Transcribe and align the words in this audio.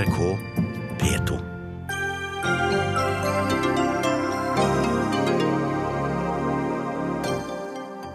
NRK 0.00 0.38
P2. 1.00 1.36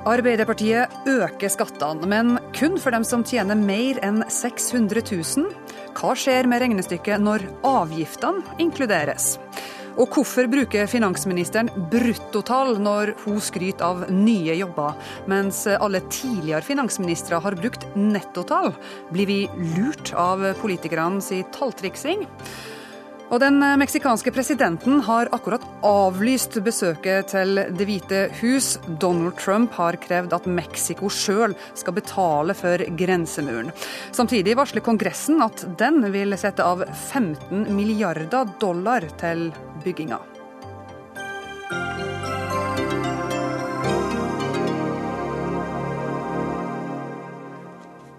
Arbeiderpartiet 0.06 0.90
øker 1.06 1.52
skattene, 1.54 2.10
men 2.10 2.40
kun 2.58 2.80
for 2.82 2.96
dem 2.96 3.06
som 3.06 3.22
tjener 3.28 3.60
mer 3.60 4.00
enn 4.06 4.24
600 4.26 5.04
000. 5.12 5.52
Hva 5.94 6.16
skjer 6.18 6.50
med 6.50 6.64
regnestykket 6.66 7.22
når 7.22 7.46
avgiftene 7.70 8.58
inkluderes? 8.66 9.36
Og 9.96 10.12
hvorfor 10.12 10.50
bruker 10.52 10.90
finansministeren 10.92 11.70
bruttotall 11.92 12.76
når 12.84 13.14
hun 13.24 13.40
skryter 13.44 13.86
av 13.88 14.06
nye 14.12 14.58
jobber, 14.60 14.96
mens 15.32 15.64
alle 15.72 16.04
tidligere 16.10 16.66
finansministre 16.66 17.40
har 17.44 17.56
brukt 17.60 17.88
nettotall? 17.96 18.74
Blir 19.16 19.32
vi 19.32 19.42
lurt 19.78 20.12
av 20.20 20.44
politikerne 20.60 21.24
sin 21.24 21.48
talltriksing? 21.56 22.26
Og 23.34 23.40
Den 23.42 23.58
meksikanske 23.58 24.30
presidenten 24.30 25.00
har 25.08 25.32
akkurat 25.34 25.64
avlyst 25.86 26.60
besøket 26.64 27.32
til 27.32 27.58
Det 27.74 27.88
hvite 27.90 28.20
hus. 28.38 28.76
Donald 29.02 29.34
Trump 29.42 29.74
har 29.80 29.98
krevd 29.98 30.36
at 30.38 30.46
Mexico 30.46 31.10
sjøl 31.10 31.56
skal 31.74 31.98
betale 31.98 32.54
for 32.54 32.84
grensemuren. 33.00 33.74
Samtidig 34.14 34.54
varsler 34.60 34.86
Kongressen 34.86 35.42
at 35.42 35.66
den 35.80 36.04
vil 36.14 36.38
sette 36.38 36.64
av 36.64 36.86
15 36.86 37.66
milliarder 37.74 38.46
dollar 38.62 39.10
til 39.18 39.50
bygginga. 39.86 40.20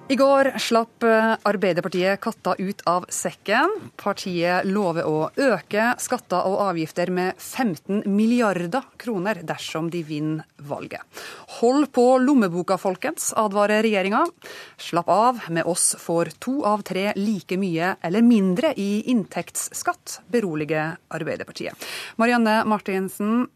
I 0.08 0.14
går 0.14 0.52
slapp 0.62 1.02
Arbeiderpartiet 1.42 2.20
katta 2.22 2.52
ut 2.58 2.82
av 2.86 3.08
sekken. 3.10 3.72
Partiet 3.98 4.68
lover 4.70 5.02
å 5.02 5.24
øke 5.34 5.88
skatter 5.98 6.46
og 6.46 6.60
avgifter 6.68 7.10
med 7.10 7.34
15 7.42 8.04
milliarder 8.06 8.86
kroner 9.02 9.40
dersom 9.42 9.88
de 9.90 10.04
vinner 10.06 10.46
valget. 10.62 11.02
Hold 11.58 11.88
på 11.90 12.04
lommeboka, 12.22 12.78
folkens, 12.78 13.32
advarer 13.34 13.82
regjeringa. 13.82 14.22
Slapp 14.78 15.10
av, 15.10 15.42
med 15.50 15.66
oss 15.66 15.96
får 15.98 16.36
to 16.38 16.60
av 16.70 16.86
tre 16.86 17.08
like 17.18 17.58
mye 17.58 17.96
eller 18.06 18.22
mindre 18.22 18.76
i 18.78 19.02
inntektsskatt, 19.10 20.20
beroliger 20.30 21.00
Arbeiderpartiet. 21.18 21.74
Marianne 22.22 22.60
Martinsen, 22.62 23.48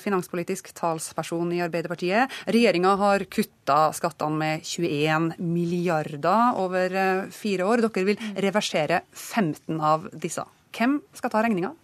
finanspolitisk 0.00 0.72
talsperson 0.76 1.52
i 1.56 1.62
Arbeiderpartiet. 1.64 2.32
Regjeringa 2.50 2.94
har 3.00 3.26
kutta 3.28 3.78
skattene 3.96 4.40
med 4.40 4.66
21 4.66 5.30
milliarder 5.42 6.58
over 6.60 6.96
fire 7.34 7.68
år. 7.68 7.84
Dere 7.86 8.08
vil 8.12 8.26
reversere 8.40 9.02
15 9.12 9.80
av 9.80 10.10
disse. 10.12 10.44
Hvem 10.76 11.00
skal 11.16 11.32
ta 11.32 11.44
regninga? 11.44 11.74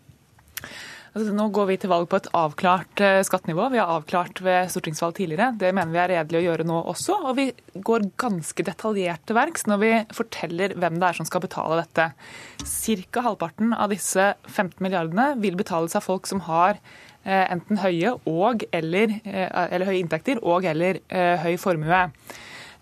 Altså, 1.17 1.33
nå 1.33 1.47
går 1.49 1.69
vi 1.71 1.77
til 1.81 1.89
valg 1.89 2.11
på 2.13 2.19
et 2.21 2.27
avklart 2.37 3.01
skattenivå. 3.25 3.71
Vi 3.73 3.79
har 3.81 3.89
avklart 3.89 4.43
ved 4.45 4.69
stortingsvalg 4.69 5.15
tidligere. 5.17 5.55
Det 5.57 5.71
mener 5.73 5.95
vi 5.95 6.01
er 6.03 6.11
redelig 6.13 6.43
å 6.43 6.45
gjøre 6.45 6.67
nå 6.69 6.81
også. 6.93 7.17
Og 7.31 7.39
vi 7.39 7.47
går 7.89 8.11
ganske 8.21 8.67
detaljert 8.67 9.25
til 9.25 9.39
verks 9.39 9.65
når 9.65 9.81
vi 9.81 9.93
forteller 10.19 10.75
hvem 10.77 10.99
det 11.01 11.09
er 11.09 11.17
som 11.17 11.29
skal 11.29 11.41
betale 11.47 11.81
dette. 11.81 12.11
Cirka 12.69 13.25
halvparten 13.25 13.73
av 13.73 13.95
disse 13.97 14.35
15 14.51 14.77
milliardene 14.85 15.31
vil 15.41 15.57
betales 15.57 15.97
av 15.97 16.05
folk 16.05 16.29
som 16.29 16.45
har 16.51 16.77
enten 17.27 17.81
høye 17.83 18.15
og 18.31 18.63
eller, 18.71 19.17
eller 19.27 19.89
høye 19.89 20.01
inntekter 20.01 20.39
og 20.43 20.67
eller 20.71 21.01
høy 21.43 21.57
formue. 21.59 22.03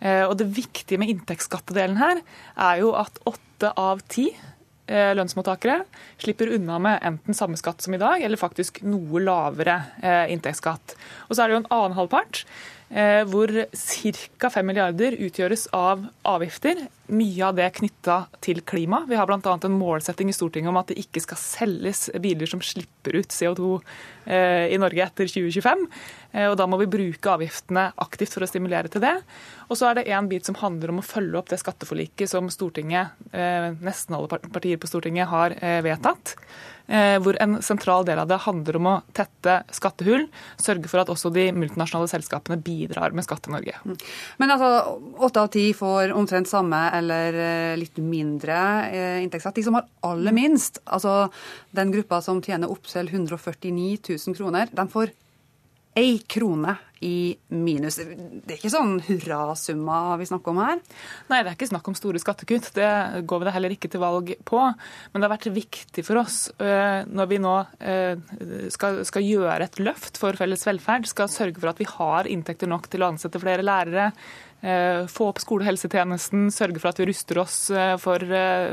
Og 0.05 0.35
Det 0.37 0.51
viktige 0.53 1.01
med 1.01 1.09
inntektsskattedelen 1.15 1.97
her 1.97 2.21
er 2.61 2.83
jo 2.83 2.91
at 2.99 3.23
åtte 3.25 3.71
av 3.81 4.03
ti 4.13 4.29
lønnsmottakere 4.85 5.79
slipper 6.21 6.51
unna 6.59 6.77
med 6.83 7.07
enten 7.09 7.37
samme 7.37 7.57
skatt 7.57 7.81
som 7.81 7.95
i 7.97 8.01
dag, 8.03 8.21
eller 8.21 8.37
faktisk 8.37 8.83
noe 8.85 9.23
lavere 9.25 9.79
inntektsskatt. 10.29 10.93
Og 11.31 11.33
så 11.33 11.41
er 11.41 11.49
det 11.49 11.57
jo 11.57 11.63
en 11.63 11.71
annen 11.73 11.97
halvpart 11.97 12.43
hvor 12.91 13.51
ca. 13.75 14.51
5 14.53 14.67
milliarder 14.69 15.17
utgjøres 15.25 15.67
av 15.75 16.05
avgifter. 16.29 16.85
Mye 17.11 17.43
av 17.45 17.57
det 17.57 17.67
knytta 17.79 18.19
til 18.45 18.61
klima. 18.65 19.01
Vi 19.09 19.17
har 19.19 19.27
bl.a. 19.27 19.39
en 19.41 19.79
målsetting 19.79 20.31
i 20.31 20.35
Stortinget 20.37 20.71
om 20.71 20.79
at 20.79 20.93
det 20.93 21.01
ikke 21.03 21.23
skal 21.25 21.41
selges 21.41 22.07
biler 22.23 22.49
som 22.49 22.63
slipper 22.65 23.19
ut 23.19 23.35
CO2 23.35 23.73
i 24.71 24.79
Norge 24.81 25.03
etter 25.05 25.29
2025. 25.29 25.83
Og 26.45 26.55
Da 26.61 26.69
må 26.71 26.79
vi 26.81 26.91
bruke 26.93 27.35
avgiftene 27.35 27.89
aktivt 28.05 28.37
for 28.37 28.47
å 28.47 28.49
stimulere 28.49 28.93
til 28.93 29.03
det. 29.05 29.17
Og 29.69 29.81
så 29.81 29.91
er 29.91 29.99
det 29.99 30.07
en 30.15 30.31
bit 30.31 30.47
som 30.47 30.61
handler 30.61 30.93
om 30.95 31.03
å 31.03 31.09
følge 31.09 31.41
opp 31.41 31.51
det 31.51 31.61
skatteforliket 31.65 32.31
som 32.31 32.53
Stortinget, 32.53 33.17
nesten 33.83 34.17
alle 34.17 34.41
partier 34.45 34.79
på 34.81 34.93
Stortinget 34.93 35.33
har 35.33 35.57
vedtatt 35.85 36.37
hvor 36.87 37.39
en 37.41 37.57
sentral 37.65 38.05
del 38.05 38.19
av 38.21 38.29
det 38.29 38.37
handler 38.45 38.77
om 38.77 38.89
å 38.91 38.95
tette 39.17 39.55
skattehull, 39.73 40.27
sørge 40.61 40.91
for 40.91 41.01
at 41.01 41.09
også 41.13 41.31
de 41.33 41.47
multinasjonale 41.57 42.11
selskapene 42.13 42.59
bidrar 42.61 43.15
med 43.17 43.25
skatt 43.25 43.47
til 43.47 43.55
Norge. 43.55 43.79
Men 44.43 44.53
altså, 44.53 44.99
åtte 45.17 45.47
av 45.47 45.49
ti 45.55 45.65
får 45.77 46.13
omtrent 46.13 46.51
samme 46.51 46.83
eller 46.99 47.41
litt 47.81 47.97
mindre 48.05 48.59
inntektsskatt. 49.25 49.57
De 49.57 49.65
som 49.65 49.79
har 49.79 49.89
aller 50.05 50.37
minst, 50.37 50.83
altså 50.85 51.31
den 51.73 51.95
gruppa 51.95 52.21
som 52.25 52.43
tjener 52.45 52.73
opptil 52.73 53.09
149 53.09 53.99
000 54.11 54.37
kroner, 54.37 54.69
de 54.73 54.89
får 54.93 55.15
én 55.95 56.19
krone 56.27 56.77
i 57.05 57.35
minus. 57.53 57.99
Det 58.01 58.55
er 58.55 58.57
ikke 58.57 58.73
sånn 58.73 58.97
hurrasumma 59.05 60.17
vi 60.21 60.29
snakker 60.31 60.55
om 60.55 60.63
her? 60.65 60.81
Nei, 61.31 61.43
det 61.43 61.53
er 61.53 61.59
ikke 61.59 61.71
snakk 61.71 61.91
om 61.91 61.99
store 61.99 62.23
skattekutt. 62.23 62.71
Det 62.77 62.91
går 63.29 63.43
vi 63.43 63.49
da 63.49 63.55
heller 63.55 63.75
ikke 63.75 63.91
til 63.93 64.03
valg 64.03 64.33
på. 64.49 64.63
Men 65.13 65.21
det 65.21 65.29
har 65.29 65.35
vært 65.37 65.51
viktig 65.55 66.07
for 66.07 66.23
oss 66.23 66.39
når 66.59 67.31
vi 67.31 67.41
nå 67.43 67.55
skal, 68.73 69.03
skal 69.07 69.27
gjøre 69.27 69.69
et 69.69 69.81
løft 69.83 70.19
for 70.21 70.37
felles 70.39 70.65
velferd, 70.67 71.09
skal 71.11 71.31
sørge 71.33 71.61
for 71.61 71.73
at 71.73 71.83
vi 71.83 71.89
har 71.91 72.31
inntekter 72.31 72.71
nok 72.71 72.89
til 72.93 73.05
å 73.05 73.13
ansette 73.13 73.43
flere 73.43 73.65
lærere, 73.67 74.11
få 75.11 75.29
opp 75.29 75.41
skolehelsetjenesten, 75.43 76.49
sørge 76.55 76.81
for 76.81 76.91
at 76.91 77.01
vi 77.01 77.09
ruster 77.11 77.41
oss 77.43 77.57
for, 78.01 78.23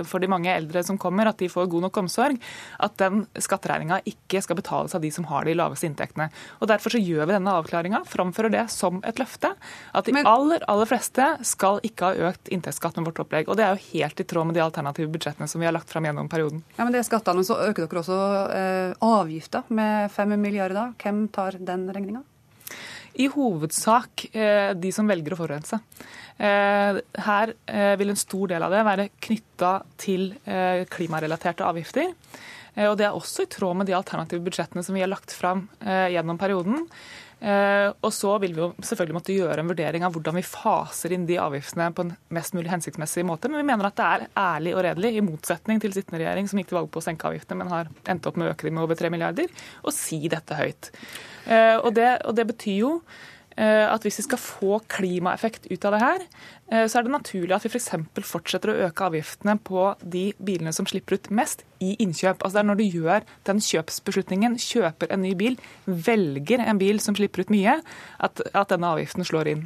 for, 0.08 0.24
de 0.24 0.30
mange 0.32 0.52
eldre 0.54 0.84
som 0.88 1.00
kommer, 1.02 1.28
at 1.28 1.40
de 1.42 1.50
får 1.52 1.70
god 1.72 1.88
nok 1.88 2.00
omsorg. 2.04 2.40
At 2.80 2.96
den 3.02 3.26
skatteregninga 3.36 4.02
ikke 4.08 4.42
skal 4.44 4.60
betales 4.60 4.96
av 4.96 5.04
de 5.04 5.12
som 5.14 5.28
har 5.30 5.48
de 5.48 5.56
laveste 5.58 5.90
inntektene. 5.90 6.30
Og 6.62 6.70
Derfor 6.72 6.96
så 6.96 7.02
gjør 7.02 7.28
vi 7.28 7.36
denne 7.36 7.56
avklaringa, 7.60 8.04
framfører 8.08 8.54
det 8.54 8.66
som 8.74 9.02
et 9.08 9.20
løfte. 9.22 9.54
At 9.98 10.08
de 10.08 10.16
aller, 10.22 10.64
aller 10.72 10.90
fleste 10.90 11.28
skal 11.48 11.82
ikke 11.88 12.10
ha 12.12 12.32
økt 12.32 12.52
inntektsskatt 12.54 12.98
med 13.00 13.12
vårt 13.12 13.24
opplegg. 13.26 13.52
Og 13.52 13.60
det 13.60 13.68
er 13.68 13.76
jo 13.76 13.92
helt 13.98 14.24
i 14.24 14.28
tråd 14.28 14.50
med 14.50 14.58
de 14.58 14.64
alternative 14.66 15.12
budsjettene 15.12 15.50
som 15.52 15.62
vi 15.62 15.70
har 15.70 15.76
lagt 15.76 15.92
fram 15.92 16.08
gjennom 16.08 16.30
perioden. 16.32 16.64
Ja, 16.78 16.86
Men 16.86 16.96
det 16.96 17.04
er 17.04 17.10
skattene, 17.10 17.46
så 17.48 17.60
øker 17.68 17.86
dere 17.86 18.04
også 18.04 18.20
eh, 18.56 18.98
avgifter 19.06 19.68
med 19.70 20.12
5 20.12 20.38
milliarder. 20.40 20.94
Hvem 21.02 21.26
tar 21.34 21.60
den 21.60 21.90
regninga? 21.92 22.24
I 23.20 23.28
hovedsak 23.32 24.26
de 24.32 24.92
som 24.96 25.10
velger 25.10 25.36
å 25.36 25.40
forurense. 25.40 25.80
Her 26.42 27.54
vil 28.00 28.14
en 28.14 28.20
stor 28.20 28.52
del 28.54 28.66
av 28.66 28.74
det 28.74 28.86
være 28.88 29.10
knytta 29.28 29.74
til 30.02 30.32
klimarelaterte 30.92 31.68
avgifter. 31.68 32.14
Og 32.88 32.96
Det 32.98 33.06
er 33.06 33.18
også 33.18 33.44
i 33.44 33.52
tråd 33.52 33.82
med 33.82 33.90
de 33.90 33.98
alternative 33.98 34.46
budsjettene 34.46 34.84
som 34.86 34.96
vi 34.96 35.04
har 35.04 35.12
lagt 35.12 35.36
fram 35.36 35.68
gjennom 35.84 36.40
perioden. 36.42 36.88
Og 37.42 38.12
så 38.14 38.36
vil 38.38 38.52
vi 38.54 38.62
jo 38.62 38.68
selvfølgelig 38.86 39.16
måtte 39.18 39.34
gjøre 39.34 39.64
en 39.64 39.72
vurdering 39.72 40.04
av 40.06 40.14
hvordan 40.14 40.36
vi 40.38 40.44
faser 40.46 41.16
inn 41.16 41.24
de 41.26 41.40
avgiftene 41.42 41.88
på 41.98 42.06
en 42.06 42.12
mest 42.38 42.54
mulig 42.54 42.70
hensiktsmessig 42.70 43.24
måte. 43.26 43.50
Men 43.50 43.64
vi 43.64 43.70
mener 43.72 43.88
at 43.90 43.98
det 43.98 44.10
er 44.10 44.26
ærlig 44.38 44.76
og 44.76 44.84
redelig, 44.86 45.12
i 45.18 45.24
motsetning 45.26 45.82
til 45.82 45.96
sittende 45.96 46.22
regjering 46.22 46.52
som 46.52 46.62
gikk 46.62 46.70
til 46.70 46.78
valg 46.78 46.92
på 46.94 47.02
å 47.02 47.06
senke 47.08 47.26
avgiftene, 47.32 47.58
men 47.64 47.74
har 47.74 47.90
endt 48.14 48.30
opp 48.30 48.38
med 48.38 48.46
å 48.46 48.54
øke 48.54 48.68
dem 48.68 48.78
med 48.78 48.86
over 48.86 49.00
3 49.00 49.10
milliarder, 49.14 49.50
å 49.82 49.94
si 49.96 50.22
dette 50.30 50.60
høyt. 50.60 50.92
Og 51.82 51.90
det, 51.98 52.12
og 52.30 52.38
det 52.38 52.46
betyr 52.54 52.78
jo 52.84 52.94
at 53.58 54.06
hvis 54.06 54.22
vi 54.22 54.24
skal 54.26 54.40
få 54.42 54.78
klimaeffekt 54.92 55.68
ut 55.72 55.86
av 55.86 55.96
det 55.96 56.02
her, 56.02 56.24
så 56.88 57.00
er 57.00 57.06
det 57.06 57.14
naturlig 57.14 57.56
at 57.56 57.66
vi 57.66 57.72
f.eks. 57.74 57.90
For 58.16 58.28
fortsetter 58.38 58.72
å 58.72 58.78
øke 58.88 59.10
avgiftene 59.10 59.58
på 59.60 59.90
de 60.02 60.24
bilene 60.40 60.72
som 60.76 60.88
slipper 60.90 61.20
ut 61.20 61.30
mest, 61.36 61.66
i 61.84 61.96
innkjøp. 62.04 62.42
Altså 62.42 62.60
det 62.60 62.64
er 62.64 62.70
når 62.70 62.80
du 62.80 63.00
gjør 63.00 63.28
den 63.50 63.62
kjøpsbeslutningen, 63.66 64.58
kjøper 64.62 65.12
en 65.12 65.24
ny 65.26 65.34
bil, 65.38 65.58
velger 65.86 66.64
en 66.64 66.80
bil 66.82 67.02
som 67.04 67.18
slipper 67.18 67.44
ut 67.44 67.54
mye, 67.54 67.80
at, 68.24 68.44
at 68.54 68.72
denne 68.72 68.94
avgiften 68.96 69.28
slår 69.28 69.52
inn. 69.52 69.66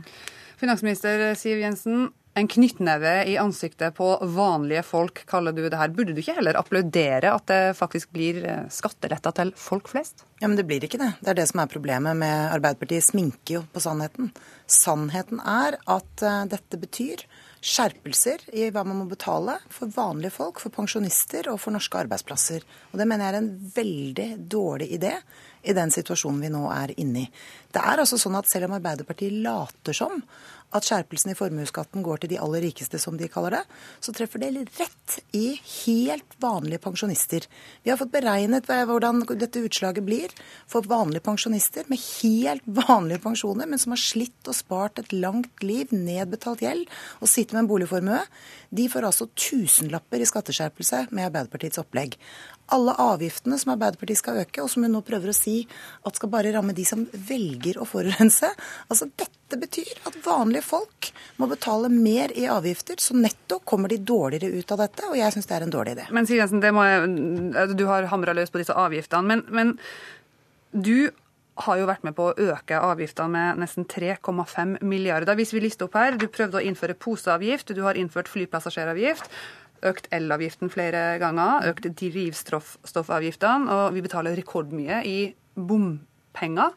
Finansminister 0.61 1.27
Siv 1.37 1.59
Jensen, 1.61 2.09
en 2.35 2.49
knyttneve 2.51 3.13
i 3.31 3.37
ansiktet 3.39 3.95
på 3.95 4.09
vanlige 4.35 4.83
folk, 4.83 5.21
kaller 5.29 5.55
du 5.55 5.63
det 5.63 5.79
her. 5.79 5.93
Burde 5.95 6.11
du 6.11 6.19
ikke 6.19 6.35
heller 6.35 6.59
applaudere 6.59 7.31
at 7.31 7.47
det 7.47 7.77
faktisk 7.79 8.11
blir 8.15 8.41
skatteletta 8.73 9.31
til 9.37 9.53
folk 9.55 9.87
flest? 9.91 10.25
Ja, 10.41 10.49
Men 10.49 10.57
det 10.59 10.67
blir 10.67 10.83
ikke 10.83 10.99
det. 10.99 11.13
Det 11.21 11.31
er 11.31 11.39
det 11.39 11.47
som 11.47 11.63
er 11.63 11.71
problemet 11.71 12.19
med 12.19 12.51
Arbeiderpartiet. 12.51 13.07
Sminker 13.07 13.61
jo 13.61 13.63
på 13.71 13.83
sannheten. 13.83 14.33
Sannheten 14.67 15.39
er 15.39 15.79
at 15.87 16.25
dette 16.51 16.81
betyr 16.81 17.23
skjerpelser 17.65 18.43
i 18.53 18.67
hva 18.69 18.83
man 18.85 18.99
må 19.01 19.07
betale 19.09 19.57
for 19.73 19.89
vanlige 19.93 20.35
folk, 20.35 20.59
for 20.61 20.73
pensjonister 20.73 21.49
og 21.49 21.57
for 21.63 21.73
norske 21.73 21.97
arbeidsplasser. 22.03 22.65
Og 22.91 22.99
Det 22.99 23.07
mener 23.09 23.25
jeg 23.25 23.33
er 23.33 23.39
en 23.39 23.71
veldig 23.75 24.27
dårlig 24.51 24.89
idé 24.99 25.13
i 25.65 25.73
den 25.73 25.89
situasjonen 25.93 26.43
vi 26.45 26.51
nå 26.53 26.65
er 26.69 26.93
inne 27.01 27.23
i. 27.23 27.29
Det 27.73 27.81
er 27.81 28.03
altså 28.03 28.19
sånn 28.21 28.37
at 28.37 28.49
Selv 28.51 28.69
om 28.69 28.77
Arbeiderpartiet 28.77 29.33
later 29.41 29.97
som 29.97 30.21
at 30.75 30.85
skjerpelsen 30.87 31.31
i 31.31 31.37
formuesskatten 31.37 32.03
går 32.05 32.23
til 32.23 32.33
de 32.33 32.39
aller 32.41 32.65
rikeste, 32.67 32.99
som 33.01 33.17
de 33.19 33.29
kaller 33.31 33.57
det, 33.57 33.61
så 34.03 34.13
treffer 34.15 34.41
det 34.43 34.65
rett 34.79 35.17
i 35.35 35.55
helt 35.85 36.37
vanlige 36.43 36.81
pensjonister. 36.83 37.47
Vi 37.83 37.91
har 37.91 37.99
fått 37.99 38.13
beregnet 38.13 38.67
hvordan 38.67 39.23
dette 39.39 39.63
utslaget 39.63 40.05
blir 40.05 40.33
for 40.71 40.87
vanlige 40.89 41.23
pensjonister 41.25 41.87
med 41.91 42.01
helt 42.01 42.65
vanlige 42.65 43.23
pensjoner, 43.23 43.69
men 43.69 43.81
som 43.81 43.95
har 43.95 44.01
slitt 44.01 44.51
og 44.51 44.57
spart 44.57 45.01
et 45.01 45.15
langt 45.15 45.63
liv, 45.63 45.91
nedbetalt 45.95 46.65
gjeld 46.65 46.89
og 47.21 47.31
sitter 47.31 47.57
med 47.57 47.65
en 47.65 47.71
boligformue. 47.71 48.21
De 48.75 48.89
får 48.91 49.07
altså 49.07 49.29
tusenlapper 49.31 50.21
i 50.21 50.27
skatteskjerpelse 50.27 51.07
med 51.11 51.29
Arbeiderpartiets 51.29 51.79
opplegg 51.81 52.17
alle 52.73 52.95
avgiftene 53.01 53.57
som 53.61 53.73
Arbeiderpartiet 53.75 54.19
skal 54.19 54.39
øke, 54.41 54.63
og 54.63 54.69
som 54.71 54.85
hun 54.85 54.95
nå 54.95 55.01
prøver 55.05 55.31
å 55.31 55.35
si 55.37 55.57
at 56.07 56.17
skal 56.17 56.31
bare 56.33 56.53
ramme 56.55 56.73
de 56.75 56.85
som 56.87 57.03
velger 57.27 57.77
å 57.81 57.87
forurense. 57.89 58.49
Altså 58.89 59.09
Dette 59.13 59.59
betyr 59.61 59.91
at 60.09 60.17
vanlige 60.25 60.65
folk 60.65 61.11
må 61.37 61.49
betale 61.51 61.91
mer 61.93 62.33
i 62.33 62.47
avgifter, 62.49 62.97
så 63.01 63.17
netto 63.17 63.59
kommer 63.61 63.91
de 63.91 63.99
dårligere 64.01 64.49
ut 64.57 64.73
av 64.73 64.81
dette, 64.81 65.05
og 65.11 65.19
jeg 65.19 65.35
syns 65.35 65.49
det 65.49 65.57
er 65.59 65.67
en 65.67 65.75
dårlig 65.75 65.93
idé. 65.97 66.07
Men 66.15 66.25
Siv 66.29 66.41
Jensen, 66.41 66.63
jeg, 66.65 67.75
du 67.77 67.85
har 67.91 68.09
hamra 68.09 68.33
løs 68.33 68.53
på 68.53 68.61
disse 68.61 68.73
avgiftene, 68.73 69.29
men, 69.29 69.45
men 69.53 69.75
du 70.73 71.11
har 71.63 71.77
jo 71.79 71.85
vært 71.87 72.03
med 72.03 72.15
på 72.17 72.31
å 72.31 72.47
øke 72.51 72.79
avgiftene 72.83 73.31
med 73.31 73.61
nesten 73.63 73.85
3,5 73.87 74.81
milliarder. 74.83 75.37
Hvis 75.39 75.53
vi 75.55 75.61
lister 75.63 75.87
opp 75.87 75.95
her, 75.95 76.17
Du 76.19 76.27
prøvde 76.27 76.59
å 76.59 76.65
innføre 76.65 76.97
poseavgift, 76.99 77.71
du 77.75 77.83
har 77.85 77.95
innført 77.95 78.27
flypassasjeravgift 78.27 79.29
økt 79.83 80.07
elavgiften 80.15 80.71
flere 80.73 81.17
ganger, 81.21 81.65
økt 81.71 81.87
drivstoffavgiftene, 81.99 83.71
og 83.71 83.95
vi 83.95 84.03
betaler 84.05 84.37
rekordmye 84.37 85.01
i 85.07 85.17
bompenger. 85.55 86.71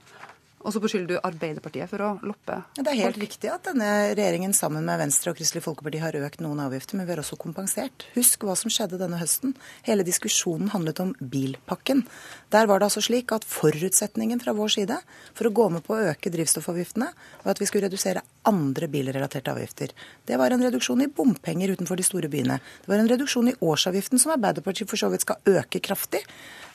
Og 0.68 0.74
så 0.74 0.82
beskylder 0.84 1.14
du 1.14 1.24
Arbeiderpartiet 1.24 1.88
for 1.88 2.02
å 2.04 2.08
loppe 2.28 2.58
Det 2.76 2.90
er 2.92 2.98
helt 3.00 3.16
riktig 3.22 3.48
at 3.48 3.64
denne 3.70 3.86
regjeringen 4.12 4.52
sammen 4.52 4.84
med 4.84 5.00
Venstre 5.00 5.32
og 5.32 5.38
Kristelig 5.38 5.62
Folkeparti 5.64 6.02
har 6.02 6.18
økt 6.20 6.42
noen 6.44 6.60
avgifter, 6.60 6.98
men 6.98 7.08
vi 7.08 7.14
har 7.14 7.22
også 7.22 7.38
kompensert. 7.40 8.04
Husk 8.12 8.44
hva 8.44 8.52
som 8.58 8.68
skjedde 8.72 9.00
denne 9.00 9.16
høsten. 9.16 9.54
Hele 9.86 10.04
diskusjonen 10.04 10.68
handlet 10.74 11.00
om 11.00 11.14
bilpakken. 11.18 12.04
Der 12.52 12.68
var 12.68 12.82
det 12.82 12.90
altså 12.90 13.00
slik 13.06 13.32
at 13.32 13.48
forutsetningen 13.48 14.44
fra 14.44 14.52
vår 14.58 14.74
side 14.76 15.00
for 15.32 15.48
å 15.48 15.54
gå 15.56 15.70
med 15.72 15.86
på 15.88 15.96
å 15.96 16.12
øke 16.12 16.34
drivstoffavgiftene, 16.36 17.08
var 17.46 17.56
at 17.56 17.64
vi 17.64 17.70
skulle 17.70 17.88
redusere 17.88 18.26
andre 18.48 18.92
bilrelaterte 18.92 19.56
avgifter. 19.56 19.96
Det 20.28 20.36
var 20.36 20.52
en 20.52 20.68
reduksjon 20.68 21.06
i 21.06 21.08
bompenger 21.08 21.72
utenfor 21.72 21.96
de 21.96 22.04
store 22.04 22.28
byene. 22.28 22.60
Det 22.84 22.92
var 22.92 23.00
en 23.00 23.08
reduksjon 23.08 23.54
i 23.54 23.58
årsavgiften, 23.64 24.20
som 24.20 24.36
Arbeiderpartiet 24.36 24.92
for 24.92 25.00
så 25.00 25.08
vidt 25.12 25.24
skal 25.24 25.40
øke 25.48 25.80
kraftig. 25.80 26.26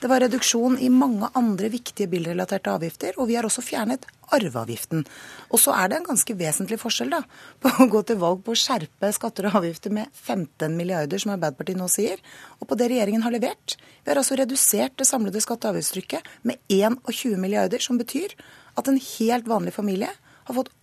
Det 0.03 0.09
var 0.11 0.19
reduksjon 0.19 0.73
i 0.83 0.89
mange 0.91 1.29
andre 1.39 1.69
viktige 1.71 2.09
bilrelaterte 2.11 2.73
avgifter, 2.73 3.15
og 3.15 3.29
vi 3.29 3.38
har 3.38 3.45
også 3.47 3.61
fjernet 3.63 4.03
arveavgiften. 4.35 5.05
Og 5.47 5.61
så 5.63 5.71
er 5.79 5.88
det 5.88 6.01
en 6.01 6.09
ganske 6.09 6.35
vesentlig 6.35 6.75
forskjell 6.81 7.13
da, 7.13 7.21
på 7.63 7.71
å 7.71 7.88
gå 7.94 8.01
til 8.09 8.19
valg 8.19 8.41
på 8.44 8.51
å 8.51 8.59
skjerpe 8.59 9.13
skatter 9.15 9.47
og 9.47 9.61
avgifter 9.61 9.95
med 9.95 10.11
15 10.11 10.75
milliarder, 10.75 11.23
som 11.23 11.31
Arbeiderpartiet 11.38 11.79
nå 11.79 11.88
sier, 11.88 12.19
og 12.59 12.67
på 12.67 12.75
det 12.81 12.89
regjeringen 12.91 13.23
har 13.23 13.31
levert. 13.31 13.77
Vi 14.03 14.11
har 14.11 14.19
altså 14.19 14.35
redusert 14.41 14.97
det 15.00 15.07
samlede 15.07 15.39
skatte- 15.45 15.71
og 15.71 15.77
avgiftstrykket 15.77 16.27
med 16.51 16.59
21 16.67 17.39
milliarder, 17.39 17.79
som 17.79 18.01
betyr 18.01 18.35
at 18.75 18.91
en 18.91 18.99
helt 18.99 19.47
vanlig 19.47 19.71
familie 19.77 20.11
har 20.11 20.59
fått 20.59 20.73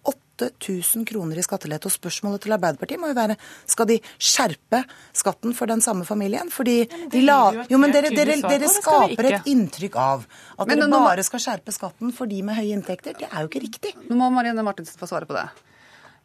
8000 0.49 1.07
kroner 1.09 1.41
i 1.41 1.45
skattelette. 1.45 1.91
Og 1.91 1.95
spørsmålet 1.95 2.45
til 2.45 2.55
Arbeiderpartiet 2.57 3.01
må 3.03 3.11
jo 3.11 3.17
være 3.19 3.37
skal 3.69 3.89
de 3.91 3.99
skjerpe 4.17 4.83
skatten 5.17 5.57
for 5.57 5.71
den 5.71 5.85
samme 5.85 6.07
familien? 6.09 6.51
Fordi 6.53 6.85
de 7.13 7.25
la... 7.25 7.41
Jo, 7.71 7.81
men 7.83 7.95
dere, 7.95 8.13
dere, 8.15 8.39
dere 8.45 8.71
skaper 8.73 9.31
et 9.31 9.51
inntrykk 9.51 9.99
av 10.01 10.29
at 10.57 10.71
dere 10.71 10.91
bare 10.93 11.27
skal 11.27 11.43
skjerpe 11.43 11.75
skatten 11.75 12.15
for 12.17 12.31
de 12.31 12.43
med 12.47 12.59
høye 12.59 12.77
inntekter. 12.77 13.19
Det 13.19 13.29
er 13.31 13.45
jo 13.45 13.51
ikke 13.51 13.65
riktig. 13.67 13.97
Nå 14.09 14.19
må 14.19 14.31
Marianne 14.35 14.65
Martinsen 14.67 15.01
få 15.01 15.09
svare 15.11 15.29
på 15.29 15.37
det. 15.37 15.49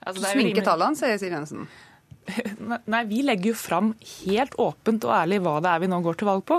Altså, 0.06 0.22
det 0.22 0.32
Sminke 0.36 0.64
tallene, 0.66 0.98
sier 1.00 1.18
Siv 1.18 1.34
Jensen. 1.34 1.68
Nei, 2.90 3.04
Vi 3.06 3.22
legger 3.26 3.52
jo 3.52 3.58
fram 3.58 3.92
helt 4.26 4.56
åpent 4.62 5.06
og 5.06 5.14
ærlig 5.14 5.40
hva 5.46 5.60
det 5.62 5.72
er 5.72 5.82
vi 5.84 5.90
nå 5.92 6.00
går 6.06 6.18
til 6.20 6.30
valg 6.30 6.46
på. 6.48 6.58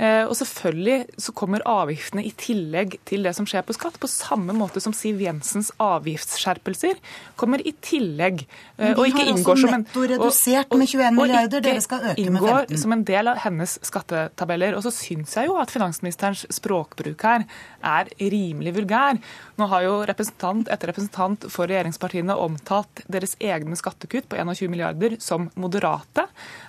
Eh, 0.00 0.24
og 0.24 0.32
selvfølgelig 0.38 1.20
så 1.20 1.34
kommer 1.36 1.64
avgiftene 1.68 2.24
i 2.24 2.32
tillegg 2.38 2.96
til 3.08 3.26
det 3.26 3.34
som 3.36 3.46
skjer 3.48 3.64
på 3.66 3.76
skatt, 3.76 3.98
på 4.00 4.08
samme 4.10 4.54
måte 4.56 4.80
som 4.82 4.94
Siv 4.96 5.20
Jensens 5.22 5.68
avgiftsskjerpelser 5.82 7.00
kommer 7.40 7.60
i 7.60 7.74
tillegg. 7.84 8.46
Eh, 8.78 8.94
og 8.94 9.04
ikke 9.10 9.26
inngår 9.34 9.60
som 9.60 9.76
en 9.76 9.84
netto 9.84 10.06
redusert 10.14 10.72
med 10.72 10.88
21 10.88 11.18
milliarder, 11.18 11.64
dere 11.64 11.84
skal 11.84 12.08
øke 12.12 12.16
med 12.16 12.40
15. 12.40 12.72
inngår 12.72 12.82
som 12.84 12.96
en 12.96 13.04
del 13.12 13.32
av 13.34 13.42
hennes 13.44 13.76
skattetabeller. 13.84 14.78
Og 14.78 14.86
så 14.86 14.94
syns 14.96 15.36
jeg 15.36 15.50
jo 15.50 15.58
at 15.60 15.72
finansministerens 15.74 16.46
språkbruk 16.56 17.26
her 17.28 17.46
er 17.82 18.12
rimelig 18.16 18.76
vulgær. 18.78 19.20
Nå 19.60 19.68
har 19.68 19.84
jo 19.84 19.94
representant 20.08 20.70
etter 20.72 20.90
representant 20.90 21.44
for 21.52 21.68
regjeringspartiene 21.68 22.34
omtalt 22.40 23.04
deres 23.12 23.36
egne 23.42 23.76
skattekutt 23.78 24.30
på 24.30 24.40
21 24.40 24.72
milliarder 24.72 25.01
som 25.22 25.48
moderate. 25.60 26.26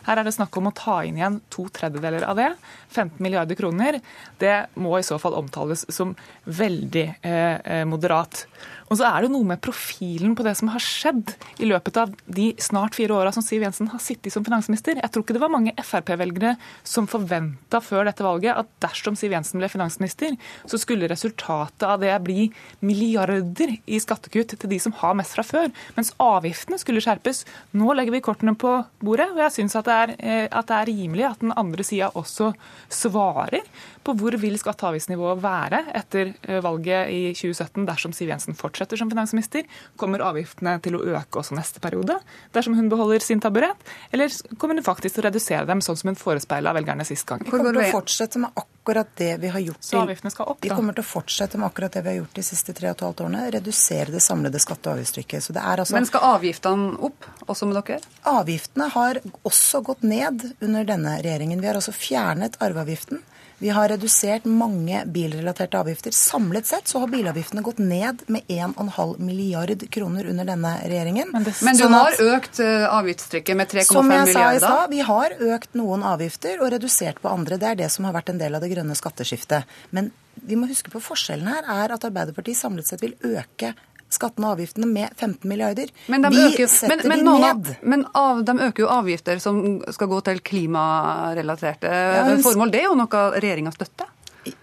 Her 0.08 0.20
er 0.20 0.28
det 0.28 0.36
snakk 0.36 0.58
om 0.60 0.70
å 0.70 0.76
ta 0.76 1.00
inn 1.06 1.18
igjen 1.20 1.40
to 1.54 1.68
tredjedeler 1.74 2.26
av 2.28 2.40
det. 2.40 2.50
15 2.90 3.22
milliarder 3.24 3.60
kroner. 3.60 4.00
Det 4.42 4.56
må 4.76 4.98
i 4.98 5.06
så 5.06 5.20
fall 5.22 5.38
omtales 5.40 5.86
som 5.94 6.16
veldig 6.46 7.08
eh, 7.22 7.58
eh 7.64 7.86
moderat. 7.90 8.46
Og 8.90 9.00
så 9.00 9.08
er 9.08 9.26
det 9.26 9.32
noe 9.34 9.48
med 9.48 9.62
profilen 9.64 10.36
på 10.38 10.46
det 10.46 10.56
som 10.60 10.72
har 10.74 10.84
skjedd 10.84 11.34
i 11.64 11.68
løpet 11.70 11.98
av 12.02 12.12
de 12.26 12.50
snart 12.62 12.98
fire 12.98 13.16
åra 13.16 13.32
som 13.34 13.46
Siv 13.46 13.64
Jensen 13.64 13.90
har 13.94 14.02
sittet 14.04 14.34
som 14.34 14.46
finansminister. 14.46 15.00
Jeg 15.00 15.14
tror 15.14 15.26
ikke 15.26 15.36
det 15.38 15.44
var 15.44 15.54
mange 15.54 15.74
Frp-velgere 15.80 16.56
som 16.88 17.08
forventa 17.10 17.82
før 17.84 18.08
dette 18.10 18.26
valget 18.26 18.60
at 18.60 18.70
dersom 18.84 19.18
Siv 19.20 19.34
Jensen 19.34 19.62
ble 19.62 19.70
finansminister, 19.72 20.36
så 20.70 20.80
skulle 20.82 21.10
resultatet 21.12 21.88
av 21.88 22.02
det 22.04 22.14
bli 22.26 22.50
milliarder 22.86 23.76
i 23.86 24.02
skattekutt 24.02 24.58
til 24.60 24.72
de 24.72 24.80
som 24.82 24.96
har 25.00 25.18
mest 25.18 25.38
fra 25.38 25.46
før, 25.48 25.72
mens 25.98 26.14
avgiftene 26.22 26.80
skulle 26.82 27.04
skjerpes. 27.04 27.44
Nå 27.80 27.96
legger 27.98 28.16
vi 28.16 28.24
kortene 28.26 28.56
på 28.60 28.76
bordet, 29.04 29.32
og 29.34 29.42
jeg 29.46 29.58
syns 29.58 29.78
at, 29.80 29.90
eh, 29.90 30.46
at, 30.50 30.70
det 30.70 30.78
er 30.78 30.92
rimelig 30.92 31.28
at 31.32 31.42
den 31.44 31.56
andre 31.58 31.86
sida 31.88 32.12
også 32.20 32.54
svarer 32.92 33.64
på 34.04 34.16
hvor 34.20 34.36
vil 34.40 34.58
skatte- 34.60 34.86
og 34.86 34.94
avgiftsnivået 34.94 35.42
være 35.44 35.84
etter 35.96 36.34
eh, 36.44 36.62
valget 36.64 37.12
i 37.14 37.22
2017 37.38 37.88
dersom 37.88 38.16
Siv 38.16 38.32
Jensen 38.32 38.58
fortsetter 38.58 38.73
som 38.74 39.10
finansminister? 39.10 39.64
Kommer 39.98 40.24
avgiftene 40.26 40.76
til 40.84 40.98
å 40.98 41.04
øke 41.16 41.42
også 41.42 41.56
neste 41.58 41.82
periode 41.84 42.20
dersom 42.54 42.76
hun 42.78 42.90
beholder 42.90 43.24
sin 43.24 43.42
taburett? 43.44 43.78
Eller 44.12 44.30
kommer 44.58 44.76
hun 44.76 44.86
faktisk 44.86 45.16
til 45.18 45.24
å 45.24 45.28
redusere 45.30 45.66
dem, 45.70 45.82
sånn 45.82 46.00
som 46.00 46.12
hun 46.12 46.20
forespeila 46.20 46.74
velgerne 46.76 47.06
sist 47.08 47.26
gang? 47.30 47.44
Vi 47.44 47.52
kommer 47.54 47.74
til 47.74 47.84
å 47.86 47.92
fortsette 48.00 48.42
med 48.44 48.52
akkurat 48.60 49.14
det 49.20 49.32
vi 49.42 49.52
har 49.54 49.64
gjort. 49.64 49.84
Så 49.84 50.00
avgiftene 50.02 50.32
skal 50.34 50.50
opp, 50.52 50.62
da? 50.62 50.68
Vi 50.68 50.76
kommer 50.76 50.98
til 50.98 51.06
å 51.06 51.10
fortsette 51.10 51.60
med 51.60 51.70
akkurat 51.70 51.94
det 51.94 52.04
vi 52.04 52.14
har 52.14 52.18
gjort 52.22 52.40
de 52.40 52.46
siste 52.46 52.76
tre 52.76 52.90
og 52.90 52.98
et 52.98 53.06
halvt 53.08 53.26
årene. 53.26 53.44
Redusere 53.58 54.12
det 54.12 54.24
samlede 54.24 54.62
skatte- 54.64 54.92
og 54.92 54.98
avgiftstrykket. 54.98 55.52
Altså, 55.64 55.94
Men 55.94 56.10
skal 56.10 56.28
avgiftene 56.34 56.98
opp, 57.00 57.30
også 57.48 57.70
med 57.70 57.80
dere? 57.80 58.02
Avgiftene 58.34 58.90
har 58.94 59.22
også 59.44 59.84
gått 59.84 60.04
ned 60.04 60.50
under 60.62 60.84
denne 60.88 61.20
regjeringen. 61.22 61.62
Vi 61.62 61.68
har 61.68 61.80
også 61.80 61.96
fjernet 61.96 62.58
arveavgiften. 62.64 63.22
Vi 63.64 63.70
har 63.70 63.88
redusert 63.88 64.44
mange 64.46 65.06
bilrelaterte 65.06 65.80
avgifter. 65.80 66.12
Samlet 66.12 66.66
sett 66.68 66.88
så 66.88 67.00
har 67.00 67.08
bilavgiftene 67.08 67.62
gått 67.64 67.78
ned 67.80 68.26
med 68.28 68.42
1,5 68.52 69.14
milliard 69.24 69.86
kroner 69.90 70.28
under 70.28 70.50
denne 70.50 70.74
regjeringen. 70.84 71.30
Men, 71.32 71.46
det, 71.48 71.54
men 71.64 71.80
du 71.80 71.86
sånn 71.86 71.96
har 71.96 72.20
økt 72.26 72.60
eh, 72.60 72.84
avgiftstrykket 72.92 73.56
med 73.62 73.72
3,5 73.72 73.80
milliarder? 73.80 73.94
Som 73.94 74.12
jeg 74.12 74.36
sa 74.36 74.50
i 74.52 74.60
stad, 74.60 74.92
vi 74.92 75.00
har 75.08 75.38
økt 75.56 75.80
noen 75.80 76.04
avgifter 76.04 76.60
og 76.60 76.74
redusert 76.76 77.24
på 77.24 77.32
andre. 77.32 77.62
Det 77.62 77.70
er 77.72 77.80
det 77.86 77.90
som 77.96 78.10
har 78.10 78.18
vært 78.18 78.34
en 78.34 78.44
del 78.44 78.60
av 78.60 78.68
det 78.68 78.74
grønne 78.74 79.00
skatteskiftet. 79.00 79.72
Men 79.96 80.12
vi 80.44 80.60
må 80.60 80.68
huske 80.68 80.92
på 80.92 81.00
forskjellen 81.08 81.48
her 81.48 81.72
er 81.72 81.96
at 81.96 82.04
Arbeiderpartiet 82.04 82.60
samlet 82.60 82.92
sett 82.92 83.06
vil 83.06 83.16
øke 83.32 83.72
skattene 84.14 84.50
og 84.50 84.58
avgiftene 84.58 84.90
med 84.90 85.14
15 85.18 85.50
milliarder. 85.50 85.92
Men 86.12 86.26
de 86.26 86.32
Vi 86.34 86.44
øker, 86.48 86.72
setter 86.72 87.04
men, 87.04 87.24
men, 87.24 87.26
de 87.26 87.36
ned. 87.44 87.72
Men 87.82 88.06
av, 88.18 88.44
de 88.46 88.58
øker 88.70 88.86
jo 88.86 88.92
avgifter 88.94 89.42
som 89.44 89.64
skal 89.94 90.12
gå 90.12 90.20
til 90.30 90.44
klimarelaterte 90.46 91.92
ja, 91.92 92.28
formål. 92.46 92.74
Det 92.74 92.84
er 92.84 92.90
jo 92.90 93.00
noe 93.00 93.24
regjeringa 93.38 93.74
støtter? 93.76 94.12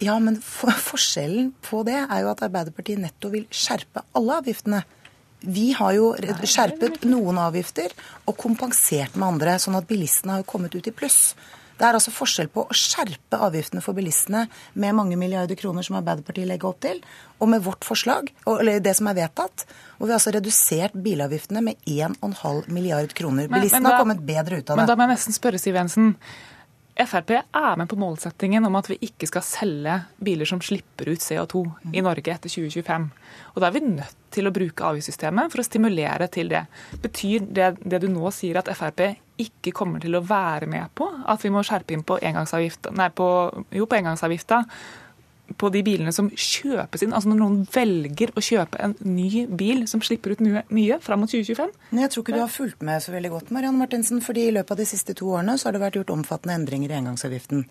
Ja, 0.04 0.18
men 0.20 0.36
for, 0.44 0.72
forskjellen 0.76 1.52
på 1.64 1.82
det 1.88 1.98
er 2.02 2.24
jo 2.24 2.32
at 2.32 2.42
Arbeiderpartiet 2.44 3.00
netto 3.00 3.30
vil 3.32 3.46
skjerpe 3.48 4.04
alle 4.16 4.40
avgiftene. 4.42 4.82
Vi 5.40 5.70
har 5.72 5.94
jo 5.96 6.10
skjerpet 6.44 7.06
noen 7.08 7.38
avgifter 7.40 7.94
og 8.28 8.36
kompensert 8.40 9.16
med 9.16 9.28
andre, 9.34 9.56
sånn 9.62 9.78
at 9.78 9.88
bilistene 9.88 10.36
har 10.36 10.44
kommet 10.48 10.76
ut 10.76 10.90
i 10.90 10.92
pluss. 10.92 11.32
Det 11.80 11.86
er 11.88 11.96
altså 11.96 12.12
forskjell 12.12 12.50
på 12.52 12.66
å 12.68 12.76
skjerpe 12.76 13.38
avgiftene 13.40 13.80
for 13.80 13.96
bilistene 13.96 14.44
med 14.80 14.96
mange 14.98 15.16
milliarder 15.20 15.56
kroner, 15.56 15.86
som 15.86 15.96
Arbeiderpartiet 15.96 16.48
legger 16.50 16.68
opp 16.68 16.82
til, 16.84 17.00
og 17.40 17.48
med 17.48 17.64
vårt 17.64 17.86
forslag, 17.88 18.28
eller 18.44 18.82
det 18.84 18.92
som 18.98 19.08
er 19.08 19.16
vedtatt, 19.22 19.64
hvor 19.96 20.10
vi 20.10 20.12
har 20.12 20.20
altså 20.20 20.34
redusert 20.36 20.98
bilavgiftene 21.00 21.64
med 21.64 21.80
1,5 21.88 22.68
milliard 22.68 23.14
kroner. 23.16 23.48
Bilistene 23.48 23.88
da, 23.88 23.96
har 23.96 24.04
kommet 24.04 24.20
bedre 24.28 24.60
ut 24.60 24.66
av 24.66 24.76
det. 24.76 24.80
Men 24.82 24.90
da 24.92 24.98
må 24.98 25.08
jeg 25.08 25.14
nesten 25.16 25.36
spørre 25.36 25.62
Siv 25.62 25.80
Jensen. 25.80 26.12
Frp 26.98 27.30
er 27.38 27.76
med 27.78 27.88
på 27.88 27.96
målsettingen 27.96 28.64
om 28.66 28.76
at 28.76 28.90
vi 28.90 28.98
ikke 29.06 29.28
skal 29.30 29.44
selge 29.46 29.94
biler 30.20 30.48
som 30.48 30.60
slipper 30.64 31.08
ut 31.12 31.22
CO2 31.22 31.62
i 31.94 32.02
Norge 32.04 32.34
etter 32.34 32.50
2025. 32.50 33.06
Og 33.54 33.60
Da 33.62 33.68
er 33.68 33.76
vi 33.76 33.84
nødt 33.86 34.16
til 34.34 34.46
å 34.46 34.54
bruke 34.54 34.86
avgiftssystemet 34.86 35.52
for 35.52 35.62
å 35.62 35.66
stimulere 35.66 36.28
til 36.32 36.50
det. 36.52 36.64
Betyr 37.02 37.46
det, 37.48 37.70
det 37.80 38.02
du 38.02 38.08
nå 38.12 38.30
sier 38.34 38.60
at 38.60 38.70
Frp 38.76 39.06
ikke 39.40 39.72
kommer 39.72 40.02
til 40.02 40.18
å 40.18 40.24
være 40.26 40.68
med 40.70 40.90
på 40.94 41.08
at 41.08 41.44
vi 41.44 41.52
må 41.52 41.62
skjerpe 41.64 41.96
inn 41.96 42.04
på 42.06 42.18
engangsavgifta, 42.20 42.92
nei, 42.92 43.08
på, 43.14 43.28
jo, 43.72 43.86
på 43.88 44.00
engangsavgifta 44.00 44.64
på 45.58 45.70
de 45.74 45.82
bilene 45.86 46.12
som 46.14 46.30
kjøpes 46.30 47.04
inn? 47.04 47.14
Altså 47.16 47.32
når 47.32 47.40
noen 47.40 47.60
velger 47.74 48.32
å 48.36 48.44
kjøpe 48.44 48.80
en 48.82 48.96
ny 49.06 49.46
bil 49.46 49.86
som 49.90 50.02
slipper 50.04 50.34
ut 50.34 50.42
mye, 50.44 51.00
fram 51.02 51.24
mot 51.24 51.30
2025? 51.30 51.72
Jeg 51.98 52.12
tror 52.12 52.26
ikke 52.26 52.36
du 52.36 52.42
har 52.42 52.52
fulgt 52.52 52.84
med 52.86 53.02
så 53.02 53.14
veldig 53.14 53.32
godt, 53.34 53.54
Marianne 53.54 53.80
Martinsen. 53.80 54.20
fordi 54.20 54.48
i 54.48 54.54
løpet 54.54 54.76
av 54.76 54.82
de 54.82 54.88
siste 54.88 55.14
to 55.16 55.32
årene 55.34 55.56
så 55.58 55.68
har 55.68 55.76
det 55.76 55.84
vært 55.84 55.98
gjort 56.00 56.14
omfattende 56.14 56.58
endringer 56.60 56.92
i 56.92 56.98
engangsavgiften. 57.00 57.64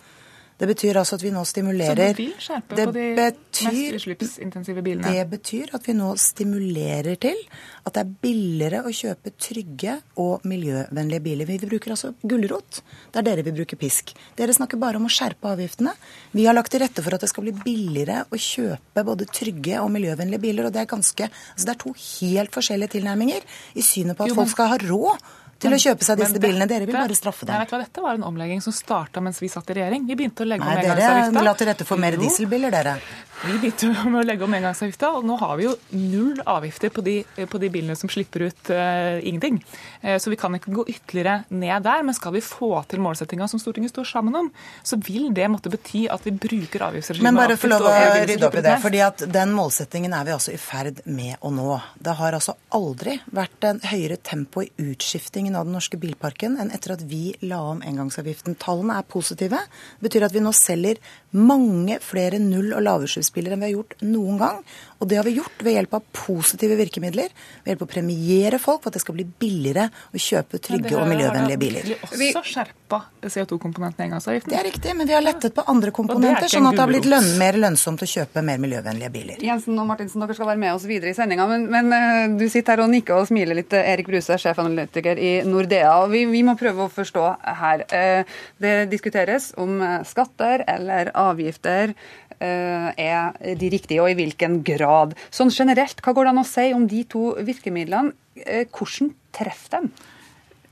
Det 0.59 0.67
betyr 0.67 0.97
altså 0.99 1.15
at 1.15 1.23
vi 1.23 1.31
nå 1.31 1.41
stimulerer 1.47 2.11
Så 2.11 2.15
du 2.17 2.19
vil 2.19 2.33
skjerpe 2.43 2.75
på 2.75 2.91
de 2.91 3.03
betyr, 3.15 3.69
mest 3.69 3.99
utslippsintensive 3.99 4.83
bilene? 4.83 5.13
Det 5.15 5.25
betyr 5.31 5.71
at 5.77 5.87
vi 5.87 5.95
nå 5.95 6.09
stimulerer 6.19 7.15
til 7.21 7.39
at 7.87 7.95
det 7.95 8.03
er 8.03 8.11
billigere 8.25 8.81
å 8.83 8.91
kjøpe 8.93 9.33
trygge 9.39 9.95
og 10.19 10.43
miljøvennlige 10.49 11.23
biler. 11.23 11.47
Vi 11.47 11.57
bruker 11.63 11.95
altså 11.95 12.11
gulrot. 12.21 12.81
Det 13.09 13.21
er 13.21 13.27
dere 13.29 13.47
vi 13.47 13.55
bruker 13.55 13.79
pisk. 13.79 14.11
Dere 14.37 14.55
snakker 14.55 14.81
bare 14.81 14.99
om 14.99 15.07
å 15.07 15.13
skjerpe 15.13 15.47
avgiftene. 15.53 15.95
Vi 16.35 16.45
har 16.45 16.57
lagt 16.57 16.73
til 16.75 16.83
rette 16.83 17.03
for 17.05 17.15
at 17.15 17.23
det 17.23 17.31
skal 17.31 17.47
bli 17.47 17.55
billigere 17.63 18.25
å 18.27 18.39
kjøpe 18.39 19.05
både 19.07 19.29
trygge 19.31 19.79
og 19.79 19.93
miljøvennlige 19.95 20.43
biler. 20.43 20.67
Og 20.67 20.75
det 20.75 20.83
er 20.83 20.91
ganske 20.91 21.29
Altså 21.29 21.65
det 21.65 21.73
er 21.73 21.83
to 21.85 21.91
helt 21.95 22.55
forskjellige 22.55 22.97
tilnærminger 22.97 23.45
i 23.79 23.83
synet 23.85 24.17
på 24.17 24.25
at 24.25 24.31
jo, 24.31 24.35
men... 24.35 24.43
folk 24.43 24.57
skal 24.57 24.73
ha 24.73 24.79
råd 24.83 25.29
til 25.59 25.75
å 25.75 25.79
kjøpe 25.79 26.07
seg 26.07 26.21
disse 26.21 26.41
bilene. 26.41 26.67
Dere 26.69 26.87
vil 26.87 26.95
bare 26.95 27.17
straffe 27.17 27.47
dem. 27.47 27.55
Nei, 27.55 27.65
vet 27.65 27.71
du 27.71 27.75
hva, 27.75 27.81
Dette 27.83 28.03
var 28.05 28.19
en 28.19 28.25
omlegging 28.29 28.61
som 28.63 28.75
starta 28.75 29.23
mens 29.23 29.41
vi 29.43 29.49
satt 29.51 29.69
i 29.73 29.79
regjering. 29.79 30.05
Vi 30.07 30.17
begynte 30.19 30.45
å 30.45 30.49
legge 30.49 30.65
Nei, 30.65 30.77
om 30.77 30.83
engangsavgifta. 30.83 31.33
Dere 31.35 31.47
la 31.49 31.55
til 31.59 31.69
rette 31.71 31.87
for 31.89 32.01
mer 32.01 32.19
dieselbiler, 32.19 32.73
dere. 32.75 32.95
Vi 33.39 33.55
begynte 33.55 33.87
med 34.11 34.19
å 34.19 34.25
legge 34.27 34.43
om 34.43 34.53
engangsavgifta, 34.55 35.13
og 35.15 35.27
nå 35.27 35.37
har 35.39 35.55
vi 35.59 35.65
jo 35.67 35.73
null 35.95 36.41
avgifter 36.43 36.91
på 36.91 37.03
de, 37.05 37.15
på 37.47 37.61
de 37.61 37.69
bilene 37.71 37.95
som 37.95 38.11
slipper 38.11 38.49
ut 38.49 38.71
uh, 38.73 39.15
ingenting. 39.23 39.61
Uh, 40.03 40.17
så 40.19 40.33
vi 40.33 40.37
kan 40.39 40.57
ikke 40.57 40.73
gå 40.75 40.83
ytterligere 40.91 41.45
ned 41.47 41.85
der. 41.85 42.03
Men 42.03 42.17
skal 42.17 42.35
vi 42.35 42.43
få 42.43 42.73
til 42.91 42.99
målsettinga 43.03 43.47
som 43.47 43.61
Stortinget 43.61 43.93
står 43.93 44.09
sammen 44.11 44.35
om, 44.35 44.49
så 44.83 44.99
vil 45.05 45.29
det 45.35 45.47
måtte 45.51 45.71
bety 45.71 46.05
at 46.11 46.25
vi 46.27 46.33
bruker 46.35 46.83
avgiftsregimet 46.89 47.29
Men 47.29 47.39
bare 47.39 47.57
få 47.59 47.71
lov 47.71 47.87
å 47.87 47.93
rydde 48.27 48.49
opp 48.49 48.59
i 48.59 48.65
det. 48.65 48.75
fordi 48.83 49.03
at 49.07 49.23
den 49.31 49.55
målsettingen 49.55 50.15
er 50.17 50.27
vi 50.27 50.35
altså 50.35 50.55
i 50.55 50.59
ferd 50.59 50.99
med 51.07 51.39
å 51.39 51.53
nå. 51.55 51.79
Det 51.95 52.17
har 52.19 52.35
altså 52.35 52.57
aldri 52.75 53.15
vært 53.31 53.69
en 53.69 53.79
høyere 53.87 54.19
tempo 54.19 54.65
i 54.65 54.71
utskiftingen 54.89 55.55
av 55.55 55.67
den 55.67 55.77
norske 55.77 55.99
bilparken 56.01 56.59
enn 56.59 56.73
etter 56.75 56.97
at 56.97 57.07
vi 57.07 57.31
la 57.47 57.61
om 57.71 57.79
engangsavgiften. 57.87 58.59
Tallene 58.59 58.99
er 58.99 59.07
positive. 59.07 59.63
Det 59.95 60.09
betyr 60.09 60.27
at 60.27 60.35
vi 60.35 60.43
nå 60.43 60.51
selger 60.55 60.99
mange 61.31 62.01
flere 62.03 62.41
null- 62.43 62.75
og 62.75 62.83
lavutslippsbiler 62.83 63.28
enn 63.37 63.61
vi 63.61 63.69
har 63.69 63.75
gjort 63.77 63.95
noen 64.01 64.39
gang. 64.39 64.61
Og 64.99 65.07
det 65.07 65.19
har 65.19 65.27
vi 65.27 65.37
gjort 65.37 65.63
ved 65.63 65.77
hjelp 65.77 65.93
av 65.95 66.03
positive 66.15 66.75
virkemidler. 66.79 67.31
Ved 67.63 67.73
hjelp 67.73 67.83
av 67.83 67.87
å 67.87 67.91
premiere 67.93 68.59
folk 68.59 68.83
for 68.83 68.91
at 68.91 68.97
det 68.97 69.03
skal 69.03 69.15
bli 69.15 69.25
billigere 69.25 69.87
å 69.89 70.19
kjøpe 70.19 70.59
trygge 70.63 70.95
og 70.99 71.07
miljøvennlige 71.09 71.59
biler. 71.61 71.87
Vi 71.87 72.31
har 72.31 72.41
også 72.41 72.43
skjerpa 72.49 73.01
CO2-komponenten 73.23 74.03
i 74.03 74.07
engangsavgiften. 74.09 74.51
Det 74.53 74.59
er 74.59 74.67
riktig, 74.67 74.95
men 74.97 75.07
vi 75.07 75.15
har 75.15 75.23
lettet 75.23 75.55
på 75.55 75.63
andre 75.71 75.93
komponenter, 75.95 76.49
sånn 76.51 76.67
at 76.69 76.77
det 76.77 76.83
har 76.83 76.91
blitt 76.91 77.07
lønn, 77.09 77.29
mer 77.39 77.59
lønnsomt 77.59 78.03
å 78.03 78.09
kjøpe 78.09 78.43
mer 78.45 78.61
miljøvennlige 78.63 79.11
biler. 79.13 79.43
Jensen 79.45 79.79
og 79.79 79.87
Martinsen, 79.89 80.23
dere 80.23 80.37
skal 80.37 80.51
være 80.51 80.61
med 80.61 80.75
oss 80.75 80.87
videre 80.89 81.13
i 81.13 81.17
sendinga, 81.17 81.47
men, 81.51 81.67
men, 81.71 81.91
eh, 81.95 82.37
du 82.39 82.45
sitter 82.49 82.75
her 82.75 82.85
og 82.85 82.93
nikker 82.93 83.19
og 83.19 83.29
smiler 83.29 83.59
litt, 83.59 83.75
Erik 83.79 84.09
Bruse, 84.09 84.39
sjefanalytiker 84.41 85.19
i 85.19 85.33
Nordea. 85.47 85.95
vi, 86.11 86.25
vi 86.31 86.43
må 86.47 86.55
prøve 86.59 86.87
å 86.87 86.93
forstå 86.93 87.27
her. 87.63 87.85
Eh, 87.95 88.39
det 88.63 88.75
diskuteres 88.91 89.51
om 89.59 89.79
eh, 89.81 89.99
skatter 90.07 90.65
eller 90.67 91.13
avgifter 91.17 91.95
Eh, 92.28 92.28
er 92.39 93.55
de 93.59 93.69
riktige, 93.73 94.01
og 94.03 94.11
i 94.11 94.17
hvilken 94.19 94.61
grad. 94.63 95.15
Sånn 95.33 95.51
generelt, 95.51 95.99
hva 96.05 96.13
går 96.15 96.27
det 96.27 96.33
an 96.33 96.41
å 96.43 96.47
si 96.47 96.69
om 96.75 96.87
de 96.87 97.03
to 97.11 97.33
virkemidlene? 97.43 98.13
Eh, 98.45 98.65
hvordan 98.71 99.13
treffer 99.35 99.77
dem? 99.77 99.91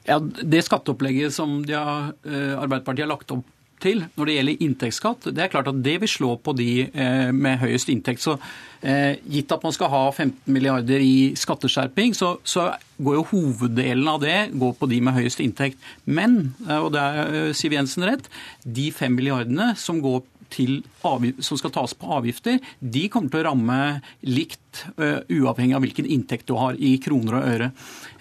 Ja, 0.08 0.20
Det 0.20 0.64
skatteopplegget 0.64 1.34
som 1.34 1.64
har, 1.64 2.14
eh, 2.24 2.56
Arbeiderpartiet 2.56 3.06
har 3.06 3.18
lagt 3.18 3.32
opp 3.32 3.46
til 3.80 4.06
når 4.18 4.26
det 4.26 4.36
gjelder 4.36 4.62
inntektsskatt, 4.66 5.36
det 5.36 5.38
er 5.44 5.50
klart 5.50 5.68
at 5.68 5.84
det 5.84 6.00
vil 6.02 6.10
slå 6.10 6.42
på 6.42 6.56
de 6.58 6.90
med 7.32 7.60
høyest 7.60 7.90
inntekt. 7.90 8.20
Så 8.20 8.40
Gitt 8.82 9.52
at 9.52 9.62
man 9.62 9.72
skal 9.72 9.90
ha 9.90 10.12
15 10.12 10.52
milliarder 10.52 10.98
i 11.00 11.36
skatteskjerping, 11.36 12.16
så, 12.16 12.40
så 12.44 12.76
går 12.98 13.16
jo 13.16 13.24
hoveddelen 13.24 14.08
av 14.08 14.20
det 14.22 14.52
går 14.58 14.74
på 14.80 14.90
de 14.90 15.00
med 15.02 15.14
høyest 15.14 15.40
inntekt. 15.40 15.78
Men, 16.06 16.56
og 16.68 16.94
det 16.94 17.02
er 17.02 17.54
Siv 17.54 17.72
Jensen 17.72 18.04
rett, 18.04 18.28
de 18.66 18.90
fem 18.92 19.14
milliardene 19.14 19.76
som 19.78 20.02
går 20.02 20.24
som 20.52 21.60
skal 21.60 21.74
tas 21.76 21.94
på 21.98 22.10
avgifter, 22.18 22.60
de 22.80 23.08
kommer 23.12 23.32
til 23.34 23.42
å 23.42 23.48
ramme 23.50 23.80
likt, 24.28 24.86
uh, 25.02 25.24
uavhengig 25.30 25.76
av 25.76 25.84
hvilken 25.86 26.08
inntekt 26.08 26.48
du 26.48 26.56
har 26.60 26.78
i 26.78 26.96
kroner 27.04 27.40
og 27.40 27.50
øre. 27.50 27.70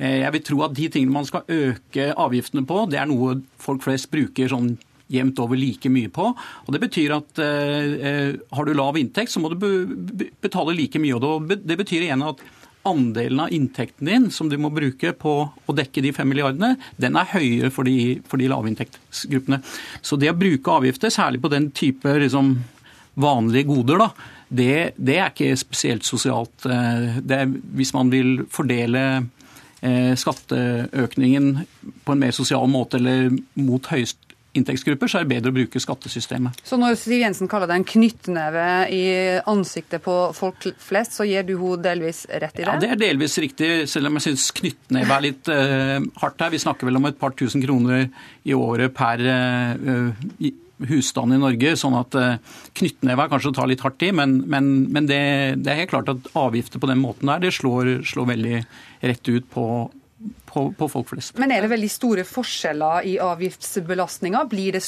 Uh, 0.00 0.18
jeg 0.22 0.34
vil 0.34 0.44
tro 0.48 0.60
at 0.66 0.76
de 0.76 0.88
tingene 0.92 1.16
man 1.16 1.28
skal 1.28 1.46
øke 1.46 2.10
avgiftene 2.16 2.66
på, 2.66 2.84
det 2.90 3.00
er 3.00 3.08
noe 3.10 3.40
folk 3.62 3.84
flest 3.86 4.10
bruker 4.12 4.52
sånn 4.52 4.74
jevnt 5.12 5.38
over 5.38 5.58
like 5.58 5.90
mye 5.92 6.10
på. 6.10 6.32
Og 6.66 6.70
Det 6.74 6.82
betyr 6.82 7.14
at 7.14 7.42
uh, 7.42 8.36
har 8.58 8.66
du 8.66 8.74
lav 8.74 8.98
inntekt, 8.98 9.32
så 9.32 9.42
må 9.42 9.52
du 9.52 9.58
betale 10.42 10.74
like 10.76 11.00
mye. 11.02 11.18
og 11.18 11.52
Det 11.62 11.78
betyr 11.78 12.08
igjen 12.08 12.26
at 12.26 12.42
andelen 12.86 13.42
av 13.44 13.52
inntekten 13.52 14.08
din 14.08 14.30
som 14.34 14.50
du 14.50 14.56
må 14.60 14.70
bruke 14.74 15.12
på 15.16 15.34
å 15.48 15.76
dekke 15.76 16.04
de 16.04 16.12
fem 16.16 16.28
milliardene, 16.30 16.76
den 17.00 17.18
er 17.18 17.32
høyere 17.34 17.72
for 17.74 17.88
de, 17.88 18.18
for 18.28 18.40
de 18.40 18.48
lavinntektsgruppene. 18.52 19.60
Så 20.02 20.18
det 20.20 20.32
å 20.32 20.38
bruke 20.38 20.78
avgifter, 20.78 21.12
særlig 21.12 21.42
på 21.44 21.52
den 21.52 21.70
type 21.76 22.14
liksom, 22.22 22.54
vanlige 23.20 23.68
goder, 23.70 24.04
da, 24.04 24.10
det, 24.48 24.74
det, 24.96 25.16
er 25.18 25.32
ikke 25.32 25.56
spesielt 25.58 26.06
sosialt. 26.06 26.68
Eh, 26.70 27.18
er, 27.18 27.48
hvis 27.76 27.94
man 27.96 28.12
vil 28.12 28.44
fordele 28.52 29.02
eh, 29.80 30.12
skatteøkningen 30.18 31.50
på 32.06 32.14
en 32.14 32.22
mer 32.22 32.34
sosial 32.36 32.70
måte 32.70 33.00
eller 33.00 33.32
mot 33.58 33.90
høyest 33.90 34.25
inntektsgrupper, 34.58 35.10
så 35.10 35.20
er 35.20 35.26
det 35.26 35.32
bedre 35.34 35.52
å 35.52 35.56
bruke 35.56 35.80
skattesystemet. 35.82 36.62
Så 36.66 36.78
når 36.80 36.96
Siv 37.00 37.20
Jensen 37.20 37.50
kaller 37.50 37.70
det 37.70 37.78
en 37.78 37.86
knyttneve 37.86 38.66
i 38.92 39.04
ansiktet 39.48 40.04
på 40.04 40.16
folk 40.36 40.68
flest, 40.82 41.16
så 41.16 41.26
gir 41.28 41.46
du 41.46 41.56
henne 41.56 41.82
delvis 41.84 42.24
rett 42.30 42.60
i 42.60 42.64
det? 42.64 42.68
Ja, 42.68 42.76
det 42.82 42.92
er 42.94 43.02
delvis 43.06 43.36
riktig, 43.42 43.70
selv 43.90 44.10
om 44.10 44.18
jeg 44.18 44.28
syns 44.30 44.50
knyttneve 44.56 45.16
er 45.16 45.26
litt 45.28 45.50
uh, 45.52 45.98
hardt 46.22 46.44
her. 46.44 46.52
Vi 46.54 46.62
snakker 46.62 46.88
vel 46.88 47.00
om 47.00 47.08
et 47.10 47.18
par 47.20 47.34
tusen 47.36 47.64
kroner 47.64 48.08
i 48.46 48.56
året 48.56 48.94
per 48.96 49.22
uh, 49.22 50.48
husstand 50.86 51.32
i 51.32 51.40
Norge, 51.40 51.76
sånn 51.80 51.94
at 51.96 52.16
knyttneve 52.76 53.24
er 53.24 53.30
kanskje 53.32 53.52
å 53.52 53.54
ta 53.56 53.64
litt 53.68 53.80
hardt 53.80 54.02
i, 54.04 54.10
men, 54.12 54.42
men, 54.44 54.66
men 54.92 55.06
det, 55.08 55.20
det, 55.62 55.70
er 55.72 55.80
helt 55.80 55.94
klart 55.94 56.10
at 56.12 56.28
avgifter 56.36 56.82
på 56.82 56.90
den 56.90 57.00
måten 57.00 57.30
der, 57.32 57.40
det 57.46 57.54
slår, 57.56 58.02
slår 58.04 58.28
veldig 58.34 58.58
rett 59.08 59.30
ut 59.32 59.48
på 59.54 59.64
på, 60.56 60.64
på, 60.76 60.88
folk 60.88 61.10
flest. 61.12 61.34
Men 61.40 61.52
er 61.52 61.64
det 61.64 61.72
veldig 61.72 61.88
store 61.92 62.24
forskjeller 62.26 63.08
i 63.10 63.16
avgiftsbelastninga? 63.22 64.44
Det, 64.48 64.84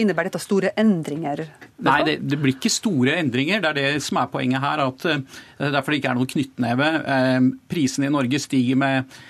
innebærer 0.00 0.30
dette 0.30 0.40
store 0.42 0.72
endringer? 0.80 1.44
Nei, 1.84 1.98
det, 2.08 2.14
det, 2.24 2.38
blir 2.40 2.56
ikke 2.56 2.72
store 2.72 3.18
endringer. 3.20 3.60
Det 3.60 3.72
er 3.72 3.80
det 3.80 4.04
som 4.06 4.22
er 4.22 4.30
poenget 4.32 4.64
her. 4.64 4.84
at 4.86 5.04
uh, 5.10 5.42
Derfor 5.60 5.92
det 5.92 6.00
ikke 6.00 6.14
er 6.14 6.20
noen 6.20 6.30
knyttneve. 6.30 6.88
Uh, 7.04 7.50
prisene 7.70 8.08
i 8.08 8.14
Norge 8.14 8.40
stiger 8.40 8.80
med 8.80 9.20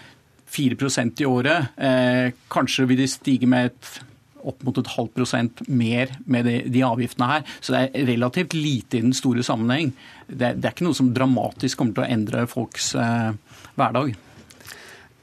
4% 0.50 1.24
i 1.24 1.28
året. 1.30 1.74
Uh, 1.74 2.30
kanskje 2.52 2.86
vil 2.90 3.02
de 3.02 3.10
stige 3.10 3.50
med 3.50 3.72
et 3.72 3.92
opp 4.40 4.62
mot 4.64 4.78
et 4.80 4.94
halvt 4.94 5.12
prosent 5.18 5.58
mer 5.68 6.14
med 6.30 6.46
de, 6.48 6.56
de, 6.70 6.86
avgiftene 6.86 7.34
her. 7.34 7.50
Så 7.60 7.74
det 7.74 7.82
er 7.82 8.08
relativt 8.14 8.54
lite 8.56 8.96
i 8.96 9.04
den 9.04 9.12
store 9.16 9.42
sammenheng. 9.44 9.90
Det, 10.30 10.54
det, 10.54 10.64
er 10.64 10.72
ikke 10.72 10.86
noe 10.86 10.96
som 10.96 11.10
dramatisk 11.12 11.82
kommer 11.82 11.98
til 11.98 12.06
å 12.06 12.12
endre 12.14 12.46
folks 12.48 12.94
hverdag. 12.94 14.14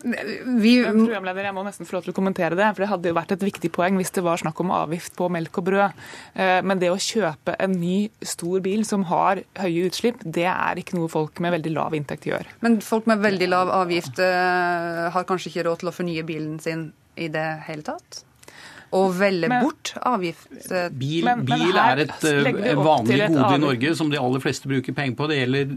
Vi, 0.04 0.74
programleder, 0.86 1.48
jeg 1.48 1.56
må 1.58 1.64
nesten 1.66 1.88
få 1.88 1.98
lov 1.98 2.06
til 2.06 2.14
å 2.14 2.18
kommentere 2.18 2.58
det. 2.58 2.68
for 2.76 2.84
Det 2.84 2.90
hadde 2.92 3.12
jo 3.12 3.18
vært 3.18 3.34
et 3.34 3.46
viktig 3.48 3.72
poeng 3.74 3.98
hvis 3.98 4.14
det 4.14 4.24
var 4.26 4.42
snakk 4.42 4.60
om 4.62 4.74
avgift 4.76 5.16
på 5.18 5.30
melk 5.34 5.58
og 5.62 5.68
brød. 5.70 6.04
Eh, 6.38 6.60
men 6.68 6.82
det 6.82 6.92
å 6.94 7.00
kjøpe 7.02 7.58
en 7.64 7.74
ny, 7.80 7.98
stor 8.22 8.62
bil 8.66 8.86
som 8.88 9.08
har 9.10 9.42
høye 9.58 9.88
utslipp, 9.90 10.22
det 10.22 10.48
er 10.52 10.82
ikke 10.82 11.00
noe 11.00 11.12
folk 11.12 11.42
med 11.44 11.56
veldig 11.58 11.74
lav 11.74 11.98
inntekt 11.98 12.30
gjør. 12.30 12.46
Men 12.62 12.80
folk 12.86 13.10
med 13.10 13.26
veldig 13.26 13.50
lav 13.50 13.74
avgift 13.74 14.22
eh, 14.24 15.04
har 15.14 15.28
kanskje 15.28 15.54
ikke 15.54 15.68
råd 15.70 15.84
til 15.84 15.92
å 15.92 15.98
fornye 15.98 16.28
bilen 16.28 16.62
sin 16.64 16.90
i 17.18 17.32
det 17.34 17.48
hele 17.66 17.86
tatt? 17.86 18.27
Å 18.96 19.04
velge 19.16 19.50
men, 19.52 19.66
bort 19.66 19.94
avgift. 20.02 20.50
Bil, 20.92 21.26
men, 21.28 21.44
men 21.44 21.64
bil 21.64 21.80
er 21.82 22.04
et 22.06 22.28
uh, 22.28 22.84
vanlig 22.84 23.22
et 23.26 23.34
gode 23.34 23.56
i 23.56 23.64
Norge 23.64 23.96
som 24.00 24.12
de 24.12 24.20
aller 24.22 24.44
fleste 24.44 24.70
bruker 24.70 24.96
penger 24.98 25.18
på. 25.18 25.30
Det 25.32 25.40
gjelder, 25.42 25.74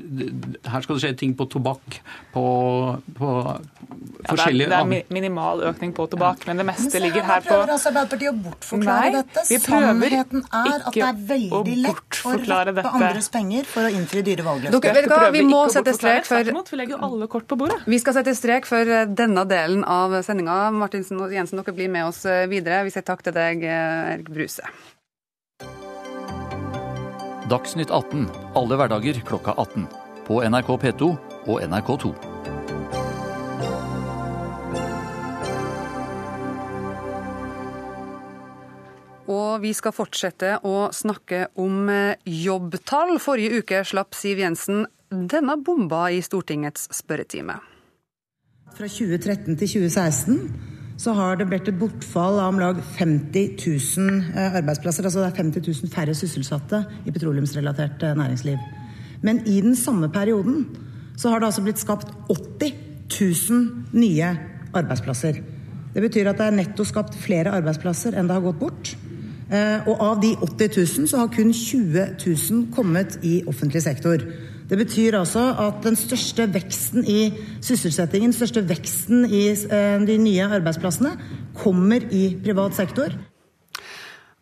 her 0.75 0.87
skal 0.87 0.99
det 0.99 1.05
skje 1.07 1.14
ting 1.25 1.37
på 1.38 1.47
tobakk, 1.50 2.00
på, 2.35 2.45
på 3.17 3.33
forskjellige 4.29 4.71
det, 4.71 4.76
er, 4.76 4.93
det 4.93 5.00
er 5.00 5.14
minimal 5.14 5.64
økning 5.71 5.95
på 5.97 6.07
tobakk, 6.12 6.45
men 6.50 6.62
det 6.62 6.69
meste 6.71 7.02
ligger 7.02 7.26
her 7.26 7.47
på 7.47 7.61
prøver 7.61 7.75
altså 7.75 7.90
Arbeiderpartiet 7.90 8.31
å 8.31 8.37
bortforklare 8.45 9.11
Nei, 9.11 9.21
dette. 9.21 9.45
Sannheten 9.64 10.45
er 10.47 10.85
at 10.87 10.95
det 10.95 11.05
er 11.07 11.21
veldig 11.31 11.76
lett 11.85 12.21
å 12.26 12.35
rappe 12.38 12.85
andres 12.90 13.31
penger 13.33 13.69
for 13.69 13.88
å 13.88 13.93
innfri 13.95 14.23
dyre 14.26 14.47
valgløfter. 14.47 15.26
Vi 15.35 15.45
må 15.47 15.62
sette 15.73 15.95
strek 15.97 16.29
for 16.29 16.50
Vi 16.71 16.79
legger 16.81 16.97
jo 16.97 17.00
alle 17.09 17.29
kort 17.31 17.49
på 17.50 17.59
bordet. 17.61 17.81
Vi 17.90 17.99
skal 18.02 18.17
sette 18.21 18.35
strek 18.38 18.69
for 18.69 18.87
eh, 18.87 19.07
denne 19.07 19.45
delen 19.50 19.85
av 19.85 20.14
sendinga. 20.26 20.59
Martinsen 20.75 21.21
og 21.23 21.35
Jensen, 21.35 21.61
dere 21.61 21.75
blir 21.76 21.90
med 21.93 22.09
oss 22.09 22.23
eh, 22.29 22.47
videre. 22.50 22.83
Vi 22.87 22.95
sier 23.00 23.07
takk 23.09 23.25
til 23.25 23.35
deg, 23.35 23.64
eh, 23.64 24.14
Erik 24.14 24.28
Bruse. 24.28 24.62
Dagsnytt 27.50 27.90
18 27.90 28.28
alle 28.54 28.76
hverdager 28.76 29.21
klokka 29.25 29.54
18. 29.57 29.88
På 30.26 30.42
NRK 30.45 30.76
P2 30.78 31.19
og 31.49 31.62
NRK2. 31.62 32.12
Og 39.30 39.61
vi 39.62 39.73
skal 39.75 39.95
fortsette 39.95 40.59
å 40.66 40.90
snakke 40.92 41.49
om 41.57 41.88
eh, 41.88 42.16
jobbtall. 42.25 43.19
Forrige 43.19 43.62
uke 43.62 43.85
slapp 43.85 44.14
Siv 44.14 44.38
Jensen 44.38 44.87
denne 45.11 45.57
bomba 45.59 46.11
i 46.11 46.21
Stortingets 46.23 46.87
spørretime. 46.95 47.59
Fra 48.71 48.87
2013 48.87 49.57
til 49.59 49.69
2016 49.90 50.78
så 51.00 51.14
har 51.16 51.38
det 51.40 51.47
blitt 51.49 51.69
et 51.71 51.78
bortfall 51.80 52.37
av 52.42 52.52
om 52.52 52.59
lag 52.61 52.80
50 52.99 53.54
000 53.57 54.19
eh, 54.35 54.57
arbeidsplasser. 54.61 55.07
Altså 55.07 55.23
det 55.23 55.30
er 55.30 55.38
50 55.38 55.64
000 55.87 55.92
færre 55.95 56.14
sysselsatte 56.16 56.83
i 57.07 57.14
petroleumsrelatert 57.14 58.04
eh, 58.04 58.16
næringsliv. 58.19 58.59
Men 59.25 59.40
i 59.49 59.61
den 59.64 59.76
samme 59.76 60.11
perioden 60.12 60.66
så 61.16 61.33
har 61.33 61.40
det 61.40 61.49
altså 61.49 61.64
blitt 61.64 61.80
skapt 61.80 62.12
80 62.28 62.75
000 63.50 63.97
nye 63.97 64.35
arbeidsplasser. 64.75 65.40
Det 65.95 66.02
betyr 66.04 66.28
at 66.30 66.38
det 66.38 66.47
er 66.47 66.59
netto 66.59 66.85
skapt 66.85 67.16
flere 67.19 67.57
arbeidsplasser 67.57 68.14
enn 68.14 68.28
det 68.28 68.37
har 68.37 68.45
gått 68.45 68.61
bort. 68.61 68.92
Eh, 69.50 69.88
og 69.88 70.04
av 70.04 70.21
de 70.23 70.35
80 70.37 70.76
000 71.00 71.09
så 71.11 71.25
har 71.25 71.33
kun 71.33 71.54
20 71.57 72.07
000 72.21 72.66
kommet 72.76 73.16
i 73.25 73.40
offentlig 73.49 73.83
sektor. 73.88 74.21
Det 74.71 74.79
betyr 74.79 75.17
altså 75.19 75.49
at 75.59 75.81
den 75.83 75.97
største 75.99 76.45
veksten 76.55 77.03
i 77.03 77.33
sysselsettingen, 77.59 78.31
den 78.31 78.37
største 78.37 78.62
veksten 78.69 79.25
i 79.27 79.49
eh, 79.50 79.97
de 80.07 80.15
nye 80.23 80.47
arbeidsplassene, 80.47 81.17
kommer 81.59 82.07
i 82.15 82.37
privat 82.45 82.79
sektor. 82.79 83.17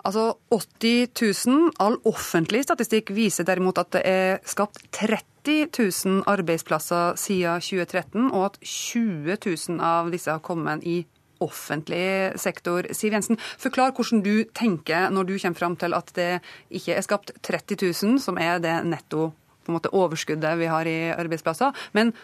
Altså 0.05 0.35
80 0.53 1.47
000. 1.49 1.73
All 1.81 1.97
offentlig 2.05 2.63
statistikk 2.67 3.15
viser 3.17 3.49
derimot 3.49 3.81
at 3.81 3.93
det 3.97 4.05
er 4.05 4.39
skapt 4.45 4.85
30 4.93 5.73
000 5.73 6.23
arbeidsplasser 6.29 7.17
siden 7.17 7.65
2013, 7.65 8.29
og 8.29 8.51
at 8.51 8.61
20 8.61 9.41
000 9.47 9.81
av 9.81 10.13
disse 10.13 10.31
har 10.31 10.45
kommet 10.45 10.85
i 10.85 11.01
offentlig 11.41 12.37
sektor. 12.37 12.85
Siv 12.93 13.17
Jensen, 13.17 13.41
forklar 13.57 13.97
hvordan 13.97 14.21
du 14.27 14.45
tenker 14.53 15.09
når 15.09 15.29
du 15.29 15.37
kommer 15.41 15.65
fram 15.65 15.77
til 15.81 15.97
at 15.97 16.13
det 16.19 16.31
ikke 16.69 16.99
er 16.99 17.07
skapt 17.07 17.33
30 17.43 17.81
000, 17.81 18.19
som 18.21 18.37
er 18.37 18.59
det 18.61 18.81
netto 18.85 19.31
på 19.69 19.75
en 19.75 19.79
måte 19.79 19.93
overskuddet 19.93 20.57
vi 20.59 20.73
har 20.73 20.89
i 20.89 20.99
arbeidsplasser, 21.13 21.77
men 21.93 22.15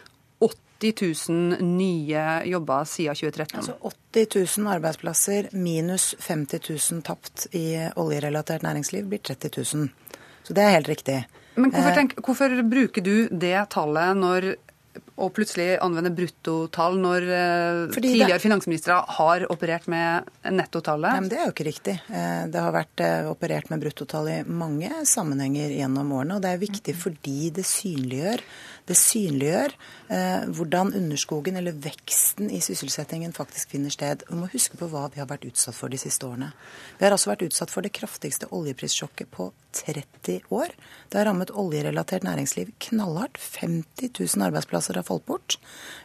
80 0.40 1.28
000 1.28 1.62
nye 1.62 2.24
jobber 2.48 2.88
siden 2.88 3.14
2013. 3.14 3.58
Altså 3.60 3.76
80 4.16 4.58
000 4.58 4.72
arbeidsplasser 4.74 5.48
minus 5.52 6.14
50 6.24 6.60
000 6.92 7.04
tapt 7.04 7.46
i 7.52 7.66
oljerelatert 8.00 8.64
næringsliv 8.64 9.06
blir 9.12 9.22
30 9.22 9.52
000. 9.76 9.88
Så 10.44 10.56
det 10.56 10.64
er 10.64 10.76
helt 10.78 10.88
riktig. 10.88 11.18
Men 11.54 11.70
hvorfor, 11.70 11.90
eh, 11.90 11.94
tenk, 11.94 12.16
hvorfor 12.26 12.56
bruker 12.66 13.04
du 13.04 13.28
det 13.28 13.56
tallet 13.70 14.16
når 14.18 14.48
og 15.14 15.30
plutselig 15.36 15.76
anvende 15.78 16.10
bruttotall 16.14 16.96
når 16.98 17.26
eh, 17.30 17.80
Fordi 17.94 18.10
tidligere 18.10 18.38
det... 18.40 18.42
finansministre 18.42 18.96
har 19.18 19.44
operert 19.52 19.86
med 19.90 20.30
nettotallet? 20.50 21.06
Nei, 21.12 21.20
men 21.22 21.30
Det 21.30 21.38
er 21.38 21.46
jo 21.46 21.54
ikke 21.54 21.68
riktig. 21.68 21.94
Eh, 22.10 22.40
det 22.50 22.64
har 22.64 22.74
vært 22.74 23.02
eh, 23.04 23.30
operert 23.30 23.70
med 23.70 23.84
bruttotall 23.84 24.30
i 24.32 24.38
mange 24.48 24.90
sammenhenger 25.06 25.76
gjennom 25.76 26.10
årene. 26.18 26.38
Og 26.38 26.42
det 26.42 26.50
er 26.50 26.64
viktig 26.64 26.96
fordi 26.98 27.52
det 27.54 27.66
synliggjør 27.68 28.42
det 28.88 28.96
synliggjør 29.00 29.72
eh, 30.12 30.46
hvordan 30.52 30.92
underskogen, 30.98 31.56
eller 31.56 31.76
veksten 31.84 32.50
i 32.52 32.60
sysselsettingen, 32.64 33.32
faktisk 33.36 33.72
finner 33.72 33.92
sted. 33.92 34.24
Vi 34.28 34.36
må 34.36 34.48
huske 34.52 34.76
på 34.80 34.88
hva 34.92 35.06
vi 35.14 35.22
har 35.22 35.28
vært 35.30 35.46
utsatt 35.48 35.76
for 35.76 35.92
de 35.92 36.00
siste 36.00 36.26
årene. 36.28 36.50
Vi 36.98 37.06
har 37.06 37.16
altså 37.16 37.32
vært 37.32 37.46
utsatt 37.46 37.72
for 37.72 37.86
det 37.86 37.94
kraftigste 37.96 38.50
oljeprissjokket 38.52 39.30
på 39.32 39.50
30 39.74 40.50
år. 40.54 40.74
Det 41.08 41.20
har 41.20 41.30
rammet 41.30 41.54
oljerelatert 41.54 42.26
næringsliv 42.28 42.74
knallhardt. 42.90 43.40
50 43.40 44.12
000 44.12 44.48
arbeidsplasser 44.50 45.00
har 45.00 45.06
falt 45.08 45.24
bort. 45.28 45.56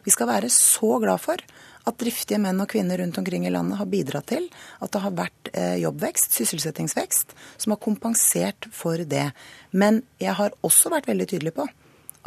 Vi 0.08 0.16
skal 0.16 0.32
være 0.32 0.52
så 0.54 0.96
glad 1.04 1.20
for 1.26 1.44
at 1.90 2.00
driftige 2.00 2.40
menn 2.42 2.60
og 2.62 2.70
kvinner 2.72 3.00
rundt 3.02 3.18
omkring 3.20 3.46
i 3.48 3.52
landet 3.54 3.80
har 3.80 3.90
bidratt 3.90 4.30
til 4.32 4.48
at 4.80 4.92
det 4.94 5.04
har 5.04 5.16
vært 5.16 5.52
eh, 5.54 5.76
jobbvekst, 5.84 6.36
sysselsettingsvekst, 6.38 7.36
som 7.58 7.74
har 7.74 7.84
kompensert 7.84 8.70
for 8.76 9.04
det. 9.04 9.30
Men 9.72 10.04
jeg 10.22 10.36
har 10.40 10.56
også 10.66 10.92
vært 10.94 11.10
veldig 11.10 11.30
tydelig 11.34 11.56
på 11.60 11.68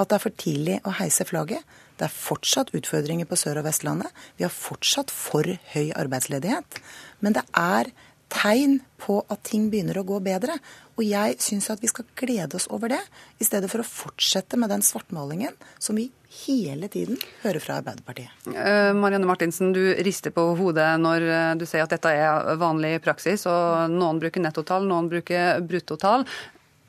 at 0.01 0.09
det 0.09 0.17
er 0.17 0.25
for 0.25 0.37
tidlig 0.41 0.79
å 0.89 0.95
heise 0.99 1.27
flagget. 1.29 1.67
Det 2.01 2.07
er 2.09 2.15
fortsatt 2.15 2.73
utfordringer 2.77 3.29
på 3.29 3.39
Sør- 3.39 3.61
og 3.61 3.67
Vestlandet. 3.69 4.09
Vi 4.39 4.47
har 4.47 4.55
fortsatt 4.55 5.13
for 5.13 5.47
høy 5.75 5.93
arbeidsledighet. 5.93 6.81
Men 7.21 7.37
det 7.37 7.45
er 7.59 7.93
tegn 8.33 8.81
på 9.03 9.19
at 9.33 9.43
ting 9.47 9.69
begynner 9.73 10.01
å 10.01 10.07
gå 10.09 10.19
bedre. 10.25 10.57
Og 10.97 11.05
jeg 11.05 11.39
syns 11.43 11.69
at 11.73 11.83
vi 11.83 11.91
skal 11.91 12.07
glede 12.19 12.57
oss 12.59 12.69
over 12.73 12.93
det, 12.93 13.01
i 13.41 13.47
stedet 13.47 13.71
for 13.73 13.83
å 13.83 13.87
fortsette 13.87 14.59
med 14.61 14.73
den 14.73 14.85
svartmalingen 14.85 15.55
som 15.83 15.97
vi 15.99 16.09
hele 16.43 16.89
tiden 16.93 17.21
hører 17.43 17.65
fra 17.65 17.79
Arbeiderpartiet. 17.81 18.33
Uh, 18.49 18.93
Marianne 18.97 19.29
Martinsen, 19.29 19.73
du 19.77 19.83
rister 20.05 20.33
på 20.35 20.47
hodet 20.59 20.89
når 21.01 21.29
uh, 21.29 21.53
du 21.61 21.67
sier 21.69 21.85
at 21.85 21.93
dette 21.93 22.13
er 22.13 22.57
vanlig 22.61 22.97
praksis. 23.05 23.47
Og 23.51 23.93
noen 23.93 24.21
bruker 24.23 24.45
nettotall, 24.45 24.89
noen 24.89 25.13
bruker 25.13 25.61
bruttotall. 25.69 26.27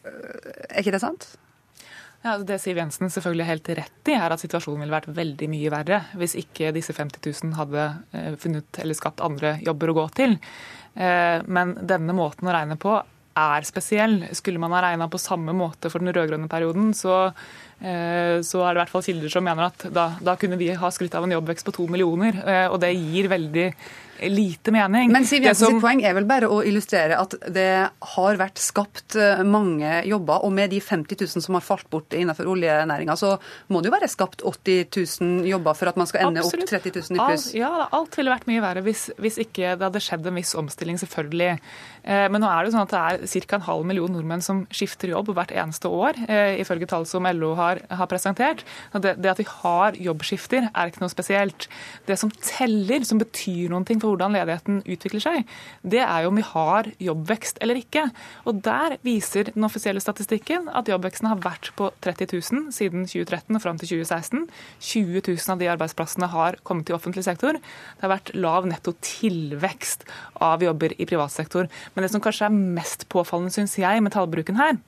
Uh, 0.03 0.11
er 0.69 0.83
ikke 0.83 0.95
det 0.95 1.03
sant? 1.03 1.33
Ja, 2.23 2.37
det 2.39 2.61
Siv 2.63 2.77
Jensen 2.79 3.09
selvfølgelig 3.11 3.45
helt 3.49 3.69
rett 3.81 4.09
i, 4.09 4.13
er 4.15 4.31
at 4.31 4.39
situasjonen 4.39 4.85
ville 4.85 4.95
vært 4.95 5.09
veldig 5.11 5.47
mye 5.51 5.71
verre 5.73 5.97
hvis 6.19 6.37
ikke 6.39 6.71
disse 6.75 6.95
50 6.95 7.19
000 7.19 7.57
hadde 7.57 7.87
eh, 8.15 8.37
funnet 8.39 8.79
eller 8.79 8.95
skapt 8.95 9.23
andre 9.25 9.57
jobber 9.65 9.91
å 9.91 9.97
gå 9.97 10.05
til. 10.21 10.37
Eh, 10.95 11.43
men 11.43 11.75
denne 11.83 12.15
måten 12.15 12.47
å 12.47 12.55
regne 12.55 12.79
på 12.79 12.95
er 13.35 13.67
spesiell. 13.67 14.21
Skulle 14.31 14.61
man 14.61 14.71
ha 14.71 14.85
regna 14.85 15.09
på 15.11 15.19
samme 15.19 15.51
måte 15.57 15.91
for 15.91 15.99
den 15.99 16.13
rød-grønne 16.15 16.47
perioden, 16.47 16.93
så, 16.95 17.33
så, 17.83 18.61
er 18.63 18.71
det 18.71 18.77
i 18.77 18.81
hvert 18.81 18.91
fall 18.93 19.03
kilder 19.03 19.31
som 19.33 19.43
mener 19.43 19.67
at 19.67 19.85
da, 19.91 20.05
da 20.23 20.37
kunne 20.39 20.55
vi 20.55 20.69
ha 20.79 20.91
skrytt 20.93 21.17
av 21.19 21.27
en 21.27 21.35
jobbvekst 21.35 21.67
på 21.67 21.73
to 21.75 21.87
millioner. 21.91 22.39
Og 22.71 22.77
det 22.79 22.93
gir 22.95 23.27
veldig 23.31 23.67
lite 24.29 24.71
mening. 24.71 25.11
Men 25.11 25.25
Siv 25.25 25.43
Jensens 25.43 25.69
som... 25.69 25.79
poeng 25.81 26.01
er 26.05 26.15
vel 26.15 26.25
bare 26.27 26.49
å 26.51 26.61
illustrere 26.65 27.17
at 27.19 27.35
det 27.53 27.69
har 28.13 28.39
vært 28.39 28.61
skapt 28.61 29.17
eh, 29.19 29.41
mange 29.47 30.01
jobber, 30.07 30.45
og 30.45 30.53
med 30.55 30.71
de 30.73 30.79
50 30.83 31.19
000 31.19 31.45
som 31.45 31.57
har 31.57 31.65
falt 31.65 31.89
bort 31.93 32.13
innenfor 32.15 32.49
oljenæringa, 32.53 33.15
så 33.19 33.35
må 33.73 33.81
det 33.81 33.89
jo 33.89 33.95
være 33.95 34.11
skapt 34.11 34.43
80 34.45 34.85
000 35.21 35.49
jobber 35.49 35.77
for 35.77 35.91
at 35.91 35.99
man 35.99 36.09
skal 36.09 36.27
ende 36.27 36.43
Absolutt. 36.43 36.69
opp 36.69 36.85
30 36.85 36.99
000 36.99 37.17
i 37.17 37.23
pluss? 37.23 37.47
Alt, 37.49 37.57
ja, 37.59 37.71
alt 37.99 38.19
ville 38.19 38.33
vært 38.33 38.49
mye 38.49 38.63
verre 38.63 38.85
hvis, 38.85 39.07
hvis, 39.21 39.39
ikke 39.43 39.75
det 39.79 39.89
hadde 39.89 40.03
skjedd 40.03 40.29
en 40.29 40.39
viss 40.39 40.53
omstilling, 40.59 40.99
selvfølgelig. 41.01 41.51
Eh, 42.03 42.25
men 42.29 42.43
nå 42.43 42.49
er 42.49 42.61
det 42.61 42.71
jo 42.71 42.77
sånn 42.77 42.87
at 42.87 42.93
det 42.93 43.03
er 43.33 43.47
ca. 43.47 43.59
en 43.59 43.67
halv 43.69 43.89
million 43.89 44.13
nordmenn 44.13 44.45
som 44.45 44.63
skifter 44.73 45.13
jobb 45.13 45.33
hvert 45.33 45.55
eneste 45.55 45.89
år, 45.89 46.19
eh, 46.27 46.59
ifølge 46.61 46.89
tall 46.91 47.07
som 47.09 47.27
LO 47.33 47.53
har, 47.59 47.72
har 47.89 48.09
presentert. 48.11 48.63
Det, 48.93 49.15
det 49.21 49.31
at 49.31 49.41
vi 49.41 49.47
har 49.49 49.97
jobbskifter, 49.97 50.69
er 50.69 50.91
ikke 50.91 51.03
noe 51.03 51.11
spesielt. 51.13 51.67
Det 52.07 52.17
som 52.19 52.31
teller, 52.43 53.05
som 53.07 53.21
betyr 53.21 53.71
noen 53.71 53.87
ting 53.87 54.01
for 54.01 54.13
hvordan 54.13 54.35
ledigheten 54.35 54.81
utvikler 54.83 55.23
seg, 55.23 55.53
det 55.81 56.01
er 56.03 56.23
jo 56.23 56.31
om 56.33 56.39
vi 56.39 56.45
har 56.47 56.89
jobbvekst 57.03 57.61
eller 57.63 57.79
ikke. 57.81 58.07
Og 58.49 58.61
Der 58.63 58.97
viser 59.05 59.51
den 59.51 59.65
offisielle 59.67 60.01
statistikken 60.03 60.69
at 60.71 60.89
jobbveksten 60.89 61.29
har 61.29 61.41
vært 61.43 61.71
på 61.77 61.89
30 62.05 62.29
000 62.33 62.73
siden 62.75 63.07
2013 63.09 63.57
og 63.57 63.63
fram 63.63 63.79
til 63.81 63.93
2016. 63.95 64.47
20 64.79 65.23
000 65.27 65.53
av 65.53 65.61
de 65.61 65.71
arbeidsplassene 65.73 66.29
har 66.33 66.59
kommet 66.67 66.89
i 66.91 66.95
offentlig 66.95 67.25
sektor. 67.27 67.59
Det 67.59 68.05
har 68.05 68.13
vært 68.15 68.33
lav 68.37 68.67
netto 68.69 68.95
tilvekst 69.03 70.07
av 70.43 70.63
jobber 70.63 70.95
i 70.97 71.07
privat 71.09 71.33
sektor. 71.33 71.69
Men 71.93 72.05
det 72.05 72.13
som 72.13 72.23
kanskje 72.23 72.49
er 72.49 72.61
mest 72.79 73.07
påfallende, 73.13 73.53
syns 73.53 73.77
jeg, 73.79 74.03
med 74.03 74.15
tallbruken 74.15 74.59
her, 74.59 74.79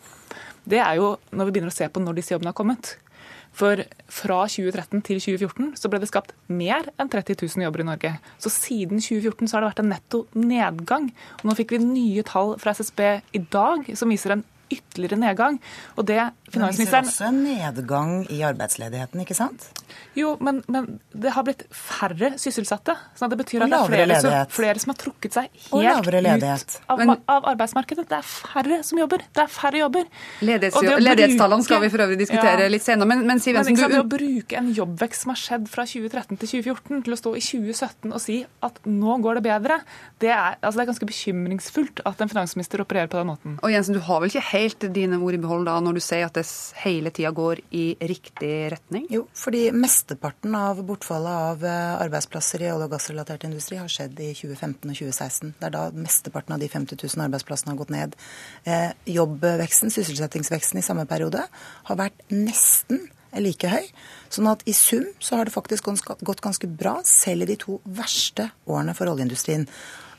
det 0.65 0.81
er 0.81 0.99
jo 0.99 1.15
når 1.31 1.47
vi 1.47 1.55
begynner 1.55 1.73
å 1.73 1.77
se 1.77 1.87
på 1.89 2.01
når 2.01 2.19
disse 2.19 2.33
jobbene 2.33 2.53
har 2.53 2.57
kommet. 2.57 2.95
For 3.55 3.79
fra 4.11 4.41
2013 4.51 5.03
til 5.07 5.21
2014 5.23 5.75
så 5.79 5.91
ble 5.91 6.01
det 6.03 6.09
skapt 6.09 6.33
mer 6.51 6.89
enn 6.99 7.11
30 7.11 7.37
000 7.39 7.63
jobber 7.63 7.85
i 7.85 7.87
Norge. 7.87 8.11
Så 8.41 8.51
siden 8.51 8.99
2014 8.99 9.47
så 9.47 9.55
har 9.55 9.63
det 9.63 9.69
vært 9.69 9.83
en 9.85 9.93
netto 9.93 10.25
nedgang. 10.35 11.07
Og 11.39 11.47
nå 11.47 11.55
fikk 11.55 11.75
vi 11.75 11.79
nye 11.85 12.25
tall 12.27 12.55
fra 12.59 12.75
SSB 12.75 13.05
i 13.37 13.43
dag 13.53 13.87
som 13.95 14.11
viser 14.11 14.35
en 14.35 14.43
ytterligere 14.71 15.19
nedgang. 15.21 15.59
Og 15.95 16.07
det 16.07 16.19
finansministeren... 16.51 17.05
Men 17.05 17.11
viser 17.11 17.25
også 17.25 17.29
en 17.29 17.41
nedgang 17.45 18.13
i 18.33 18.41
arbeidsledigheten, 18.47 19.23
ikke 19.25 19.37
sant? 19.37 19.67
Jo, 20.15 20.35
men, 20.43 20.61
men 20.71 20.87
det 21.11 21.33
har 21.35 21.45
blitt 21.45 21.65
færre 21.75 22.33
sysselsatte. 22.39 22.95
Så 23.17 23.27
det 23.31 23.39
betyr 23.39 23.65
at 23.65 23.71
det 23.71 23.79
er 23.79 23.91
flere 23.91 24.19
som, 24.23 24.35
flere 24.55 24.81
som, 24.81 24.93
har 24.93 24.99
trukket 24.99 25.35
seg 25.35 25.49
helt 25.71 26.07
ut 26.07 26.77
av, 26.87 27.01
men, 27.01 27.13
av, 27.31 27.49
arbeidsmarkedet. 27.53 28.05
Det 28.09 28.17
er 28.19 28.25
færre 28.27 28.79
som 28.87 29.01
jobber. 29.01 29.25
Det 29.35 29.43
er 29.43 29.51
færre 29.51 29.81
jobber. 29.83 30.07
Ledighets, 30.45 30.79
ledighetstallene 31.03 31.67
skal 31.67 31.83
vi 31.83 31.91
for 31.93 32.05
øvrig 32.05 32.19
diskutere 32.21 32.67
ja, 32.67 32.71
litt 32.71 32.85
senere. 32.85 33.09
Men, 33.11 33.25
men 33.27 33.43
Siv 33.43 33.59
Jensen, 33.59 33.79
du... 33.91 33.99
Å 33.99 34.07
bruke 34.15 34.59
en 34.59 34.71
jobbvekst 34.75 35.25
som 35.25 35.33
har 35.33 35.41
skjedd 35.41 35.69
fra 35.71 35.87
2013 35.89 36.39
til 36.41 36.53
2014, 36.55 37.03
til 37.05 37.17
å 37.17 37.19
stå 37.19 37.35
i 37.35 37.43
2017 37.43 38.15
og 38.15 38.23
si 38.23 38.39
at 38.65 38.81
nå 38.87 39.19
går 39.25 39.39
det 39.39 39.45
bedre, 39.49 39.79
det 40.23 40.31
er, 40.31 40.57
altså 40.61 40.79
det 40.79 40.85
er 40.85 40.91
ganske 40.93 41.09
bekymringsfullt 41.11 42.03
at 42.07 42.23
en 42.23 42.31
finansminister 42.31 42.83
opererer 42.83 43.11
på 43.11 43.19
den 43.19 43.29
måten. 43.29 43.59
Og 43.65 43.73
Jensen, 43.73 43.97
du 43.97 44.03
har 44.05 44.23
vel 44.23 44.31
ikke 44.31 44.45
helt 44.55 44.85
dine 44.95 45.19
ord 45.19 45.35
i 45.35 45.39
behold 45.41 45.67
da 45.67 45.75
når 45.83 45.97
du 45.97 46.01
sier 46.03 46.25
at 46.27 46.37
det 46.37 46.45
hele 46.83 47.11
tida 47.13 47.31
går 47.35 47.61
i 47.75 47.85
riktig 47.99 48.53
retning? 48.73 49.07
Jo, 49.11 49.25
fordi 49.35 49.67
mesteparten 49.75 50.55
av 50.57 50.79
bortfallet 50.87 51.41
av 51.49 51.65
eh, 51.67 51.95
arbeidsplasser 52.05 52.63
i 52.63 52.69
olje- 52.71 52.87
og 52.87 52.95
gassrelatert 52.95 53.45
industri 53.47 53.79
har 53.81 53.91
skjedd 53.91 54.19
i 54.23 54.31
2015 54.37 54.93
og 54.93 54.99
2016. 55.01 55.55
Det 55.59 55.69
er 55.69 55.75
da 55.75 55.83
mesteparten 55.95 56.55
av 56.55 56.63
de 56.63 56.71
50 56.71 57.01
000 57.03 57.25
arbeidsplassene 57.27 57.73
har 57.73 57.81
gått 57.81 57.93
ned. 57.95 58.15
Eh, 58.63 58.87
jobbveksten, 59.17 59.93
sysselsettingsveksten 59.93 60.81
i 60.81 60.85
samme 60.85 61.07
periode, 61.09 61.43
har 61.89 61.99
vært 61.99 62.25
nesten 62.31 63.05
like 63.41 63.69
høy. 63.69 63.83
Sånn 64.31 64.47
at 64.51 64.63
i 64.69 64.73
sum 64.75 65.05
så 65.19 65.39
har 65.39 65.47
det 65.47 65.55
faktisk 65.55 65.89
gått 65.91 66.43
ganske 66.43 66.69
bra, 66.71 66.97
selv 67.07 67.43
i 67.45 67.51
de 67.51 67.59
to 67.59 67.81
verste 67.83 68.49
årene 68.65 68.95
for 68.97 69.11
oljeindustrien. 69.11 69.67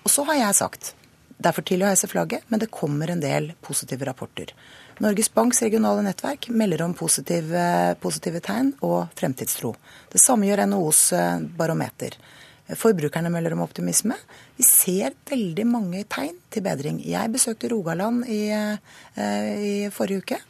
Og 0.05 0.13
så 0.13 0.27
har 0.29 0.41
jeg 0.43 0.61
sagt 0.61 0.95
Det 1.37 1.51
er 1.51 1.53
for 1.53 1.67
tidlig 1.69 1.85
å 1.85 1.91
heise 1.93 2.09
flagget, 2.09 2.47
men 2.49 2.63
det 2.63 2.73
kommer 2.73 3.11
en 3.13 3.21
del 3.21 3.51
positive 3.65 4.07
rapporter. 4.09 4.55
Norges 5.05 5.29
Banks 5.35 5.61
regionale 5.61 6.01
nettverk 6.07 6.49
melder 6.49 6.87
om 6.87 6.95
positive, 6.97 7.61
positive 8.01 8.41
tegn 8.41 8.73
og 8.87 9.13
fremtidstro. 9.19 9.75
Det 10.13 10.23
samme 10.23 10.49
gjør 10.49 10.65
NHOs 10.71 11.03
eh, 11.13 11.45
barometer. 11.59 12.17
Forbrukerne 12.81 13.31
melder 13.31 13.53
om 13.55 13.63
optimisme. 13.67 14.17
Vi 14.57 14.65
ser 14.65 15.13
veldig 15.29 15.67
mange 15.69 16.01
tegn 16.11 16.41
til 16.51 16.65
bedring. 16.65 17.03
Jeg 17.05 17.35
besøkte 17.35 17.69
Rogaland 17.71 18.25
i, 18.33 18.49
eh, 18.49 19.53
i 19.61 19.75
forrige 19.93 20.25
uke. 20.25 20.41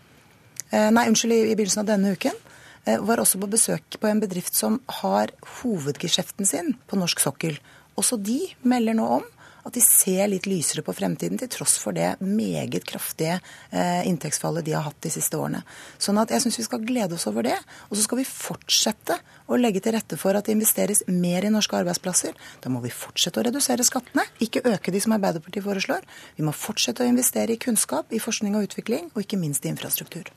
Eh, 0.71 0.91
nei, 0.95 1.09
unnskyld, 1.11 1.35
i, 1.35 1.57
begynnelsen 1.59 1.83
av 1.83 1.91
denne 1.91 2.15
uken. 2.15 2.43
Var 2.87 3.19
også 3.19 3.41
på 3.43 3.51
besøk 3.51 3.97
på 3.99 4.07
en 4.07 4.21
bedrift 4.23 4.55
som 4.55 4.79
har 5.01 5.33
hovedgeskjeften 5.59 6.47
sin 6.47 6.77
på 6.87 6.95
norsk 6.95 7.19
sokkel. 7.19 7.59
Også 7.99 8.15
de 8.23 8.45
melder 8.63 8.95
nå 8.95 9.09
om 9.17 9.27
at 9.67 9.75
de 9.75 9.83
ser 9.83 10.29
litt 10.31 10.47
lysere 10.47 10.85
på 10.87 10.95
fremtiden, 10.95 11.39
til 11.41 11.51
tross 11.51 11.77
for 11.83 11.97
det 11.97 12.15
meget 12.23 12.87
kraftige 12.87 13.39
eh, 13.71 14.07
inntektsfallet 14.07 14.67
de 14.67 14.77
har 14.77 14.87
hatt 14.87 15.01
de 15.03 15.11
siste 15.13 15.39
årene. 15.39 15.65
Sånn 15.99 16.21
at 16.23 16.31
jeg 16.31 16.45
syns 16.45 16.61
vi 16.61 16.67
skal 16.69 16.85
glede 16.87 17.19
oss 17.19 17.27
over 17.31 17.47
det. 17.47 17.57
Og 17.91 17.99
så 17.99 18.05
skal 18.07 18.21
vi 18.21 18.29
fortsette 18.29 19.19
å 19.51 19.59
legge 19.59 19.83
til 19.83 19.97
rette 19.97 20.19
for 20.21 20.39
at 20.39 20.47
det 20.47 20.55
investeres 20.55 21.03
mer 21.11 21.47
i 21.47 21.53
norske 21.53 21.79
arbeidsplasser. 21.79 22.39
Da 22.63 22.73
må 22.73 22.83
vi 22.85 22.95
fortsette 22.95 23.43
å 23.43 23.47
redusere 23.49 23.87
skattene, 23.87 24.27
ikke 24.43 24.65
øke 24.71 24.95
de 24.95 25.03
som 25.03 25.17
Arbeiderpartiet 25.17 25.67
foreslår. 25.67 26.07
Vi 26.39 26.47
må 26.47 26.55
fortsette 26.55 27.05
å 27.05 27.11
investere 27.11 27.55
i 27.57 27.61
kunnskap, 27.61 28.15
i 28.15 28.23
forskning 28.23 28.57
og 28.59 28.71
utvikling, 28.71 29.11
og 29.15 29.25
ikke 29.25 29.41
minst 29.41 29.67
i 29.67 29.73
infrastruktur. 29.75 30.31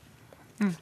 Mm. 0.60 0.74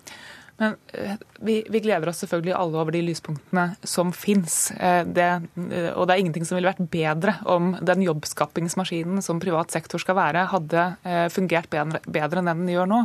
Men 0.59 0.75
eh, 0.92 1.14
vi, 1.38 1.61
vi, 1.71 1.81
gleder 1.81 2.11
oss 2.11 2.25
selvfølgelig 2.25 2.55
alle 2.59 2.81
over 2.81 2.94
de 2.94 3.03
lyspunktene 3.07 3.64
som 3.87 4.11
fins. 4.14 4.73
Eh, 4.75 5.07
eh, 5.07 5.90
og 5.92 6.09
det 6.09 6.14
er 6.14 6.23
ingenting 6.23 6.49
som 6.49 6.59
ville 6.59 6.73
vært 6.73 6.90
bedre 6.90 7.37
om 7.47 7.77
den 7.79 8.03
jobbskapingsmaskinen 8.03 9.23
som 9.23 9.38
privat 9.42 9.71
sektor 9.75 10.03
skal 10.03 10.18
være, 10.18 10.49
hadde 10.51 10.88
fungert 11.31 11.71
bedre 11.71 12.42
enn 12.42 12.51
den 12.51 12.66
gjør 12.75 12.90
nå. 12.90 13.05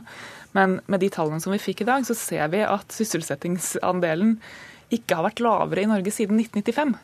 Men 0.57 0.79
med 0.89 1.03
de 1.05 1.11
tallene 1.13 1.41
som 1.43 1.53
vi 1.53 1.61
fikk 1.61 1.83
i 1.83 1.89
dag, 1.91 2.05
så 2.09 2.17
ser 2.17 2.49
vi 2.53 2.63
at 2.65 2.93
sysselsettingsandelen 2.93 4.39
ikke 4.93 5.17
har 5.17 5.27
vært 5.27 5.41
lavere 5.45 5.85
i 5.85 5.89
Norge 5.89 6.13
siden 6.13 6.41
1995. 6.41 6.97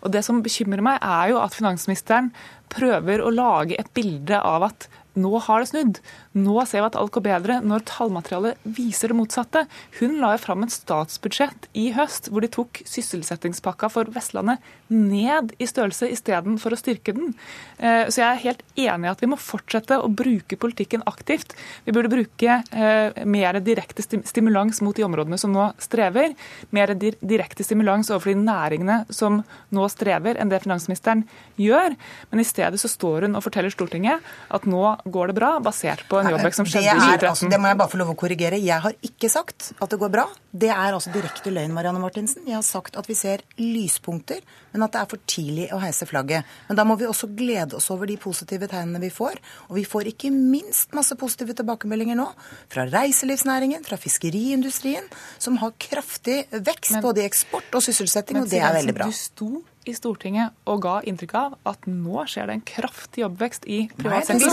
Og 0.00 0.12
Det 0.12 0.24
som 0.24 0.40
bekymrer 0.44 0.82
meg, 0.84 0.98
er 1.04 1.34
jo 1.34 1.40
at 1.42 1.54
finansministeren 1.56 2.32
prøver 2.72 3.20
å 3.20 3.32
lage 3.34 3.76
et 3.78 3.92
bilde 3.96 4.40
av 4.40 4.64
at 4.70 4.88
nå 5.18 5.32
har 5.42 5.62
det 5.62 5.70
snudd. 5.70 6.00
Nå 6.38 6.64
ser 6.68 6.84
vi 6.84 6.88
at 6.90 6.98
alt 6.98 7.12
går 7.14 7.24
bedre, 7.24 7.58
når 7.66 7.84
tallmaterialet 7.88 8.60
viser 8.62 9.10
det 9.10 9.18
motsatte. 9.18 9.64
Hun 9.98 10.18
la 10.22 10.36
fram 10.40 10.62
et 10.64 10.74
statsbudsjett 10.74 11.70
i 11.78 11.90
høst 11.96 12.30
hvor 12.30 12.44
de 12.44 12.50
tok 12.52 12.82
sysselsettingspakka 12.86 13.90
for 13.90 14.10
Vestlandet 14.14 14.62
ned 14.90 15.54
i 15.58 15.68
størrelse 15.68 16.08
istedenfor 16.10 16.74
å 16.74 16.78
styrke 16.78 17.14
den. 17.16 17.34
Eh, 17.78 18.06
så 18.10 18.22
jeg 18.22 18.28
er 18.28 18.44
helt 18.44 18.62
enig 18.78 19.08
i 19.08 19.12
at 19.12 19.24
vi 19.24 19.30
må 19.30 19.38
fortsette 19.40 19.98
å 19.98 20.10
bruke 20.10 20.58
politikken 20.60 21.04
aktivt. 21.10 21.56
Vi 21.86 21.94
burde 21.94 22.12
bruke 22.12 22.60
eh, 22.70 23.24
mer 23.26 23.60
direkte 23.64 24.04
stimulans 24.04 24.82
mot 24.84 24.96
de 24.96 25.06
områdene 25.06 25.38
som 25.40 25.54
nå 25.54 25.70
strever. 25.82 26.34
Mer 26.76 26.94
direkte 26.94 27.66
stimulans 27.66 28.12
overfor 28.12 28.34
de 28.34 28.44
næringene 28.46 29.02
som 29.14 29.42
nå 29.74 29.90
strever, 29.92 30.38
enn 30.38 30.50
det 30.52 30.62
finansministeren 30.64 31.26
gjør. 31.60 31.96
Men 32.30 32.42
i 32.42 32.46
stedet 32.46 32.80
så 32.82 32.90
står 32.90 33.28
hun 33.28 33.38
og 33.38 33.46
forteller 33.46 33.74
Stortinget 33.74 34.26
at 34.50 34.66
nå 34.68 34.82
går 35.04 35.30
det 35.30 35.36
bra, 35.38 35.50
basert 35.62 36.02
på 36.08 36.20
en 36.20 36.30
jobbvekst 36.32 36.62
som 36.62 36.68
skjedde 36.68 36.92
i 36.92 36.98
2013. 36.98 37.28
Altså, 37.30 37.50
det 37.52 37.60
må 37.60 37.70
jeg 37.70 37.78
bare 37.80 37.92
få 37.92 38.00
lov 38.00 38.12
å 38.12 38.16
korrigere. 38.18 38.58
Jeg 38.60 38.84
har 38.84 38.96
ikke 39.06 39.30
sagt 39.32 39.72
at 39.78 39.92
det 39.92 39.98
går 40.00 40.12
bra. 40.12 40.26
Det 40.50 40.70
er 40.74 40.96
altså 40.96 41.12
direkte 41.14 41.52
løgn, 41.54 41.74
Marianne 41.76 42.02
Martinsen. 42.02 42.44
Jeg 42.48 42.58
har 42.58 42.66
sagt 42.66 42.98
at 43.00 43.08
vi 43.10 43.16
ser 43.18 43.44
lyspunkter, 43.60 44.42
men 44.72 44.84
at 44.86 44.94
det 44.94 45.02
er 45.02 45.10
for 45.10 45.22
tidlig 45.30 45.68
å 45.74 45.80
heise 45.82 46.08
flagget. 46.08 46.48
Men 46.68 46.78
da 46.78 46.86
må 46.88 46.96
vi 47.00 47.08
også 47.08 47.30
glede 47.36 47.78
oss 47.78 47.90
over 47.94 48.10
de 48.10 48.18
positive 48.20 48.68
tegnene 48.70 49.02
vi 49.02 49.12
får. 49.14 49.40
Og 49.68 49.78
vi 49.80 49.86
får 49.88 50.12
ikke 50.12 50.32
minst 50.34 50.94
masse 50.96 51.16
positive 51.20 51.56
tilbakemeldinger 51.58 52.18
nå 52.18 52.28
fra 52.72 52.86
reiselivsnæringen, 52.90 53.84
fra 53.86 53.98
fiskeriindustrien, 54.00 55.10
som 55.38 55.58
har 55.62 55.74
kraftig 55.80 56.44
vekst 56.50 56.98
men, 56.98 57.04
både 57.04 57.24
i 57.24 57.28
eksport 57.28 57.76
og 57.76 57.84
sysselsetting, 57.84 58.42
og 58.42 58.50
det 58.50 58.62
er 58.62 58.80
veldig 58.80 58.96
bra. 58.96 59.10
Du 59.10 59.16
sto 59.16 59.52
i 59.88 59.94
Stortinget 59.96 60.52
og 60.68 60.82
ga 60.84 60.96
inntrykk 61.08 61.32
av 61.40 61.54
at 61.70 61.86
nå 61.88 62.24
skjer 62.28 62.50
det 62.50 62.56
en 62.58 62.64
kraftig 62.68 63.22
jobbvekst 63.22 63.64
i 63.64 63.78
privat 63.96 64.28
sektor. 64.28 64.50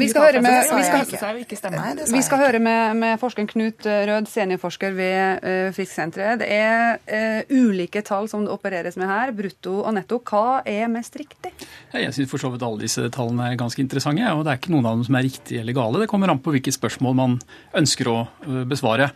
Vi 0.00 0.08
skal 0.12 0.26
høre 0.26 0.42
med, 0.44 0.58
vi 0.68 0.84
skal, 0.84 2.12
vi 2.12 2.22
skal 2.26 2.42
høre 2.42 2.60
med, 2.62 2.98
med 3.00 3.16
forskeren 3.22 3.48
Knut 3.50 3.88
Rød, 3.88 4.28
seniorforsker 4.28 4.96
ved 4.96 5.46
uh, 5.46 5.70
Frisksenteret. 5.76 6.42
Det 6.42 6.50
er 6.52 7.00
uh, 7.00 7.56
ulike 7.56 8.04
tall 8.06 8.28
som 8.30 8.44
det 8.44 8.52
opereres 8.52 9.00
med 9.00 9.08
her, 9.08 9.32
brutto 9.40 9.80
og 9.80 9.94
netto. 9.96 10.20
Hva 10.22 10.60
er 10.68 10.86
mest 10.92 11.16
riktig? 11.18 11.52
Jeg 11.92 12.14
syns 12.14 12.30
for 12.30 12.42
så 12.42 12.52
vidt 12.52 12.64
alle 12.66 12.84
disse 12.84 13.08
tallene 13.14 13.50
er 13.50 13.60
ganske 13.60 13.82
interessante. 13.82 14.24
og 14.34 14.44
Det 14.46 14.52
er 14.52 14.60
ikke 14.60 14.74
noen 14.74 14.88
av 14.88 14.98
dem 14.98 15.06
som 15.08 15.18
er 15.18 15.26
riktige 15.26 15.64
eller 15.64 15.76
gale. 15.76 16.02
Det 16.02 16.10
kommer 16.12 16.32
an 16.32 16.42
på 16.42 16.54
hvilke 16.54 16.74
spørsmål 16.74 17.16
man 17.18 17.38
ønsker 17.76 18.10
å 18.10 18.18
uh, 18.26 18.62
besvare. 18.68 19.10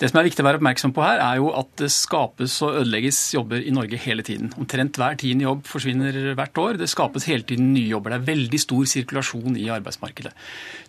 Det 0.00 0.08
som 0.10 0.20
er 0.20 0.28
viktig 0.30 0.44
å 0.44 0.48
være 0.48 0.60
oppmerksom 0.60 0.94
på 0.96 1.04
her, 1.04 1.20
er 1.20 1.40
jo 1.40 1.50
at 1.56 1.72
det 1.80 1.90
skapes 1.92 2.54
og 2.64 2.78
ødelegges 2.80 3.18
jobber 3.36 3.60
i 3.60 3.74
Norge 3.74 3.98
hele 4.00 4.24
tiden. 4.26 4.52
Omtrent 4.60 4.96
hver 5.00 5.18
tiende 5.20 5.44
jobb 5.44 5.66
forsvinner 5.68 6.20
hvert 6.38 6.60
år. 6.62 6.78
Det 6.80 6.88
skapes 6.88 7.26
hele 7.28 7.44
tiden 7.46 7.72
nye 7.74 7.90
jobber. 7.90 8.14
Det 8.14 8.20
er 8.22 8.30
veldig 8.30 8.60
stor 8.62 8.86
sirkulasjon 8.88 9.58
i 9.60 9.68
arbeidsmarkedet. 9.72 10.32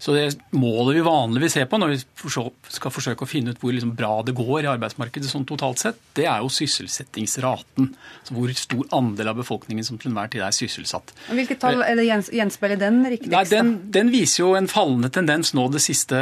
Så 0.02 0.16
det 0.16 0.28
målet 0.56 0.98
vi 1.00 1.06
vanligvis 1.06 1.58
ser 1.58 1.68
på 1.70 1.80
når 1.82 1.96
vi 1.96 2.00
skal 2.02 2.94
forsøke 2.94 3.26
å 3.26 3.30
finne 3.30 3.54
ut 3.54 3.62
hvor 3.62 3.76
liksom 3.76 3.94
bra 3.98 4.14
det 4.26 4.36
går 4.38 4.66
i 4.66 4.72
arbeidsmarkedet 4.72 5.30
sånn 5.30 5.48
totalt 5.50 5.82
sett, 5.82 6.00
det 6.18 6.28
er 6.30 6.42
jo 6.44 6.52
sysselsettingsraten. 6.54 7.92
Så 8.28 8.38
hvor 8.38 8.54
stor 8.58 8.81
andel 8.96 9.32
av 9.32 9.40
befolkningen 9.42 9.86
som 9.86 10.00
til 10.02 10.12
enhver 10.12 10.32
tid 10.34 10.44
er 10.46 10.56
sysselsatt. 10.56 11.14
Hvilke 11.30 11.58
tall 11.62 11.84
er 11.86 12.00
det 12.00 12.08
gjenspeiler 12.08 12.80
den 12.82 13.02
riktigst? 13.06 13.34
Nei, 13.34 13.44
den, 13.52 13.74
den, 13.94 14.12
viser 14.12 14.44
jo 14.44 14.52
en 14.58 14.70
fallende 14.72 15.12
tendens 15.14 15.54
nå 15.58 15.68
det 15.72 15.84
siste, 15.84 16.20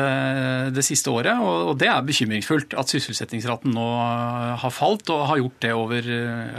det 0.76 0.86
siste 0.86 1.14
året, 1.14 1.40
og, 1.40 1.72
og 1.72 1.80
det 1.82 1.90
er 1.92 2.06
bekymringsfullt 2.06 2.76
at 2.80 2.92
sysselsettingsraten 2.92 3.74
nå 3.76 3.88
har 4.60 4.74
falt 4.76 5.10
og 5.14 5.26
har 5.32 5.42
gjort 5.42 5.60
det 5.64 5.74
over, 5.76 6.12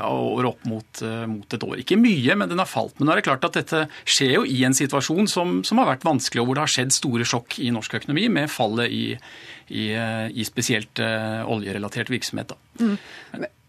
over 0.07 0.51
opp 0.55 0.67
mot 0.71 1.05
Eh, 1.11 1.27
mot 1.27 1.55
et 1.55 1.65
år. 1.65 1.79
Ikke 1.83 1.99
mye, 2.01 2.37
men 2.37 2.51
den 2.51 2.61
har 2.61 2.69
falt. 2.69 2.97
Men 2.99 3.09
nå 3.09 3.15
er 3.15 3.21
det 3.21 3.27
klart 3.29 3.47
at 3.49 3.57
dette 3.59 3.85
skjer 4.09 4.35
jo 4.39 4.43
i 4.49 4.63
en 4.67 4.77
situasjon 4.77 5.29
som, 5.31 5.61
som 5.67 5.81
har 5.81 5.89
vært 5.93 6.07
vanskelig, 6.07 6.43
og 6.43 6.51
hvor 6.51 6.59
det 6.59 6.67
har 6.67 6.75
skjedd 6.75 6.95
store 6.95 7.27
sjokk 7.29 7.59
i 7.63 7.71
norsk 7.75 7.97
økonomi 8.01 8.29
med 8.33 8.51
fallet 8.53 8.93
i, 8.93 9.05
i, 9.69 9.87
eh, 9.97 10.27
i 10.31 10.47
spesielt 10.49 11.01
oljerelatert 11.01 12.13
virksomhet. 12.13 12.55
Mm. 12.81 12.97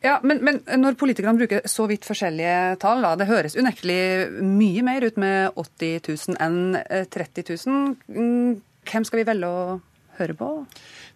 Ja, 0.01 0.15
men, 0.25 0.39
men, 0.41 0.61
når 0.81 0.97
politikerne 0.97 1.37
bruker 1.37 1.67
så 1.69 1.85
vidt 1.89 2.07
forskjellige 2.07 2.79
tall, 2.81 3.03
da, 3.05 3.13
det 3.19 3.29
høres 3.29 3.57
unektelig 3.59 4.31
mye 4.41 4.81
mer 4.85 5.05
ut 5.05 5.19
med 5.21 5.53
80 5.61 6.01
000 6.33 6.41
enn 6.41 7.05
30 7.13 7.45
000. 7.67 7.93
Mm, 8.09 8.55
hvem 8.89 9.05
skal 9.05 9.21
vi 9.21 9.27
velge 9.29 9.51
å 9.51 9.77
høre 10.17 10.35
på? 10.37 10.49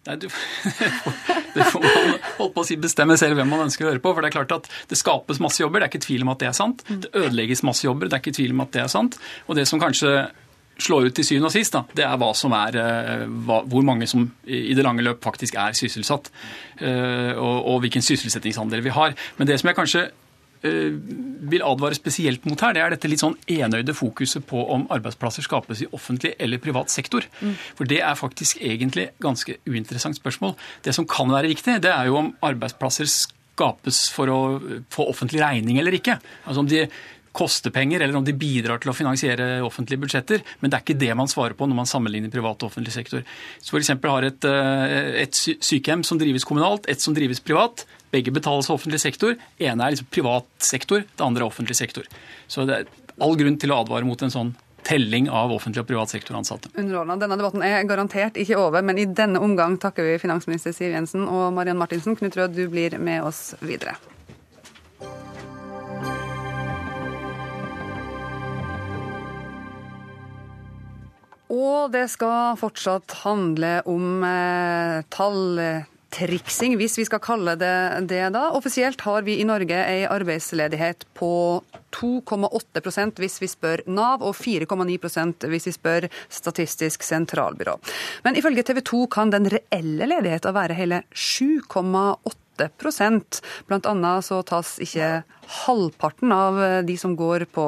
Nei, 0.06 0.16
du, 0.22 0.28
Det 1.56 1.66
får 1.72 1.82
man 1.82 2.14
holdt 2.38 2.54
på 2.54 2.62
å 2.62 2.66
si 2.68 2.78
bestemme 2.78 3.16
selv 3.18 3.40
hvem 3.40 3.50
man 3.50 3.66
ønsker 3.66 3.88
å 3.88 3.90
høre 3.90 4.02
på. 4.04 4.14
For 4.14 4.22
det 4.22 4.30
er 4.30 4.38
klart 4.38 4.54
at 4.54 4.70
det 4.90 4.98
skapes 5.00 5.42
masse 5.42 5.62
jobber, 5.62 5.82
det 5.82 5.88
er 5.88 5.94
ikke 5.96 6.06
tvil 6.06 6.26
om 6.26 6.34
at 6.36 6.42
det 6.44 6.50
er 6.52 6.58
sant. 6.58 6.86
Det 6.86 7.10
ødelegges 7.10 7.66
masse 7.66 7.86
jobber, 7.86 8.06
det 8.10 8.20
er 8.20 8.22
ikke 8.22 8.38
tvil 8.38 8.54
om 8.54 8.62
at 8.68 8.74
det 8.76 8.84
er 8.84 8.92
sant. 8.92 9.18
Og 9.48 9.58
det 9.58 9.66
som 9.66 9.82
kanskje 9.82 10.14
slår 10.78 11.08
ut 11.08 11.16
til 11.16 11.24
syvende 11.24 11.48
og 11.48 11.54
sist, 11.54 11.72
da, 11.72 11.84
det 11.96 12.04
er, 12.04 12.18
hva 12.20 12.32
som 12.36 12.52
er 12.56 12.76
eh, 12.82 13.24
hva, 13.48 13.62
hvor 13.64 13.86
mange 13.86 14.08
som 14.10 14.26
i 14.44 14.74
det 14.76 14.84
lange 14.84 15.04
løp 15.04 15.24
faktisk 15.24 15.56
er 15.60 15.76
sysselsatt. 15.78 16.30
Eh, 16.80 17.32
og, 17.32 17.56
og 17.72 17.82
hvilken 17.84 18.04
sysselsettingsandel 18.04 18.84
vi 18.84 18.94
har. 18.94 19.16
Men 19.38 19.48
det 19.48 19.60
som 19.60 19.72
jeg 19.72 19.78
kanskje 19.80 20.08
Eh, 20.66 20.92
vil 21.50 21.62
advare 21.62 21.94
spesielt 21.94 22.46
mot 22.48 22.60
her, 22.64 22.72
det 22.74 22.82
er 22.82 22.94
dette 22.94 23.10
litt 23.10 23.22
sånn 23.22 23.36
enøyde 23.52 23.94
fokuset 23.94 24.44
på 24.48 24.62
om 24.72 24.86
arbeidsplasser 24.94 25.44
skapes 25.44 25.82
i 25.84 25.88
offentlig 25.94 26.32
eller 26.42 26.62
privat 26.62 26.90
sektor. 26.92 27.26
Mm. 27.40 27.54
For 27.78 27.88
det 27.90 28.00
er 28.02 28.18
faktisk 28.18 28.62
egentlig 28.64 29.10
ganske 29.22 29.58
uinteressant 29.68 30.18
spørsmål. 30.18 30.56
Det 30.86 30.94
som 30.96 31.06
kan 31.08 31.30
være 31.32 31.52
viktig, 31.52 31.78
det 31.84 31.92
er 31.92 32.08
jo 32.08 32.18
om 32.22 32.32
arbeidsplasser 32.46 33.10
skapes 33.10 34.06
for 34.12 34.32
å 34.32 34.40
få 34.92 35.06
offentlig 35.12 35.44
regning 35.44 35.78
eller 35.80 35.96
ikke. 36.00 36.18
Altså 36.44 36.64
om 36.64 36.70
de 36.72 36.86
koster 37.36 37.72
penger, 37.74 38.00
eller 38.00 38.16
om 38.16 38.24
de 38.24 38.32
bidrar 38.36 38.80
til 38.80 38.90
å 38.92 38.96
finansiere 38.96 39.60
offentlige 39.66 40.00
budsjetter. 40.06 40.44
Men 40.60 40.72
det 40.72 40.78
er 40.78 40.84
ikke 40.84 40.98
det 41.02 41.12
man 41.18 41.30
svarer 41.30 41.56
på 41.58 41.68
når 41.68 41.80
man 41.82 41.90
sammenligner 41.90 42.32
privat 42.32 42.62
og 42.62 42.70
offentlig 42.70 42.94
sektor. 42.94 43.24
Så 43.60 43.76
f.eks. 43.76 43.92
har 43.92 44.28
et, 44.30 44.48
eh, 44.48 45.22
et 45.26 45.36
sykehjem 45.36 46.04
som 46.06 46.20
drives 46.20 46.48
kommunalt, 46.48 46.88
et 46.88 47.02
som 47.02 47.16
drives 47.16 47.42
privat. 47.44 47.84
Begge 48.14 48.32
betales 48.32 48.70
av 48.70 48.78
offentlig 48.78 49.02
sektor. 49.02 49.36
ene 49.60 49.84
er 49.84 49.96
liksom 49.96 50.08
privat 50.10 50.48
sektor, 50.58 51.04
det 51.04 51.24
andre 51.24 51.44
er 51.44 51.50
offentlig 51.50 51.76
sektor. 51.76 52.08
Så 52.48 52.66
det 52.66 52.80
er 52.80 52.86
all 53.20 53.36
grunn 53.36 53.58
til 53.60 53.72
å 53.72 53.82
advare 53.82 54.08
mot 54.08 54.22
en 54.22 54.32
sånn 54.32 54.54
telling 54.86 55.28
av 55.28 55.50
offentlig 55.52 55.82
og 55.82 55.88
privat 55.90 56.12
sektor-ansatte. 56.14 56.70
Underordnet. 56.78 57.20
Denne 57.20 57.36
debatten 57.40 57.64
er 57.66 57.82
garantert 57.90 58.38
ikke 58.38 58.60
over, 58.60 58.84
men 58.86 59.00
i 59.02 59.08
denne 59.10 59.42
omgang 59.42 59.76
takker 59.82 60.06
vi 60.06 60.20
finansminister 60.22 60.72
Siv 60.76 60.94
Jensen 60.94 61.26
og 61.26 61.50
Mariann 61.56 61.80
Martinsen. 61.80 62.16
Knut 62.16 62.38
Rød, 62.38 62.54
du 62.54 62.68
blir 62.70 62.96
med 63.02 63.26
oss 63.26 63.50
videre. 63.60 63.98
Og 71.52 71.92
det 71.94 72.08
skal 72.10 72.56
fortsatt 72.58 73.20
handle 73.22 73.78
om 73.86 74.24
eh, 74.26 75.04
tall 75.14 75.60
triksing, 76.16 76.78
hvis 76.80 76.96
vi 76.98 77.04
skal 77.06 77.20
kalle 77.22 77.54
det 77.60 77.76
det 78.10 78.32
da. 78.34 78.48
Offisielt 78.56 79.00
har 79.06 79.22
vi 79.26 79.34
i 79.40 79.44
Norge 79.46 79.78
ei 79.84 80.06
arbeidsledighet 80.08 81.04
på 81.18 81.62
2,8% 81.96 83.20
hvis 83.22 83.40
vi 83.42 83.48
spør 83.50 83.78
Nav, 83.88 84.22
og 84.24 84.34
4,9% 84.36 85.46
hvis 85.50 85.66
vi 85.68 85.72
spør 85.76 86.02
Statistisk 86.32 87.02
sentralbyrå. 87.06 87.74
Men 88.24 88.36
ifølge 88.38 88.62
TV 88.66 88.78
2 88.84 89.06
kan 89.12 89.30
den 89.34 89.46
reelle 89.52 90.06
ledigheten 90.08 90.54
være 90.56 90.78
hele 90.78 90.98
7,8% 91.12 93.42
Blant 93.68 93.86
annet 93.90 94.24
så 94.24 94.36
tas 94.46 94.78
ikke 94.82 95.08
halvparten 95.66 96.30
av 96.32 96.52
de 96.88 96.96
som 97.00 97.16
går 97.18 97.40
på 97.52 97.66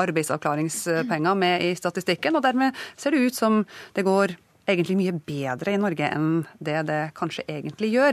arbeidsavklaringspenger 0.00 1.34
med 1.38 1.62
i 1.66 1.74
statistikken, 1.78 2.36
og 2.36 2.42
dermed 2.44 2.70
ser 2.96 3.10
det 3.12 3.24
ut 3.26 3.36
som 3.36 3.66
det 3.96 4.04
går 4.06 4.28
egentlig 4.66 4.96
mye 4.98 5.12
bedre 5.26 5.72
i 5.76 5.78
Norge 5.78 6.06
enn 6.10 6.46
det 6.58 6.86
det 6.88 7.10
kanskje 7.18 7.44
egentlig 7.48 7.90
gjør. 7.94 8.12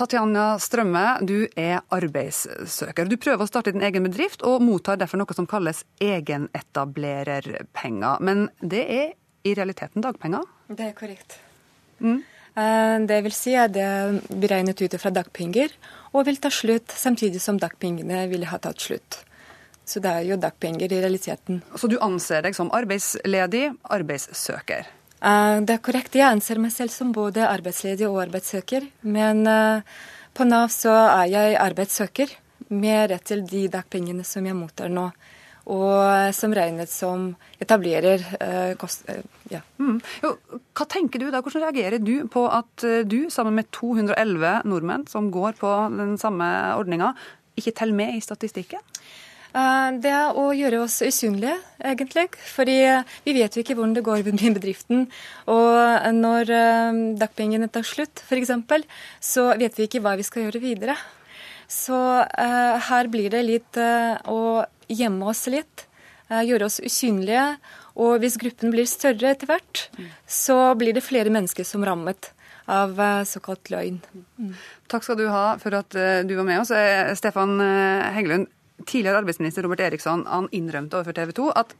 Tatjana 0.00 0.56
Strømme, 0.56 1.20
du 1.28 1.44
er 1.60 1.84
arbeidssøker. 1.92 3.04
Du 3.04 3.20
prøver 3.20 3.44
å 3.44 3.50
starte 3.50 3.68
din 3.74 3.84
egen 3.84 4.08
bedrift, 4.08 4.40
og 4.46 4.62
mottar 4.64 4.96
derfor 4.96 5.20
noe 5.20 5.34
som 5.36 5.50
kalles 5.50 5.84
egenetablererpenger. 6.00 8.14
Men 8.24 8.48
det 8.64 8.84
er 8.88 9.12
i 9.44 9.54
realiteten 9.56 10.02
dagpenger? 10.04 10.44
Det 10.72 10.84
er 10.88 10.94
korrekt. 10.96 11.36
Mm. 12.00 12.24
Det 13.06 13.22
vil 13.26 13.34
si 13.36 13.54
at 13.60 13.72
det 13.76 13.84
er 13.84 14.20
beregnet 14.40 14.80
ut 14.80 14.94
fra 15.02 15.10
dagpenger, 15.12 15.68
og 16.16 16.26
vil 16.26 16.40
ta 16.40 16.50
slutt 16.52 16.90
samtidig 16.96 17.40
som 17.44 17.58
dagpengene 17.60 18.28
ville 18.32 18.46
ha 18.48 18.58
tatt 18.58 18.80
slutt. 18.80 19.29
Så 19.90 19.98
det 20.02 20.10
er 20.14 20.28
jo 20.28 20.38
dagpenger 20.38 20.92
i 20.92 21.00
realiteten. 21.02 21.64
Så 21.74 21.90
du 21.90 21.96
anser 21.98 22.44
deg 22.46 22.54
som 22.54 22.70
arbeidsledig 22.76 23.64
arbeidssøker? 23.90 24.86
Eh, 25.20 25.56
det 25.66 25.74
er 25.74 25.82
korrekt. 25.82 26.14
Jeg 26.16 26.30
anser 26.30 26.60
meg 26.62 26.72
selv 26.74 26.94
som 26.94 27.10
både 27.16 27.48
arbeidsledig 27.48 28.06
og 28.08 28.20
arbeidssøker. 28.22 28.86
Men 29.02 29.42
eh, 29.50 29.82
på 30.36 30.46
Nav 30.46 30.70
så 30.74 30.94
er 31.08 31.26
jeg 31.32 31.58
arbeidssøker 31.60 32.36
med 32.70 33.10
rett 33.10 33.26
til 33.32 33.42
de 33.50 33.66
dagpengene 33.72 34.24
som 34.26 34.46
jeg 34.46 34.56
mottar 34.56 34.92
nå. 34.92 35.10
Og 35.70 36.34
som 36.34 36.54
regnet 36.56 36.90
som 36.90 37.32
etablerer 37.62 38.22
eh, 38.38 38.72
kost... 38.80 39.10
Ja. 39.50 39.60
Mm. 39.82 39.98
Jo, 40.22 40.36
hva 40.78 40.86
tenker 40.86 41.18
du 41.18 41.28
da? 41.34 41.42
Hvordan 41.42 41.66
reagerer 41.66 41.98
du 41.98 42.28
på 42.30 42.46
at 42.46 42.86
du, 43.10 43.18
sammen 43.34 43.58
med 43.58 43.68
211 43.74 44.62
nordmenn 44.70 45.08
som 45.10 45.32
går 45.34 45.58
på 45.58 45.74
den 45.98 46.14
samme 46.22 46.46
ordninga, 46.78 47.10
ikke 47.58 47.74
teller 47.76 47.98
med 47.98 48.14
i 48.16 48.22
statistikken? 48.24 48.80
Eh, 49.50 49.88
det 49.98 50.10
er 50.14 50.36
å 50.38 50.50
gjøre 50.54 50.84
oss 50.84 51.00
usynlige, 51.02 51.56
egentlig. 51.82 52.28
Fordi 52.52 52.76
vi 53.26 53.34
vet 53.36 53.56
jo 53.56 53.64
ikke 53.64 53.76
hvordan 53.78 53.96
det 53.96 54.06
går 54.06 54.24
med 54.28 54.44
bedriften. 54.58 55.06
Og 55.50 56.10
når 56.16 56.52
eh, 56.54 57.00
dagpengene 57.20 57.70
tar 57.72 57.86
slutt, 57.86 58.22
f.eks., 58.26 58.54
så 59.20 59.50
vet 59.60 59.78
vi 59.78 59.88
ikke 59.88 60.02
hva 60.04 60.16
vi 60.20 60.26
skal 60.26 60.46
gjøre 60.46 60.62
videre. 60.62 60.98
Så 61.70 61.94
her 62.34 63.06
blir 63.06 63.30
det 63.30 63.44
litt 63.46 63.78
å 63.78 64.38
gjemme 64.90 65.28
oss 65.30 65.44
litt, 65.54 65.84
gjøre 66.26 66.66
oss 66.66 66.80
usynlige. 66.82 67.44
Og 67.94 68.16
hvis 68.24 68.40
gruppen 68.42 68.74
blir 68.74 68.88
større 68.90 69.30
etter 69.30 69.46
hvert, 69.46 69.84
så 70.26 70.56
blir 70.74 70.96
det 70.96 71.04
flere 71.06 71.30
mennesker 71.30 71.62
som 71.62 71.86
rammet 71.86 72.32
av 72.66 72.98
såkalt 73.22 73.70
løgn. 73.70 74.00
Mm. 74.42 74.50
Takk 74.90 75.06
skal 75.06 75.20
du 75.22 75.28
ha 75.30 75.44
for 75.62 75.78
at 75.78 75.94
du 75.94 76.34
var 76.40 76.48
med 76.50 76.58
oss. 76.64 76.74
Stefan 77.22 77.62
Heggelund, 77.62 78.50
tidligere 78.86 79.22
arbeidsminister 79.22 79.66
Robert 79.66 79.80
Eriksson 79.84 80.26
han 80.28 80.48
innrømte 80.56 80.98
overfor 80.98 81.16
TV 81.16 81.34
2 81.36 81.50
at 81.60 81.74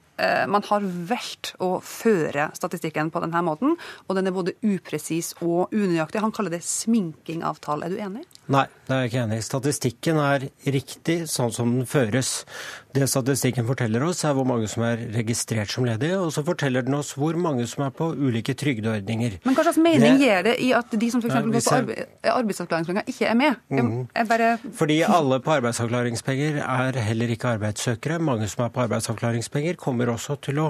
man 0.51 0.65
har 0.69 0.85
valgt 0.85 1.55
å 1.63 1.71
føre 1.85 2.51
statistikken 2.57 3.13
på 3.13 3.23
denne 3.25 3.43
måten, 3.47 3.77
og 4.07 4.19
den 4.19 4.29
er 4.29 4.37
både 4.37 4.57
upresis 4.61 5.33
og 5.41 5.73
unøyaktig. 5.73 6.23
Han 6.25 6.35
kaller 6.35 6.55
det 6.55 6.63
sminking 6.67 7.45
av 7.47 7.61
tall. 7.65 7.85
Er 7.87 7.95
du 7.95 8.01
enig? 8.01 8.27
Nei, 8.51 8.67
det 8.89 8.95
er 8.95 9.05
jeg 9.05 9.11
ikke 9.11 9.23
enig 9.25 9.39
i. 9.39 9.47
Statistikken 9.47 10.21
er 10.23 10.47
riktig 10.75 11.19
sånn 11.31 11.53
som 11.55 11.73
den 11.77 11.89
føres. 11.89 12.45
Det 12.91 13.07
statistikken 13.07 13.67
forteller 13.69 14.03
oss, 14.03 14.25
er 14.27 14.35
hvor 14.35 14.47
mange 14.49 14.67
som 14.71 14.83
er 14.89 15.05
registrert 15.15 15.71
som 15.71 15.87
ledige, 15.87 16.19
og 16.19 16.33
så 16.35 16.43
forteller 16.47 16.83
den 16.87 16.97
oss 16.99 17.13
hvor 17.19 17.39
mange 17.39 17.67
som 17.71 17.85
er 17.87 17.93
på 17.95 18.09
ulike 18.19 18.57
trygdeordninger. 18.59 19.39
Men 19.47 19.55
hva 19.57 19.65
slags 19.69 19.79
mening 19.79 20.19
det... 20.19 20.25
gir 20.25 20.43
det 20.49 20.57
i 20.65 20.73
at 20.75 20.97
de 20.99 21.11
som 21.13 21.23
f.eks. 21.23 21.37
går 21.37 21.63
på 21.63 21.77
arbe 21.77 21.99
arbeidsavklaringspenger, 22.41 23.07
ikke 23.13 23.29
er 23.31 23.39
med? 23.39 23.61
Jeg, 23.71 24.07
Er 24.19 24.27
bare... 24.33 24.51
Fordi 24.81 24.99
alle 25.07 25.39
på 25.45 25.55
arbeidsavklaringspenger 25.55 26.59
er 26.65 27.01
heller 27.07 27.35
ikke 27.37 27.55
arbeidssøkere. 27.55 28.19
Mange 28.19 28.51
som 28.51 28.65
er 28.67 28.75
på 28.75 28.83
arbeidsavklaringspenger, 28.89 29.79
kommer 29.79 30.10
også 30.13 30.39
til 30.47 30.63
å 30.63 30.69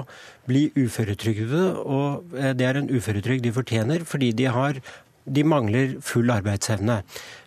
bli 0.49 0.67
uføretrygdede, 0.77 1.63
og 1.81 2.35
eh, 2.37 2.53
det 2.57 2.67
er 2.67 2.81
en 2.81 2.91
uføretrygd 2.91 3.45
de 3.47 3.55
fortjener 3.55 4.05
fordi 4.07 4.33
de 4.37 4.51
har 4.51 4.81
de 5.25 5.43
mangler 5.45 5.99
full 6.01 6.31
arbeidsevne. 6.33 7.01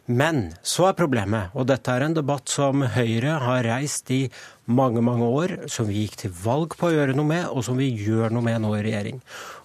Men 0.05 0.51
så 0.61 0.91
er 0.91 0.99
problemet, 0.99 1.55
og 1.57 1.67
dette 1.71 1.91
er 1.91 2.05
en 2.05 2.17
debatt 2.17 2.51
som 2.53 2.85
Høyre 2.95 3.39
har 3.41 3.65
reist 3.65 4.11
i 4.13 4.27
mange, 4.69 5.01
mange 5.05 5.25
år, 5.25 5.55
som 5.73 5.89
vi 5.89 6.03
gikk 6.03 6.19
til 6.21 6.35
valg 6.45 6.77
på 6.77 6.91
å 6.91 6.93
gjøre 6.93 7.17
noe 7.17 7.29
med, 7.31 7.47
og 7.49 7.65
som 7.65 7.81
vi 7.81 7.89
gjør 7.89 8.33
noe 8.35 8.45
med 8.45 8.61
nå 8.61 8.75
i 8.77 8.83
regjering. 8.85 9.23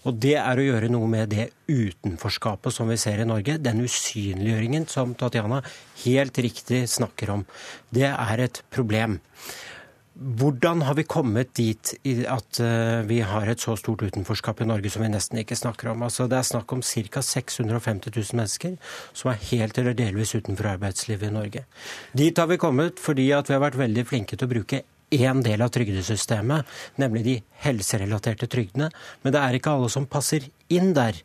Og 0.07 0.15
det 0.23 0.37
er 0.39 0.59
å 0.59 0.65
gjøre 0.65 0.91
noe 0.91 1.09
med 1.11 1.33
det 1.33 1.49
utenforskapet 1.67 2.75
som 2.75 2.87
vi 2.91 2.97
ser 2.99 3.19
i 3.19 3.27
Norge. 3.27 3.57
Den 3.59 3.83
usynliggjøringen 3.83 4.87
som 4.91 5.11
Tatjana 5.19 5.59
helt 6.05 6.39
riktig 6.39 6.85
snakker 6.91 7.35
om. 7.35 7.43
Det 7.91 8.07
er 8.07 8.45
et 8.47 8.63
problem. 8.71 9.19
Hvordan 10.19 10.81
har 10.83 10.97
vi 10.97 11.05
kommet 11.07 11.53
dit 11.55 11.93
at 12.27 12.59
eh, 12.59 13.05
vi 13.07 13.21
har 13.23 13.47
et 13.47 13.61
så 13.63 13.77
stort 13.79 14.01
utenforskap 14.03 14.59
i 14.59 14.67
Norge 14.67 14.91
som 14.91 15.05
vi 15.05 15.11
nesten 15.13 15.39
ikke 15.39 15.55
snakker 15.55 15.93
om? 15.93 16.03
Altså, 16.03 16.27
det 16.27 16.35
er 16.41 16.49
snakk 16.49 16.73
om 16.75 16.81
ca. 16.83 17.21
650 17.23 18.11
000 18.11 18.35
mennesker 18.35 18.75
som 19.15 19.31
er 19.31 19.39
helt 19.53 19.79
eller 19.79 19.95
delvis 19.95 20.35
utenfor 20.35 20.73
arbeidslivet 20.73 21.29
i 21.29 21.35
Norge. 21.37 21.63
Dit 22.11 22.41
har 22.41 22.49
vi 22.51 22.59
kommet 22.59 22.99
fordi 22.99 23.29
vi 23.29 23.55
har 23.55 23.63
vært 23.63 23.79
veldig 23.79 24.05
flinke 24.11 24.35
til 24.35 24.49
å 24.49 24.53
bruke 24.57 24.81
én 25.09 25.39
del 25.41 25.63
av 25.63 25.71
trygdesystemet, 25.73 26.67
nemlig 27.01 27.23
de 27.25 27.37
helserelaterte 27.63 28.49
trygdene. 28.51 28.91
Men 29.23 29.33
det 29.33 29.41
er 29.41 29.57
ikke 29.57 29.77
alle 29.77 29.89
som 29.93 30.09
passer 30.09 30.51
inn 30.69 30.91
der. 30.97 31.17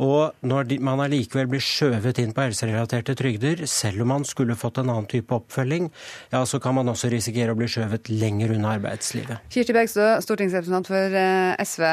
Og 0.00 0.46
når 0.46 0.76
man 0.84 1.02
allikevel 1.04 1.48
blir 1.50 1.62
skjøvet 1.64 2.20
inn 2.22 2.32
på 2.36 2.44
helserelaterte 2.46 3.14
trygder, 3.18 3.66
selv 3.68 4.04
om 4.04 4.12
man 4.14 4.24
skulle 4.28 4.56
fått 4.56 4.80
en 4.80 4.88
annen 4.88 5.08
type 5.10 5.34
oppfølging, 5.36 5.90
ja, 6.32 6.40
så 6.48 6.60
kan 6.62 6.78
man 6.78 6.88
også 6.88 7.10
risikere 7.12 7.52
å 7.52 7.58
bli 7.58 7.68
skjøvet 7.68 8.08
lenger 8.12 8.54
unna 8.56 8.76
arbeidslivet. 8.78 9.50
Kirsti 9.52 9.76
Bergstø, 9.76 10.06
stortingsrepresentant 10.24 10.88
for 10.88 11.18
eh, 11.20 11.52
SV. 11.60 11.84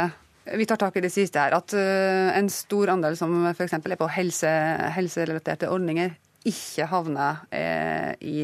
Vi 0.57 0.67
tar 0.69 0.79
tak 0.79 0.95
i 0.95 1.03
det 1.03 1.11
siste 1.11 1.41
her. 1.41 1.57
At 1.57 1.75
eh, 1.75 2.31
en 2.37 2.47
stor 2.53 2.93
andel 2.95 3.19
som 3.19 3.33
f.eks. 3.51 3.75
er 3.75 3.99
på 3.99 4.11
helse, 4.15 4.53
helserelaterte 4.95 5.71
ordninger, 5.73 6.15
ikke 6.47 6.87
havner 6.87 7.43
eh, 7.51 8.13
i 8.23 8.37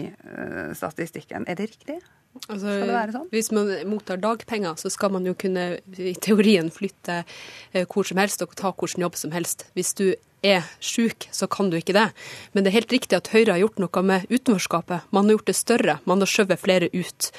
statistikken. 0.76 1.47
Er 1.47 1.56
det 1.56 1.71
riktig? 1.71 2.02
Altså, 2.48 2.65
skal 2.65 2.89
det 2.89 2.96
være 2.96 3.15
sånn? 3.15 3.28
Hvis 3.32 3.50
man 3.54 3.72
mottar 3.88 4.19
dagpenger, 4.22 4.78
så 4.82 4.89
skal 4.91 5.13
man 5.13 5.28
jo 5.30 5.36
kunne 5.38 5.67
i 5.93 6.15
teorien 6.17 6.72
flytte 6.74 7.22
eh, 7.22 7.86
hvor 7.86 8.08
som 8.10 8.19
helst 8.22 8.41
og 8.43 8.56
ta 8.60 8.74
hvilken 8.74 9.06
jobb 9.06 9.19
som 9.19 9.36
helst. 9.36 9.67
Hvis 9.78 9.93
du 10.00 10.08
er 10.43 10.67
syk, 10.84 11.29
så 11.32 11.47
kan 11.47 11.71
du 11.71 11.79
ikke 11.79 11.95
det. 11.95 12.10
Men 12.51 12.63
det 12.63 12.71
er 12.71 12.79
helt 12.82 12.95
riktig 12.95 13.17
at 13.17 13.32
Høyre 13.34 13.56
har 13.56 13.63
gjort 13.63 13.79
noe 13.82 14.03
med 14.03 14.27
utenforskapet. 14.29 15.08
Man 15.15 15.29
har 15.29 15.38
gjort 15.38 15.49
det 15.49 15.58
større. 15.58 15.99
Man 16.10 16.23
har 16.23 16.29
skjøvet 16.29 16.62
flere 16.62 16.91
ut. 16.93 17.32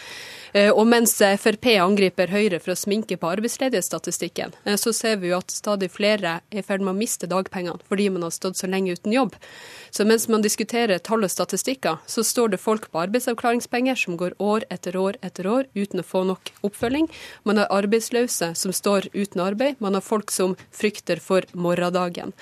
Eh, 0.54 0.70
og 0.70 0.86
mens 0.86 1.16
Frp 1.18 1.66
angriper 1.82 2.30
Høyre 2.30 2.60
for 2.62 2.74
å 2.74 2.78
sminke 2.78 3.16
på 3.18 3.26
arbeidsledighetsstatistikken, 3.26 4.52
eh, 4.64 4.76
så 4.78 4.92
ser 4.94 5.16
vi 5.18 5.32
jo 5.32 5.40
at 5.40 5.50
stadig 5.50 5.88
flere 5.90 6.36
er 6.38 6.60
i 6.60 6.62
ferd 6.62 6.84
med 6.84 6.94
å 6.94 6.98
miste 6.98 7.26
dagpengene 7.26 7.82
fordi 7.88 8.06
man 8.14 8.22
har 8.22 8.30
stått 8.30 8.60
så 8.60 8.70
lenge 8.70 8.94
uten 8.94 9.12
jobb. 9.12 9.34
Så 9.90 10.06
mens 10.06 10.28
man 10.30 10.42
diskuterer 10.46 11.02
tall 11.02 11.26
og 11.26 11.30
statistikker, 11.30 11.98
så 12.06 12.22
står 12.22 12.54
det 12.54 12.62
folk 12.62 12.86
på 12.92 13.02
arbeidsavklaringspenger 13.02 13.98
som 13.98 14.16
går 14.16 14.38
år 14.38 14.62
etter 14.70 14.96
år 14.96 15.18
etter 15.26 15.46
år 15.50 15.66
uten 15.74 16.02
å 16.02 16.06
få 16.06 16.22
nok 16.30 16.54
oppfølging. 16.62 17.10
Man 17.42 17.58
har 17.58 17.70
arbeidsløse 17.74 18.54
som 18.54 18.72
står 18.72 19.10
uten 19.14 19.42
arbeid. 19.42 19.80
Man 19.82 19.98
har 19.98 20.06
folk 20.06 20.30
som 20.30 20.54
frykter 20.70 21.18
for 21.18 21.42
morgendagen. 21.52 22.32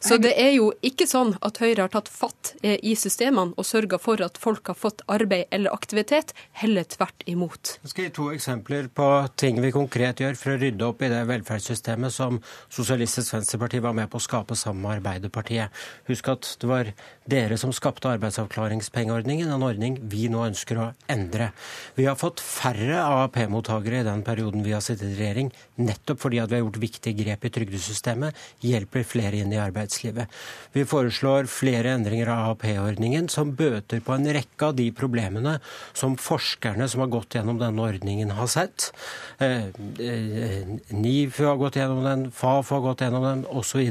Så 0.00 0.16
det 0.16 0.30
er 0.40 0.54
jo 0.54 0.70
ikke 0.86 1.04
sånn 1.04 1.34
at 1.44 1.58
Høyre 1.60 1.84
har 1.84 1.90
tatt 1.92 2.08
fatt 2.08 2.54
eh, 2.64 2.78
i 2.80 2.94
systemene 2.96 3.52
og 3.60 3.66
sørga 3.68 3.98
for 4.00 4.20
at 4.24 4.38
folk 4.40 4.70
har 4.72 4.78
fått 4.78 5.02
arbeid 5.12 5.52
eller 5.52 5.74
aktivitet, 5.76 6.32
heller 6.56 6.86
tvert 6.88 7.26
imot. 7.28 7.74
Jeg 7.84 7.92
skal 7.92 8.06
gi 8.06 8.12
to 8.16 8.30
eksempler 8.32 8.88
på 8.96 9.08
ting 9.40 9.60
vi 9.60 9.72
konkret 9.74 10.22
gjør 10.24 10.38
for 10.40 10.54
å 10.54 10.60
rydde 10.62 10.86
opp 10.88 11.04
i 11.04 11.10
det 11.12 11.20
velferdssystemet 11.28 12.16
som 12.16 12.38
Sosialistisk 12.72 13.34
Venstreparti 13.36 13.82
var 13.84 13.96
med 13.98 14.08
på 14.08 14.16
å 14.16 14.24
skape 14.24 14.56
sammen 14.56 14.86
med 14.86 15.02
Arbeiderpartiet. 15.02 15.82
Husk 16.08 16.32
at 16.32 16.48
det 16.62 16.70
var 16.70 16.92
dere 17.30 17.60
som 17.60 17.74
skapte 17.76 18.08
arbeidsavklaringspengeordningen, 18.14 19.52
en 19.52 19.68
ordning 19.68 20.00
vi 20.10 20.30
nå 20.32 20.46
ønsker 20.48 20.80
å 20.80 20.88
endre. 21.12 21.50
Vi 21.98 22.08
har 22.08 22.16
fått 22.18 22.40
færre 22.40 23.02
AAP-mottakere 23.04 24.00
i 24.00 24.08
den 24.08 24.24
perioden 24.24 24.64
vi 24.64 24.72
har 24.72 24.84
sittet 24.84 25.12
i 25.12 25.20
regjering, 25.20 25.52
nettopp 25.76 26.24
fordi 26.24 26.40
at 26.40 26.48
vi 26.48 26.56
har 26.56 26.64
gjort 26.64 26.80
viktige 26.88 27.20
grep 27.20 27.44
i 27.44 27.52
trygdesystemet, 27.52 28.48
hjelper 28.64 29.04
flere 29.04 29.44
inn 29.44 29.52
i 29.52 29.60
arbeid 29.60 29.89
arbeidslivet. 29.90 30.28
Vi 30.72 30.84
foreslår 30.84 31.46
flere 31.46 31.94
endringer 31.94 32.28
av 32.28 32.50
AAP-ordningen 32.50 33.28
som 33.28 33.54
bøter 33.56 34.00
på 34.00 34.14
en 34.14 34.26
rekke 34.26 34.66
av 34.66 34.76
de 34.76 34.90
problemene 34.92 35.60
som 35.92 36.16
forskerne 36.16 36.88
som 36.88 37.00
har 37.00 37.10
gått 37.10 37.34
gjennom 37.34 37.58
denne 37.58 37.82
ordningen, 37.82 38.30
har 38.30 38.46
sett. 38.46 38.92
Eh, 39.38 39.68
eh, 39.98 40.66
NIFU 40.90 41.44
har 41.44 41.56
gått 41.56 41.76
gjennom 41.76 42.04
den, 42.04 42.30
Fafo 42.30 42.74
har 42.74 42.80
gått 42.82 43.00
gjennom 43.00 43.22
den 43.22 43.44
osv. 43.46 43.90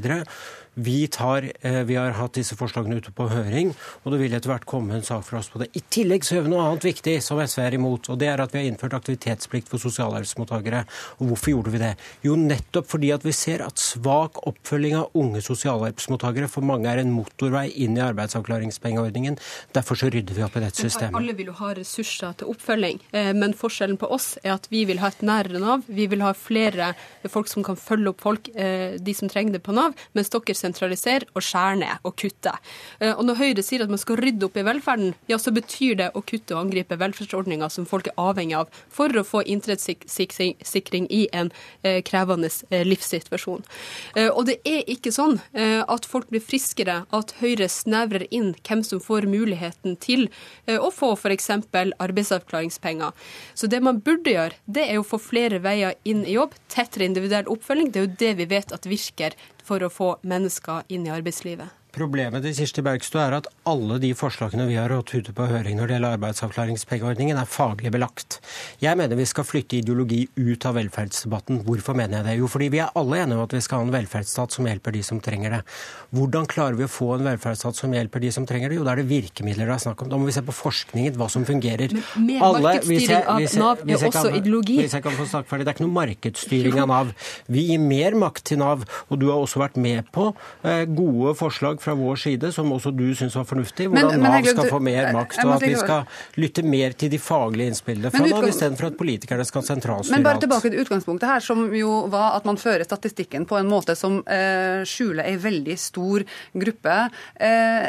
Vi, 0.79 1.07
tar, 1.11 1.51
eh, 1.61 1.81
vi 1.83 1.95
har 1.99 2.13
hatt 2.15 2.37
disse 2.37 2.55
forslagene 2.55 2.99
ute 3.01 3.11
på 3.15 3.25
høring, 3.27 3.73
og 4.03 4.13
det 4.13 4.19
vil 4.21 4.35
etter 4.37 4.51
hvert 4.53 4.67
komme 4.69 4.95
en 4.95 5.03
sak 5.03 5.25
fra 5.27 5.41
oss 5.41 5.49
på 5.51 5.59
det. 5.59 5.67
I 5.75 5.81
tillegg 5.91 6.23
så 6.23 6.37
gjør 6.37 6.45
vi 6.45 6.51
noe 6.53 6.67
annet 6.69 6.85
viktig 6.87 7.17
som 7.23 7.41
SV 7.43 7.63
er 7.65 7.75
imot, 7.75 8.07
og 8.13 8.19
det 8.21 8.29
er 8.31 8.39
at 8.39 8.53
vi 8.53 8.61
har 8.61 8.69
innført 8.69 8.95
aktivitetsplikt 8.95 9.67
for 9.67 9.81
sosialhjelpsmottakere. 9.83 10.85
Og 11.19 11.33
hvorfor 11.33 11.51
gjorde 11.51 11.73
vi 11.73 11.81
det? 11.81 11.91
Jo, 12.23 12.37
nettopp 12.39 12.87
fordi 12.93 13.11
at 13.11 13.25
vi 13.27 13.33
ser 13.35 13.65
at 13.65 13.81
svak 13.81 14.39
oppfølging 14.47 14.95
av 15.01 15.19
unge 15.19 15.43
sosialhjelpsmottakere 15.43 16.47
for 16.51 16.63
mange 16.63 16.87
er 16.87 17.03
en 17.03 17.11
motorvei 17.11 17.65
inn 17.83 17.99
i 17.99 18.05
arbeidsavklaringspengeordningen. 18.05 19.35
Derfor 19.75 19.99
så 19.99 20.11
rydder 20.13 20.37
vi 20.37 20.47
opp 20.47 20.55
i 20.55 20.63
dette 20.63 20.85
systemet. 20.85 21.19
Alle 21.19 21.35
vil 21.35 21.51
jo 21.51 21.57
ha 21.59 21.73
ressurser 21.75 22.39
til 22.39 22.53
oppfølging, 22.53 23.03
eh, 23.11 23.33
men 23.35 23.57
forskjellen 23.57 23.99
på 23.99 24.07
oss 24.15 24.31
er 24.45 24.55
at 24.55 24.71
vi 24.71 24.85
vil 24.87 25.03
ha 25.03 25.11
et 25.11 25.25
nærere 25.27 25.59
Nav. 25.59 25.83
Vi 25.91 26.07
vil 26.07 26.23
ha 26.23 26.31
flere 26.37 26.93
folk 27.27 27.51
som 27.51 27.65
kan 27.67 27.75
følge 27.75 28.13
opp 28.13 28.23
folk, 28.23 28.47
eh, 28.55 28.95
de 28.95 29.13
som 29.17 29.27
trenger 29.27 29.57
det 29.57 29.63
på 29.65 29.75
Nav, 29.75 29.97
mens 30.15 30.31
dere 30.31 30.55
sentraliserer 30.69 31.27
og 31.33 31.43
skjære 31.45 31.79
ned 31.83 32.07
og 32.07 32.15
kutter. 32.19 32.57
Eh, 32.99 33.13
og 33.13 33.25
når 33.27 33.39
Høyre 33.41 33.65
sier 33.65 33.83
at 33.83 33.91
man 33.91 34.01
skal 34.01 34.19
rydde 34.21 34.47
opp 34.47 34.57
i 34.59 34.65
velferden, 34.67 35.13
ja, 35.29 35.39
så 35.41 35.53
betyr 35.55 35.97
det 35.99 36.09
å 36.13 36.23
kutte 36.23 36.55
og 36.55 36.63
angripe 36.65 36.99
velferdsordninger 36.99 37.73
som 37.73 37.87
folk 37.89 38.09
er 38.09 38.17
avhengig 38.19 38.57
av 38.59 38.71
for 38.93 39.13
å 39.13 39.25
få 39.27 39.43
inntektssikring 39.49 41.09
i 41.09 41.25
en 41.35 41.51
eh, 41.83 42.01
krevende 42.05 42.49
livssituasjon. 42.69 43.65
Og 44.33 44.41
det 44.47 44.55
er 44.67 44.87
ikke 44.89 45.11
sånn 45.13 45.37
at 45.53 46.05
folk 46.07 46.29
blir 46.31 46.41
friskere, 46.43 46.95
at 47.15 47.33
Høyre 47.39 47.67
snevrer 47.71 48.25
inn 48.35 48.51
hvem 48.65 48.81
som 48.85 49.01
får 49.03 49.27
muligheten 49.29 49.97
til 50.01 50.27
å 50.71 50.89
få 50.93 51.11
f.eks. 51.15 51.49
arbeidsavklaringspenger. 51.99 53.13
Så 53.53 53.69
det 53.71 53.81
man 53.85 54.01
burde 54.05 54.33
gjøre, 54.33 54.57
det 54.65 54.87
er 54.87 55.01
å 55.01 55.07
få 55.07 55.19
flere 55.21 55.61
veier 55.63 55.97
inn 56.09 56.23
i 56.25 56.35
jobb, 56.37 56.55
tettere 56.71 57.07
individuell 57.09 57.49
oppfølging. 57.51 57.91
Det 57.91 58.01
er 58.01 58.07
jo 58.07 58.17
det 58.23 58.33
vi 58.39 58.49
vet 58.53 58.75
at 58.75 58.89
virker 58.89 59.35
for 59.69 59.85
å 59.85 59.91
få 59.93 60.13
mennesker 60.25 60.89
inn 60.89 61.05
i 61.05 61.13
arbeidslivet. 61.13 61.78
Problemet 61.89 62.43
til 62.45 62.53
Kirsti 62.53 62.83
Bergstø 62.85 63.17
er 63.17 63.33
at 63.39 63.47
alle 63.69 63.95
de 64.01 64.11
forslagene 64.13 64.67
vi 64.69 64.75
har 64.77 64.91
hatt 64.93 65.09
ute 65.09 65.33
på 65.33 65.45
høring 65.49 65.79
når 65.79 65.89
det 65.89 65.95
gjelder 65.95 66.15
arbeidsavklaringspengeordningen, 66.19 67.37
er 67.41 67.49
faglig 67.49 67.89
belagt. 67.95 68.37
Jeg 68.77 68.93
mener 68.99 69.17
vi 69.17 69.25
skal 69.25 69.47
flytte 69.47 69.79
ideologi 69.79 70.19
ut 70.37 70.67
av 70.69 70.77
velferdsdebatten. 70.77 71.63
Hvorfor 71.65 71.97
mener 71.97 72.19
jeg 72.19 72.27
det? 72.27 72.35
Jo, 72.37 72.49
fordi 72.51 72.67
vi 72.75 72.81
er 72.83 72.93
alle 72.99 73.23
enige 73.23 73.39
om 73.39 73.47
at 73.47 73.55
vi 73.57 73.61
skal 73.65 73.81
ha 73.81 73.87
en 73.87 73.93
velferdsstat 73.95 74.53
som 74.53 74.69
hjelper 74.69 74.93
de 74.93 75.01
som 75.07 75.21
trenger 75.25 75.55
det. 75.57 75.61
Hvordan 76.13 76.45
klarer 76.51 76.77
vi 76.77 76.85
å 76.85 76.91
få 76.93 77.07
en 77.15 77.25
velferdsstat 77.25 77.81
som 77.81 77.97
hjelper 77.97 78.21
de 78.21 78.31
som 78.37 78.45
trenger 78.49 78.69
det? 78.69 78.77
Jo, 78.77 78.85
da 78.85 78.93
er 78.93 79.01
det 79.01 79.07
virkemidler 79.09 79.71
det 79.71 79.75
er 79.79 79.83
snakk 79.87 80.05
om. 80.05 80.13
Da 80.13 80.21
må 80.21 80.29
vi 80.29 80.37
se 80.37 80.45
på 80.45 80.55
forskningen, 80.59 81.17
hva 81.17 81.31
som 81.33 81.47
fungerer. 81.49 81.97
Men 81.97 82.29
mer 82.29 82.47
alle, 82.51 82.63
markedsstyring 82.67 83.33
av 83.33 83.59
Nav 83.63 83.83
er 83.89 84.07
også 84.11 84.35
ideologi. 84.37 84.77
Hvis 84.83 84.93
jeg 84.99 85.07
kan 85.07 85.17
få 85.17 85.25
snakke 85.33 85.49
ferdig, 85.49 85.65
Det 85.65 85.73
er 85.73 85.79
ikke 85.79 85.87
noe 85.89 85.97
markedsstyring 85.97 86.79
av 86.85 86.91
Nav. 86.93 87.11
Vi 87.49 87.65
gir 87.71 87.81
mer 87.81 88.21
makt 88.27 88.45
til 88.53 88.61
Nav, 88.61 88.85
og 89.09 89.19
du 89.19 89.31
har 89.33 89.41
også 89.41 89.65
vært 89.65 89.81
med 89.81 90.05
på 90.13 90.29
eh, 90.61 90.85
gode 90.85 91.33
forslag 91.39 91.79
fra 91.81 91.88
vår 91.97 92.19
side, 92.21 92.51
som 92.55 92.71
også 92.75 92.91
du 92.95 93.07
syns 93.17 93.35
var 93.37 93.47
fornuftig, 93.49 93.87
hvordan 93.89 94.11
men, 94.11 94.23
men, 94.23 94.35
Nav 94.35 94.49
skal 94.49 94.69
få 94.69 94.79
mer 94.83 95.09
makt, 95.15 95.39
og 95.45 95.55
at 95.55 95.65
vi 95.65 95.75
skal 95.79 96.41
lytte 96.41 96.63
mer 96.65 96.95
til 96.99 97.11
de 97.13 97.19
faglige 97.21 97.73
innspillene 97.73 98.11
fra 98.13 98.25
Nav, 98.25 98.47
istedenfor 98.49 98.91
at 98.91 98.99
politikerne 98.99 99.47
skal 99.47 99.65
sentralstyre 99.67 100.15
alt. 100.15 100.17
Men 100.17 100.27
bare 100.27 100.43
tilbake 100.43 100.69
til 100.69 100.83
utgangspunktet 100.83 101.29
her, 101.31 101.45
som 101.45 101.65
jo 101.75 101.93
var 102.13 102.39
at 102.39 102.49
man 102.49 102.59
fører 102.61 102.85
statistikken 102.87 103.47
på 103.49 103.59
en 103.59 103.69
måte 103.71 103.95
som 103.99 104.21
eh, 104.25 104.81
skjuler 104.87 105.25
ei 105.29 105.37
veldig 105.41 105.77
stor 105.79 106.25
gruppe. 106.65 106.97
Eh, 107.49 107.87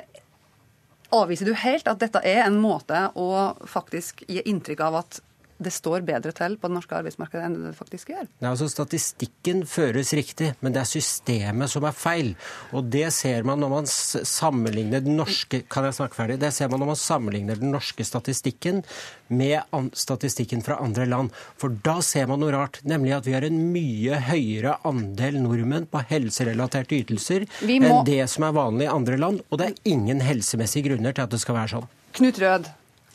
avviser 1.16 1.50
du 1.50 1.56
helt 1.58 1.88
at 1.90 2.00
dette 2.02 2.22
er 2.26 2.44
en 2.44 2.60
måte 2.62 3.08
å 3.18 3.30
faktisk 3.68 4.24
gi 4.28 4.42
inntrykk 4.46 4.86
av 4.86 5.02
at 5.02 5.20
det 5.60 5.72
står 5.74 6.04
bedre 6.08 6.32
til 6.36 6.56
på 6.60 6.70
det 6.70 6.76
norske 6.76 6.96
arbeidsmarkedet 6.96 7.44
enn 7.44 7.56
det 7.66 7.74
faktisk 7.76 8.12
gjør. 8.14 8.26
Ja, 8.40 8.52
altså 8.52 8.68
Statistikken 8.70 9.62
føres 9.68 10.12
riktig, 10.16 10.54
men 10.64 10.74
det 10.74 10.82
er 10.82 10.88
systemet 10.88 11.72
som 11.72 11.84
er 11.88 11.96
feil. 11.96 12.32
Og 12.76 12.88
det 12.92 13.08
ser 13.14 13.44
man 13.48 13.60
når 13.60 13.72
man 13.74 13.90
sammenligner 13.90 15.04
den 15.04 15.18
norske 15.20 15.62
kan 15.70 15.86
jeg 15.88 15.98
snakke 15.98 16.16
ferdig, 16.16 16.40
det 16.40 16.52
ser 16.56 16.70
man 16.72 16.82
når 16.82 16.92
man 16.92 17.00
sammenligner 17.00 17.60
den 17.60 17.74
norske 17.74 18.06
statistikken 18.06 18.82
med 19.28 19.60
statistikken 19.98 20.64
fra 20.66 20.80
andre 20.82 21.06
land. 21.10 21.34
For 21.60 21.76
da 21.84 21.98
ser 22.04 22.30
man 22.30 22.42
noe 22.42 22.54
rart, 22.54 22.80
nemlig 22.88 23.14
at 23.18 23.28
vi 23.28 23.36
har 23.36 23.46
en 23.46 23.60
mye 23.74 24.22
høyere 24.30 24.78
andel 24.88 25.40
nordmenn 25.44 25.88
på 25.90 26.02
helserelaterte 26.10 26.98
ytelser 27.02 27.46
må... 27.62 27.78
enn 27.78 28.04
det 28.08 28.22
som 28.32 28.48
er 28.48 28.56
vanlig 28.56 28.88
i 28.88 28.92
andre 28.94 29.20
land. 29.20 29.44
Og 29.50 29.60
det 29.60 29.70
er 29.70 29.92
ingen 29.92 30.24
helsemessige 30.24 30.88
grunner 30.88 31.16
til 31.16 31.28
at 31.28 31.34
det 31.34 31.42
skal 31.42 31.60
være 31.60 31.74
sånn. 31.76 31.90
Knut 32.16 32.40
Rød, 32.42 32.66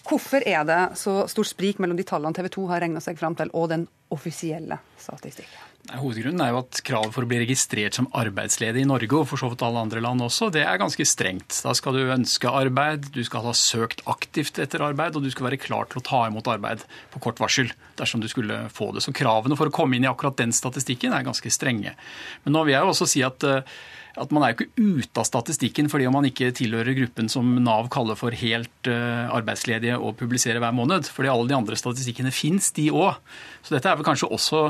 Hvorfor 0.05 0.43
er 0.45 0.65
det 0.67 0.81
så 1.01 1.23
stort 1.31 1.49
sprik 1.49 1.79
mellom 1.81 1.97
de 1.97 2.05
tallene 2.05 2.35
TV 2.37 2.51
2 2.53 2.65
har 2.69 2.83
regna 2.83 3.01
seg 3.01 3.17
fram 3.17 3.37
til, 3.37 3.49
og 3.57 3.71
den 3.71 3.87
offisielle 4.13 4.77
statistikken? 5.01 5.63
Hovedgrunnen 5.85 6.41
er 6.41 6.49
jo 6.49 6.59
at 6.63 6.79
kravet 6.85 7.13
for 7.13 7.25
å 7.25 7.29
bli 7.29 7.39
registrert 7.43 7.97
som 7.97 8.07
arbeidsledig 8.17 8.81
i 8.81 8.87
Norge, 8.89 9.11
og 9.17 9.27
for 9.29 9.41
så 9.41 9.51
vidt 9.51 9.61
alle 9.65 9.83
andre 9.85 10.01
land 10.01 10.23
også, 10.25 10.49
det 10.53 10.63
er 10.65 10.79
ganske 10.81 11.05
strengt. 11.05 11.57
Da 11.61 11.75
skal 11.77 11.97
du 11.97 12.13
ønske 12.13 12.49
arbeid, 12.49 13.11
du 13.13 13.21
skal 13.25 13.45
ha 13.45 13.53
søkt 13.57 14.01
aktivt 14.09 14.57
etter 14.61 14.81
arbeid, 14.85 15.17
og 15.17 15.25
du 15.25 15.29
skal 15.33 15.49
være 15.49 15.61
klar 15.61 15.89
til 15.89 16.01
å 16.01 16.05
ta 16.05 16.23
imot 16.29 16.49
arbeid 16.53 16.85
på 17.13 17.21
kort 17.27 17.41
varsel 17.41 17.69
dersom 17.99 18.21
du 18.21 18.29
skulle 18.31 18.63
få 18.73 18.91
det. 18.95 19.05
Så 19.05 19.13
kravene 19.15 19.57
for 19.57 19.69
å 19.69 19.75
komme 19.75 19.97
inn 19.97 20.07
i 20.07 20.09
akkurat 20.09 20.37
den 20.41 20.53
statistikken 20.57 21.13
er 21.13 21.27
ganske 21.27 21.53
strenge. 21.53 21.93
Men 22.45 22.57
nå 22.57 22.65
vil 22.65 22.77
jeg 22.77 22.85
jo 22.85 22.95
også 22.95 23.09
si 23.09 23.25
at 23.25 23.45
uh, 23.45 23.77
at 24.21 24.31
man 24.35 24.45
er 24.45 24.53
jo 24.53 24.57
ikke 24.65 24.85
ute 25.01 25.21
av 25.21 25.27
statistikken 25.27 25.89
fordi 25.91 26.07
om 26.09 26.15
man 26.17 26.27
ikke 26.29 26.53
tilhører 26.55 26.95
gruppen 26.97 27.29
som 27.31 27.49
Nav 27.63 27.89
kaller 27.93 28.17
for 28.19 28.35
helt 28.35 28.89
uh, 28.89 29.27
arbeidsledige 29.35 29.97
og 29.99 30.15
publiserer 30.19 30.61
hver 30.63 30.75
måned. 30.75 31.09
Fordi 31.11 31.31
alle 31.31 31.49
de 31.49 31.57
andre 31.57 31.79
statistikkene 31.79 32.33
fins, 32.35 32.71
de 32.75 32.87
òg. 32.93 33.19
Så 33.65 33.75
dette 33.75 33.89
er 33.89 33.97
vel 33.97 34.05
kanskje 34.07 34.29
også 34.29 34.61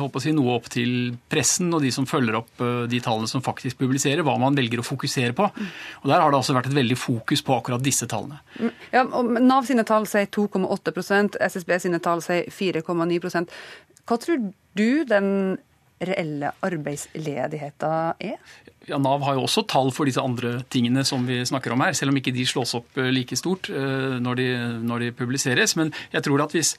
håper 0.00 0.20
å 0.20 0.22
si, 0.22 0.32
noe 0.34 0.54
opp 0.56 0.70
til 0.72 1.12
pressen 1.30 1.70
og 1.76 1.82
de 1.84 1.92
som 1.94 2.06
følger 2.08 2.40
opp 2.40 2.64
uh, 2.64 2.86
de 2.90 3.00
tallene 3.04 3.30
som 3.30 3.44
faktisk 3.44 3.80
publiserer, 3.80 4.24
hva 4.26 4.38
man 4.40 4.56
velger 4.58 4.82
å 4.82 4.86
fokusere 4.86 5.36
på. 5.36 5.48
Og 6.02 6.10
Der 6.10 6.22
har 6.22 6.32
det 6.32 6.40
altså 6.40 6.56
vært 6.56 6.70
et 6.70 6.78
veldig 6.78 6.98
fokus 6.98 7.44
på 7.44 7.58
akkurat 7.58 7.84
disse 7.84 8.08
tallene. 8.10 8.40
Mm, 8.58 8.72
ja, 8.94 9.04
Nav 9.38 9.68
sine 9.68 9.84
tall 9.88 10.08
sier 10.10 10.28
2,8% 10.34 11.38
SSB 11.48 11.78
sine 11.86 12.02
tall 12.02 12.24
sier 12.24 12.48
4,9% 12.52 13.54
Hva 14.08 14.18
tror 14.20 14.50
du 14.78 15.04
den 15.08 15.30
reelle 16.04 16.52
arbeidsledigheten 16.62 18.22
er? 18.22 18.38
Ja, 18.88 18.98
Nav 19.02 19.24
har 19.26 19.36
jo 19.36 19.44
også 19.44 19.66
tall 19.68 19.92
for 19.94 20.08
disse 20.08 20.22
andre 20.22 20.58
tingene 20.72 21.04
som 21.06 21.26
vi 21.28 21.42
snakker 21.48 21.74
om 21.74 21.84
her, 21.84 21.96
selv 21.96 22.14
om 22.14 22.18
ikke 22.20 22.34
de 22.34 22.46
slås 22.48 22.74
opp 22.78 22.98
eh, 23.00 23.12
like 23.12 23.36
stort 23.38 23.70
eh, 23.72 24.16
når 24.22 24.40
de, 24.40 24.48
når 24.88 25.04
de 25.04 25.14
publiseres. 25.18 25.76
Men 25.78 25.92
jeg 26.14 26.24
tror 26.26 26.46
at 26.46 26.56
hvis, 26.56 26.74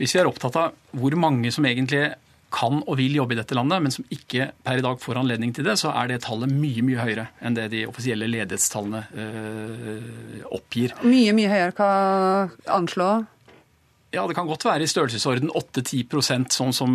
hvis 0.00 0.16
vi 0.16 0.22
er 0.22 0.30
opptatt 0.30 0.58
av 0.60 0.98
hvor 0.98 1.16
mange 1.20 1.52
som 1.54 1.66
egentlig 1.68 2.08
kan 2.54 2.80
og 2.84 2.98
vil 3.00 3.16
jobbe 3.18 3.34
i 3.34 3.38
dette 3.40 3.56
landet, 3.56 3.82
men 3.82 3.94
som 3.94 4.06
ikke 4.14 4.48
per 4.66 4.78
i 4.78 4.84
dag 4.84 4.98
får 5.02 5.18
anledning 5.20 5.54
til 5.56 5.66
det, 5.66 5.76
så 5.80 5.90
er 5.94 6.10
det 6.10 6.20
tallet 6.26 6.52
mye 6.52 6.84
mye 6.86 7.02
høyere 7.02 7.28
enn 7.42 7.56
det 7.56 7.68
de 7.72 7.84
offisielle 7.90 8.28
ledighetstallene 8.30 9.02
øh, 9.18 10.42
oppgir. 10.54 10.94
Mye, 11.02 11.34
mye 11.36 11.50
høyere. 11.50 11.74
Hva 11.74 11.90
anslår? 12.76 13.24
Ja, 14.14 14.26
Det 14.28 14.36
kan 14.36 14.46
godt 14.46 14.64
være 14.64 14.84
i 14.84 14.90
størrelsesorden 14.90 15.50
8-10% 15.50 16.54
sånn 16.54 16.74
som 16.76 16.92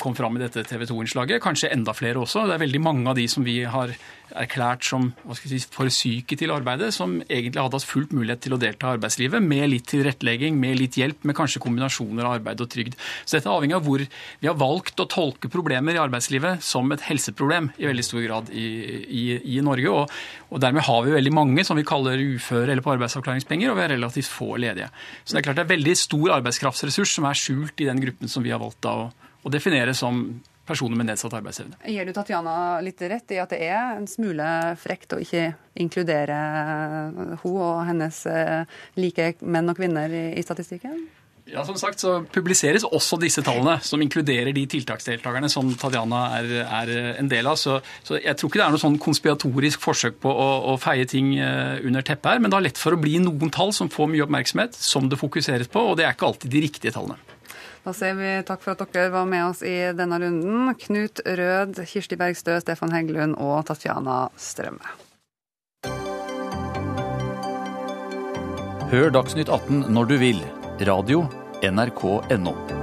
kom 0.00 0.16
fram 0.18 0.36
i 0.36 0.42
dette 0.42 0.64
TV 0.68 0.84
2-innslaget. 0.90 1.40
Kanskje 1.40 1.70
enda 1.72 1.94
flere 1.96 2.20
også. 2.20 2.44
Det 2.50 2.58
er 2.58 2.64
veldig 2.66 2.82
mange 2.84 3.08
av 3.08 3.16
de 3.16 3.24
som 3.32 3.46
vi 3.46 3.62
har 3.64 3.94
erklært 4.38 4.86
som 4.86 5.10
si, 5.38 5.58
for 5.72 5.90
syke 5.92 6.36
til 6.38 6.52
arbeidet, 6.54 6.92
som 6.94 7.18
egentlig 7.26 7.60
hadde 7.60 7.78
hatt 7.78 7.88
fullt 7.88 8.14
mulighet 8.16 8.42
til 8.44 8.56
å 8.56 8.60
delta 8.60 8.88
i 8.88 8.96
arbeidslivet 8.96 9.44
med 9.44 9.68
litt 9.72 9.88
tilrettelegging, 9.90 10.58
med 10.60 10.78
litt 10.78 10.98
hjelp, 11.00 11.24
med 11.28 11.36
kanskje 11.38 11.62
kombinasjoner 11.62 12.26
av 12.26 12.38
arbeid 12.38 12.62
og 12.62 12.70
trygd. 12.72 12.98
Så 13.24 13.36
dette 13.36 13.50
er 13.50 13.54
avhengig 13.56 13.78
av 13.78 13.86
hvor 13.86 14.04
vi 14.04 14.50
har 14.50 14.58
valgt 14.60 15.02
å 15.02 15.08
tolke 15.10 15.50
problemer 15.52 15.96
i 15.96 16.02
arbeidslivet 16.02 16.64
som 16.64 16.90
et 16.94 17.06
helseproblem 17.08 17.70
i 17.80 17.88
veldig 17.88 18.06
stor 18.06 18.24
grad 18.26 18.52
i, 18.54 18.66
i, 19.06 19.24
i 19.56 19.60
Norge. 19.64 19.94
Og, 19.94 20.20
og, 20.50 20.60
dermed 20.62 20.86
har 20.86 21.06
vi 21.06 21.16
veldig 21.16 21.34
mange 21.36 21.66
som 21.66 21.78
vi 21.78 21.86
kaller 21.88 22.20
uføre 22.20 22.70
eller 22.70 22.84
på 22.84 22.94
arbeidsavklaringspenger, 22.94 23.72
og 23.72 23.80
vi 23.80 23.86
er 23.86 23.94
relativt 23.96 24.30
få 24.30 24.54
ledige. 24.60 24.90
Så 25.24 25.34
det 25.34 25.42
er 25.42 25.48
klart 25.48 25.60
det 25.62 25.66
er 25.66 25.74
veldig 25.74 25.96
stor 25.98 26.36
arbeidskraftsressurs 26.38 27.16
som 27.18 27.26
er 27.28 27.38
skjult 27.38 27.82
i 27.82 27.88
den 27.90 28.02
gruppen 28.02 28.30
som 28.30 28.44
vi 28.44 28.54
har 28.54 28.62
valgt 28.62 28.88
å, 28.88 29.10
å 29.10 29.52
definere 29.52 29.96
som 29.96 30.24
personer 30.70 30.98
med 30.98 31.10
nedsatt 31.10 31.34
arbeidsevne. 31.40 31.78
Gir 31.90 32.08
du 32.08 32.14
Tatjana 32.16 32.56
litt 32.84 33.02
rett 33.10 33.36
i 33.36 33.40
at 33.42 33.54
det 33.54 33.62
er 33.66 33.96
en 33.98 34.08
smule 34.10 34.48
frekt 34.80 35.16
å 35.16 35.20
ikke 35.22 35.50
inkludere 35.80 36.40
hun 37.42 37.56
og 37.60 37.86
hennes 37.88 38.24
eh, 38.30 38.68
like 39.00 39.32
menn 39.42 39.70
og 39.70 39.80
kvinner 39.80 40.14
i 40.14 40.42
statistikken? 40.46 41.08
Ja, 41.50 41.64
som 41.66 41.74
sagt 41.78 42.02
så 42.02 42.20
publiseres 42.30 42.84
også 42.86 43.18
disse 43.20 43.42
tallene, 43.42 43.78
som 43.82 44.02
inkluderer 44.02 44.52
de 44.54 44.62
tiltaksdeltakerne 44.70 45.48
som 45.50 45.72
Tatjana 45.78 46.20
er, 46.38 46.52
er 46.62 46.92
en 47.18 47.30
del 47.30 47.48
av. 47.50 47.58
Så, 47.58 47.80
så, 48.06 48.20
jeg 48.20 48.36
tror 48.38 48.50
ikke 48.50 48.60
det 48.60 48.66
er 48.68 48.76
noe 48.76 48.82
sånn 48.82 49.00
konspiratorisk 49.02 49.82
forsøk 49.82 50.20
på 50.22 50.30
å, 50.30 50.48
å, 50.70 50.76
feie 50.80 51.08
ting 51.10 51.32
eh, 51.42 51.80
under 51.86 52.06
teppet 52.06 52.34
her, 52.34 52.42
men 52.42 52.52
det 52.52 52.60
har 52.60 52.66
lett 52.68 52.80
for 52.80 52.94
å 52.94 53.00
bli 53.00 53.18
noen 53.22 53.50
tall 53.54 53.74
som 53.74 53.90
får 53.90 54.12
mye 54.12 54.26
oppmerksomhet, 54.28 54.78
som 54.78 55.10
det 55.10 55.18
fokuseres 55.20 55.70
på, 55.72 55.82
og 55.90 55.98
det 55.98 56.06
er 56.06 56.14
ikke 56.14 56.30
alltid 56.30 56.54
de 56.54 56.64
riktige 56.68 56.94
tallene. 56.94 57.18
Da 57.84 57.94
sier 57.96 58.16
vi 58.18 58.32
takk 58.46 58.64
for 58.64 58.76
at 58.76 58.92
dere 58.92 59.12
var 59.14 59.28
med 59.28 59.46
oss 59.48 59.62
i 59.64 59.76
denne 59.96 60.18
runden. 60.20 60.74
Knut 60.82 61.22
Rød, 61.24 61.80
Kirsti 61.88 62.18
Bergstø, 62.20 62.58
Stefan 62.60 62.92
Heggelund 62.92 63.38
og 63.40 63.64
Tatjana 63.70 64.26
Strømme. 64.36 64.96
Hør 68.90 69.12
Dagsnytt 69.14 69.48
18 69.48 69.86
når 69.94 70.10
du 70.10 70.16
vil. 70.20 70.44
Radio 70.88 71.24
NRK.no. 71.62 72.79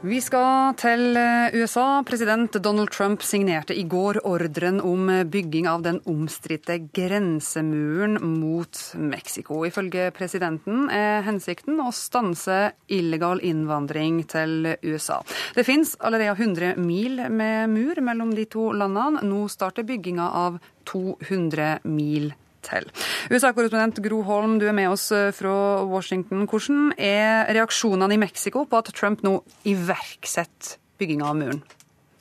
Vi 0.00 0.16
skal 0.24 0.72
til 0.80 1.12
eh, 1.20 1.52
USA. 1.60 2.00
President 2.08 2.54
Donald 2.64 2.88
Trump 2.88 3.20
signerte 3.20 3.74
i 3.76 3.82
går 3.84 4.22
ordren 4.24 4.78
om 4.80 5.10
bygging 5.28 5.68
av 5.68 5.82
den 5.84 5.98
omstridte 6.08 6.78
grensemuren 6.96 8.16
mot 8.24 8.80
Mexico. 8.96 9.60
Ifølge 9.68 10.08
presidenten 10.16 10.88
er 10.88 11.20
hensikten 11.28 11.82
å 11.84 11.90
stanse 11.92 12.70
illegal 12.88 13.44
innvandring 13.44 14.22
til 14.24 14.72
USA. 14.88 15.20
Det 15.52 15.68
finnes 15.68 15.92
allerede 16.00 16.32
100 16.48 16.80
mil 16.80 17.20
med 17.28 17.68
mur 17.68 18.00
mellom 18.00 18.32
de 18.32 18.48
to 18.48 18.70
landene. 18.72 19.20
Nå 19.20 19.50
starter 19.52 19.84
bygginga 19.84 20.32
av 20.46 20.62
200 20.88 21.74
mil 21.84 22.32
til. 22.66 22.86
USA-korrespondent 23.32 24.00
Gro 24.04 24.22
Holm, 24.28 24.58
du 24.60 24.68
er 24.68 24.76
med 24.76 24.90
oss 24.92 25.10
eh, 25.16 25.30
fra 25.36 25.82
Washington. 25.88 26.46
Hvordan 26.50 26.92
er 26.98 27.50
reaksjonene 27.56 28.16
i 28.16 28.22
Mexico 28.22 28.64
på 28.68 28.80
at 28.82 28.92
Trump 28.96 29.24
nå 29.26 29.38
iverksetter 29.68 30.78
bygginga 31.00 31.30
av 31.30 31.38
muren? 31.40 31.62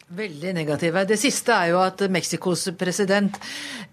Veldig 0.09 0.55
negative. 0.57 1.03
Det 1.05 1.19
siste 1.21 1.53
er 1.53 1.67
jo 1.69 1.83
at 1.83 2.01
Mexicos 2.09 2.63
president 2.73 3.35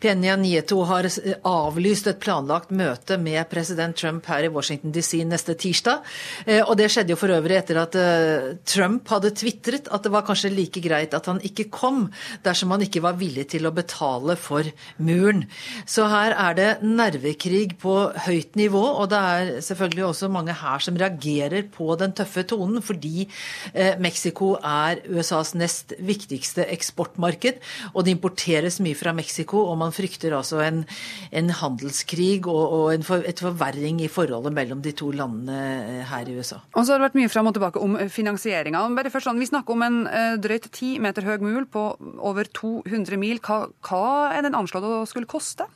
Peña 0.01 0.33
Nieto 0.41 0.79
har 0.89 1.05
avlyst 1.45 2.07
et 2.09 2.23
planlagt 2.23 2.71
møte 2.73 3.19
med 3.21 3.43
president 3.51 3.93
Trump 4.01 4.25
her 4.33 4.47
i 4.47 4.51
Washington 4.53 4.95
DC 4.97 5.21
neste 5.29 5.53
tirsdag. 5.61 6.07
Eh, 6.47 6.63
og 6.63 6.79
det 6.81 6.87
skjedde 6.89 7.13
jo 7.13 7.19
for 7.21 7.35
øvrig 7.37 7.59
etter 7.59 7.81
at 7.83 7.99
eh, 8.01 8.47
Trump 8.65 9.13
hadde 9.13 9.35
tvitret 9.37 9.91
at 9.93 10.07
det 10.07 10.13
var 10.15 10.25
kanskje 10.25 10.55
like 10.55 10.81
greit 10.81 11.13
at 11.13 11.29
han 11.29 11.43
ikke 11.45 11.67
kom, 11.69 12.07
dersom 12.47 12.73
han 12.73 12.87
ikke 12.87 13.05
var 13.05 13.21
villig 13.21 13.51
til 13.53 13.69
å 13.69 13.75
betale 13.77 14.39
for 14.41 14.65
muren. 14.97 15.45
Så 15.85 16.09
her 16.09 16.33
er 16.33 16.57
det 16.57 16.71
nervekrig 16.81 17.77
på 17.83 17.99
høyt 18.25 18.57
nivå, 18.57 18.87
og 19.03 19.13
det 19.13 19.21
er 19.21 19.53
selvfølgelig 19.69 20.09
også 20.09 20.33
mange 20.33 20.57
her 20.65 20.89
som 20.89 20.97
reagerer 20.97 21.69
på 21.77 21.93
den 22.01 22.17
tøffe 22.17 22.49
tonen, 22.49 22.81
fordi 22.81 23.29
eh, 23.75 24.01
Mexico 24.01 24.55
er 24.65 25.05
USAs 25.13 25.53
nest 25.53 25.93
viktigste 25.93 26.06
eksportmarked. 26.09 27.61
Og 27.95 28.07
det 28.07 28.15
importeres 28.15 28.81
mye 28.85 28.99
fra 28.99 29.15
Mexico, 29.17 29.65
og 29.71 29.79
man 29.81 29.95
frykter 29.95 30.37
altså 30.37 30.61
en, 30.65 30.83
en 31.31 31.53
handelskrig 31.61 32.47
og, 32.47 32.63
og 32.79 32.91
en 32.95 33.07
for, 33.07 33.25
et 33.27 33.43
forverring 33.43 34.03
i 34.05 34.11
forholdet 34.13 34.55
mellom 34.57 34.83
de 34.85 34.95
to 34.97 35.13
landene 35.17 35.57
eh, 35.57 36.03
her 36.11 36.29
i 36.29 36.37
USA. 36.39 36.61
Og 36.75 36.85
så 36.85 36.95
har 36.95 37.01
det 37.01 37.09
vært 37.09 37.21
mye 37.21 37.33
fram 37.33 37.51
og 37.51 37.57
tilbake 37.57 37.83
om 37.83 37.99
finansieringa. 38.13 38.85
Sånn, 39.27 39.41
vi 39.41 39.49
snakker 39.49 39.75
om 39.75 39.83
en 39.87 40.03
eh, 40.11 40.37
drøyt 40.43 40.71
ti 40.75 40.97
meter 41.03 41.27
høy 41.27 41.41
mul 41.43 41.65
på 41.71 41.89
over 42.23 42.49
200 42.55 43.19
mil. 43.21 43.41
Hva, 43.43 43.67
hva 43.89 44.07
er 44.37 44.47
den 44.47 44.59
anslått 44.59 44.87
å 44.87 45.03
skulle 45.09 45.31
koste? 45.31 45.67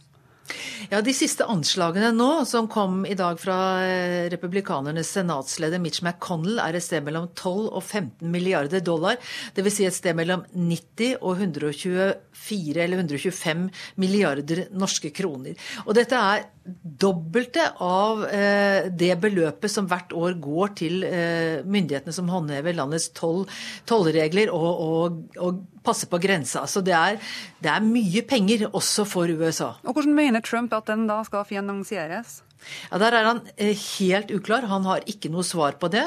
Ja, 0.91 1.01
De 1.05 1.15
siste 1.15 1.47
anslagene 1.51 2.11
nå, 2.17 2.45
som 2.49 2.69
kom 2.71 3.05
i 3.07 3.17
dag 3.19 3.39
fra 3.41 3.59
eh, 3.85 4.29
republikanernes 4.33 5.13
senatsleder 5.15 5.83
Mitch 5.83 6.03
McConnell, 6.03 6.59
er 6.63 6.77
et 6.77 6.85
sted 6.85 7.05
mellom 7.07 7.29
12 7.35 7.69
og 7.69 7.83
15 7.83 8.31
milliarder 8.33 8.83
dollar. 8.85 9.21
Dvs. 9.57 9.77
Si 9.77 9.87
et 9.87 9.97
sted 9.97 10.19
mellom 10.19 10.43
90 10.55 11.21
og 11.21 11.37
124 11.37 12.85
eller 12.85 13.05
125 13.05 13.69
milliarder 14.03 14.67
norske 14.75 15.13
kroner. 15.15 15.55
Og 15.87 15.95
dette 15.99 16.19
er 16.19 16.49
dobbelte 16.65 17.65
av 17.81 18.25
eh, 18.29 18.91
det 18.93 19.15
beløpet 19.23 19.73
som 19.73 19.87
hvert 19.89 20.13
år 20.17 20.37
går 20.43 20.75
til 20.81 21.05
eh, 21.07 21.63
myndighetene 21.65 22.15
som 22.15 22.29
håndhever 22.31 22.77
landets 22.77 23.09
tollregler 23.17 24.53
og, 24.53 24.69
og, 24.85 25.39
og 25.41 25.63
passer 25.87 26.11
på 26.11 26.21
grensa. 26.21 26.67
Så 26.69 26.85
det 26.85 26.95
er, 26.97 27.17
det 27.65 27.73
er 27.73 27.87
mye 27.87 28.23
penger 28.29 28.69
også 28.71 29.09
for 29.09 29.31
USA. 29.31 29.73
Og 29.85 29.97
Hvordan 29.97 30.17
mener 30.17 30.45
Trump 30.45 30.77
at 30.77 30.93
den 30.93 31.09
da 31.11 31.23
skal 31.27 31.49
finansieres? 31.49 32.43
Ja, 32.91 32.99
Der 32.99 33.17
er 33.17 33.29
han 33.29 33.41
eh, 33.57 33.75
helt 33.99 34.31
uklar. 34.31 34.67
Han 34.71 34.87
har 34.89 35.05
ikke 35.09 35.31
noe 35.33 35.45
svar 35.47 35.77
på 35.81 35.91
det. 35.93 36.05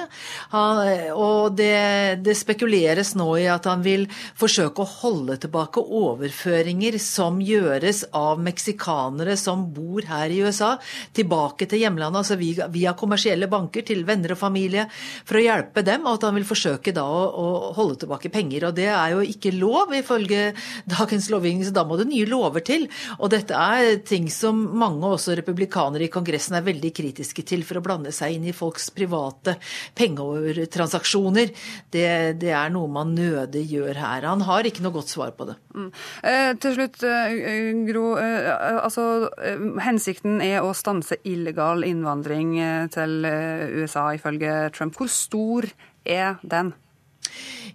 Han, 0.53 0.81
eh, 0.87 1.11
og 1.13 1.55
det, 1.57 2.23
det, 2.23 2.35
spekuleres 2.37 3.13
nå 3.19 3.27
i 3.41 3.47
at 3.51 3.67
han 3.69 3.83
vil 3.85 4.05
forsøke 4.39 4.83
å 4.83 4.91
holde 5.03 5.37
tilbake 5.43 5.83
overføringer 5.83 6.97
som 7.01 7.39
gjøres 7.43 8.03
av 8.15 8.41
meksikanere 8.43 9.37
som 9.39 9.67
bor 9.73 10.05
her 10.07 10.33
i 10.33 10.41
USA, 10.43 10.75
tilbake 11.15 11.67
til 11.69 11.83
hjemlandet, 11.83 12.23
altså 12.23 12.37
via, 12.39 12.67
via, 12.71 12.95
kommersielle 12.97 13.49
banker 13.51 13.85
til 13.87 14.03
venner 14.07 14.35
og 14.35 14.41
familie, 14.41 14.87
for 15.27 15.39
å 15.39 15.45
hjelpe 15.45 15.85
dem. 15.85 16.07
Og 16.07 16.19
at 16.19 16.27
han 16.27 16.37
vil 16.37 16.47
forsøke 16.47 16.93
da 16.95 17.05
å, 17.05 17.23
å 17.27 17.47
holde 17.77 18.01
tilbake 18.03 18.31
penger. 18.33 18.69
Og 18.69 18.77
det 18.77 18.89
er 18.91 19.15
jo 19.15 19.23
ikke 19.25 19.55
lov 19.55 19.93
ifølge 19.95 20.51
dagens 20.89 21.29
lovgivning, 21.33 21.65
så 21.67 21.75
da 21.75 21.85
må 21.87 21.99
det 21.99 22.09
nye 22.11 22.29
lover 22.29 22.63
til. 22.65 22.87
Og 23.19 23.31
dette 23.33 23.57
er 23.57 24.01
ting 24.05 24.29
som 24.31 24.59
mange, 24.79 25.03
også 25.03 25.35
republikanere 25.37 26.07
i 26.07 26.11
Kongressen, 26.13 26.42
Kongressen 26.43 26.57
er 26.59 26.65
veldig 26.65 26.89
kritiske 26.91 27.43
til 27.47 27.61
for 27.63 27.79
å 27.79 27.83
blande 27.85 28.11
seg 28.11 28.35
inn 28.35 28.47
i 28.49 28.53
folks 28.55 28.89
private 28.91 29.55
pengeovertransaksjoner. 29.95 31.53
Det, 31.93 32.07
det 32.41 32.51
er 32.51 32.73
noe 32.73 32.91
man 32.91 33.13
nødig 33.15 33.63
gjør 33.71 33.95
her. 33.95 34.27
Han 34.27 34.43
har 34.43 34.67
ikke 34.67 34.83
noe 34.83 34.97
godt 34.97 35.13
svar 35.13 35.31
på 35.37 35.47
det. 35.47 35.55
Mm. 35.71 35.87
Eh, 36.27 36.51
til 36.59 36.75
slutt, 36.75 36.99
eh, 37.07 37.71
Gro. 37.87 38.03
Eh, 38.19 38.49
altså, 38.83 39.07
eh, 39.39 39.63
hensikten 39.85 40.43
er 40.43 40.59
å 40.67 40.75
stanse 40.75 41.21
illegal 41.23 41.87
innvandring 41.87 42.57
til 42.91 43.23
USA, 43.23 44.09
ifølge 44.17 44.67
Trump. 44.75 44.99
Hvor 44.99 45.07
stor 45.07 45.71
er 46.03 46.41
den? 46.43 46.73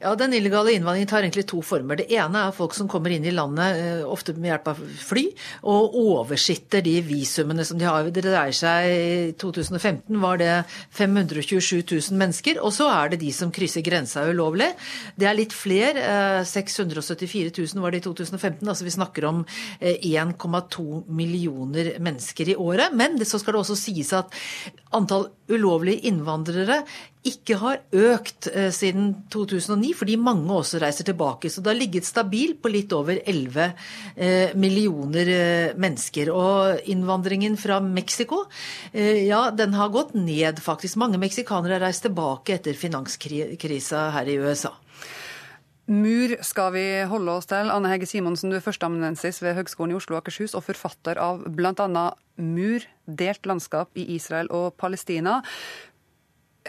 Ja, 0.01 0.15
Den 0.15 0.33
illegale 0.33 0.73
innvandringen 0.73 1.09
tar 1.11 1.25
egentlig 1.25 1.47
to 1.51 1.59
former. 1.63 1.97
Det 1.99 2.07
ene 2.15 2.45
er 2.47 2.55
folk 2.55 2.75
som 2.77 2.87
kommer 2.87 3.11
inn 3.11 3.25
i 3.27 3.33
landet, 3.35 3.79
eh, 3.83 4.05
ofte 4.07 4.31
med 4.37 4.53
hjelp 4.53 4.69
av 4.71 4.83
fly, 5.03 5.25
og 5.67 5.97
oversitter 5.99 6.85
de 6.87 7.01
visumene 7.03 7.65
som 7.67 7.79
de 7.79 7.85
har. 7.85 8.07
Det 8.11 8.23
dreier 8.23 8.55
seg 8.55 8.87
I 8.87 9.33
2015 9.33 10.21
var 10.21 10.39
det 10.39 10.65
527 10.95 11.83
000 11.83 12.15
mennesker. 12.17 12.63
Og 12.63 12.71
så 12.73 12.87
er 12.87 13.11
det 13.11 13.21
de 13.25 13.33
som 13.33 13.51
krysser 13.51 13.83
grensa 13.83 14.23
ulovlig. 14.23 14.71
Det 15.19 15.27
er 15.27 15.35
litt 15.35 15.53
flere. 15.53 16.45
674 16.47 17.51
eh, 17.51 17.75
000 17.75 17.83
var 17.83 17.91
det 17.91 17.99
i 17.99 18.07
2015. 18.07 18.69
Altså 18.69 18.85
vi 18.85 18.95
snakker 18.95 19.25
om 19.25 19.45
1,2 19.81 20.87
eh, 21.03 21.11
millioner 21.11 21.99
mennesker 21.99 22.55
i 22.55 22.57
året. 22.57 22.95
Men 22.95 23.19
så 23.27 23.39
skal 23.43 23.55
det 23.55 23.65
også 23.65 23.75
sies 23.75 24.13
at 24.15 24.31
antall 24.95 25.33
ulovlige 25.51 26.07
innvandrere 26.07 26.85
ikke 27.27 27.59
har 27.61 27.81
økt 27.93 28.47
siden 28.73 29.25
2009, 29.33 29.88
fordi 29.97 30.17
mange 30.21 30.53
også 30.55 30.81
reiser 30.83 31.07
tilbake. 31.09 31.51
Så 31.51 31.63
det 31.63 31.73
har 31.73 31.79
ligget 31.79 32.09
stabilt 32.09 32.61
på 32.63 32.73
litt 32.73 32.93
over 32.97 33.21
11 33.21 33.63
eh, 34.17 34.57
millioner 34.59 35.33
eh, 35.35 35.77
mennesker. 35.79 36.33
Og 36.35 36.91
innvandringen 36.91 37.57
fra 37.61 37.81
Mexico, 37.85 38.45
eh, 38.93 39.25
ja, 39.29 39.49
den 39.51 39.77
har 39.79 39.95
gått 39.95 40.15
ned, 40.19 40.61
faktisk. 40.65 40.99
Mange 41.01 41.21
meksikanere 41.21 41.79
har 41.79 41.89
reist 41.89 42.07
tilbake 42.07 42.59
etter 42.59 42.79
finanskrisa 42.79 44.09
her 44.17 44.31
i 44.31 44.39
USA. 44.43 44.75
Mur 45.89 46.35
skal 46.45 46.75
vi 46.75 46.85
holde 47.09 47.33
oss 47.33 47.49
til. 47.49 47.71
Anne 47.73 47.89
Hege 47.89 48.05
Simonsen, 48.05 48.51
du 48.53 48.59
er 48.59 48.65
førsteamanuensis 48.65 49.41
ved 49.41 49.55
Høgskolen 49.57 49.95
i 49.95 49.97
Oslo 49.97 50.19
og 50.19 50.21
Akershus 50.21 50.53
og 50.53 50.67
forfatter 50.67 51.17
av 51.17 51.47
bl.a. 51.49 52.03
Mur, 52.45 52.85
delt 53.09 53.49
landskap 53.49 53.97
i 53.97 54.05
Israel 54.19 54.51
og 54.53 54.77
Palestina. 54.77 55.39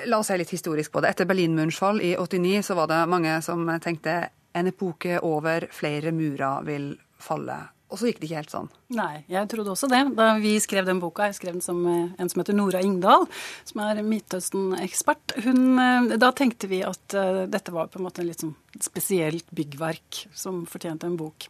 La 0.06 0.20
oss 0.20 0.28
se 0.32 0.38
litt 0.38 0.52
historisk 0.54 0.92
på 0.92 1.02
det. 1.02 1.14
Etter 1.14 1.28
Berlinmurens 1.30 1.80
fall 1.80 2.02
i 2.02 2.16
89 2.18 2.62
så 2.70 2.78
var 2.78 2.88
det 2.92 3.00
mange 3.12 3.42
som 3.46 3.66
tenkte 3.84 4.30
en 4.54 4.70
epoke 4.70 5.20
over, 5.26 5.68
flere 5.72 6.12
murer 6.16 6.64
vil 6.68 6.94
falle. 7.20 7.58
Og 7.90 7.98
så 7.98 8.10
gikk 8.10 8.20
det 8.22 8.28
ikke 8.28 8.42
helt 8.44 8.52
sånn. 8.54 8.68
Nei, 8.94 9.24
jeg 9.30 9.50
trodde 9.50 9.74
også 9.74 9.88
det. 9.90 10.04
Da 10.18 10.36
vi 10.42 10.52
skrev 10.62 10.86
den 10.86 11.00
boka, 11.02 11.26
jeg 11.30 11.40
skrev 11.40 11.56
den 11.56 11.66
som 11.66 11.82
eh, 11.90 12.12
en 12.22 12.30
som 12.30 12.42
heter 12.42 12.58
Nora 12.58 12.84
Ingdal, 12.86 13.26
som 13.66 13.82
er 13.82 14.04
Midtøsten-ekspert, 14.06 15.34
eh, 15.42 16.14
da 16.22 16.30
tenkte 16.38 16.70
vi 16.70 16.84
at 16.86 17.18
uh, 17.18 17.44
dette 17.50 17.74
var 17.74 17.90
på 17.90 17.98
en 17.98 18.06
måte 18.06 18.22
en 18.22 18.30
litt 18.30 18.46
sånn 18.46 18.54
spesielt 18.78 19.50
byggverk 19.58 20.22
som 20.38 20.62
fortjente 20.70 21.10
en 21.10 21.18
bok. 21.18 21.50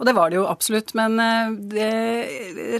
Og 0.00 0.08
det 0.08 0.16
var 0.16 0.32
det 0.32 0.40
jo 0.40 0.46
absolutt. 0.48 0.94
Men 0.96 1.20
det, 1.68 1.90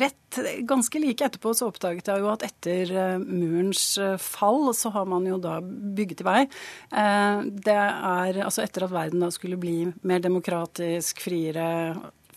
rett 0.01 0.39
ganske 0.69 1.01
like 1.01 1.29
etterpå 1.29 1.53
så 1.57 1.69
oppdaget 1.69 2.09
jeg 2.09 2.25
jo 2.25 2.31
at 2.33 2.45
etter 2.49 3.21
murens 3.21 3.85
fall, 4.25 4.73
så 4.77 4.95
har 4.97 5.09
man 5.09 5.29
jo 5.29 5.37
da 5.41 5.59
bygget 5.61 6.25
i 6.25 6.27
vei. 6.27 6.43
det 7.69 7.77
er 7.77 8.41
altså 8.43 8.65
etter 8.65 8.89
at 8.89 8.97
verden 8.97 9.25
da 9.25 9.31
skulle 9.33 9.61
bli 9.61 9.79
mer 10.09 10.25
demokratisk, 10.25 11.21
friere 11.29 11.69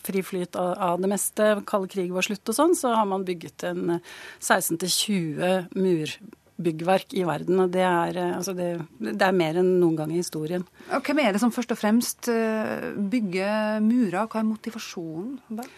fri 0.09 0.23
flyt 0.25 0.57
av, 0.59 0.73
av, 0.89 0.99
det 1.01 1.11
meste, 1.11 1.49
kald 1.69 1.89
krig 1.93 2.11
var 2.15 2.25
slutt 2.25 2.51
og 2.51 2.57
sånn, 2.57 2.75
så 2.77 2.93
har 2.97 3.07
man 3.09 3.25
bygget 3.27 3.65
en 3.69 3.99
16-20 4.41 5.45
eh, 5.45 5.71
mur 5.77 6.15
byggverk 6.59 7.13
i 7.15 7.23
verden. 7.27 7.59
og 7.63 7.71
Det 7.71 7.81
er, 7.81 8.17
eh, 8.17 8.35
altså 8.35 8.53
det, 8.55 8.69
det 8.99 9.25
er 9.25 9.35
mer 9.35 9.59
enn 9.61 9.71
noen 9.79 9.95
gang 9.99 10.11
i 10.11 10.19
historien. 10.19 10.65
Og 10.95 11.05
hvem 11.05 11.21
er 11.23 11.33
det 11.33 11.41
som 11.41 11.53
først 11.55 11.73
og 11.73 11.79
fremst 11.79 12.29
eh, 12.31 12.89
bygger 12.95 13.79
murer? 13.85 14.27
Hva 14.27 14.41
er 14.41 14.49
motivasjonen? 14.49 15.37
Der? 15.59 15.69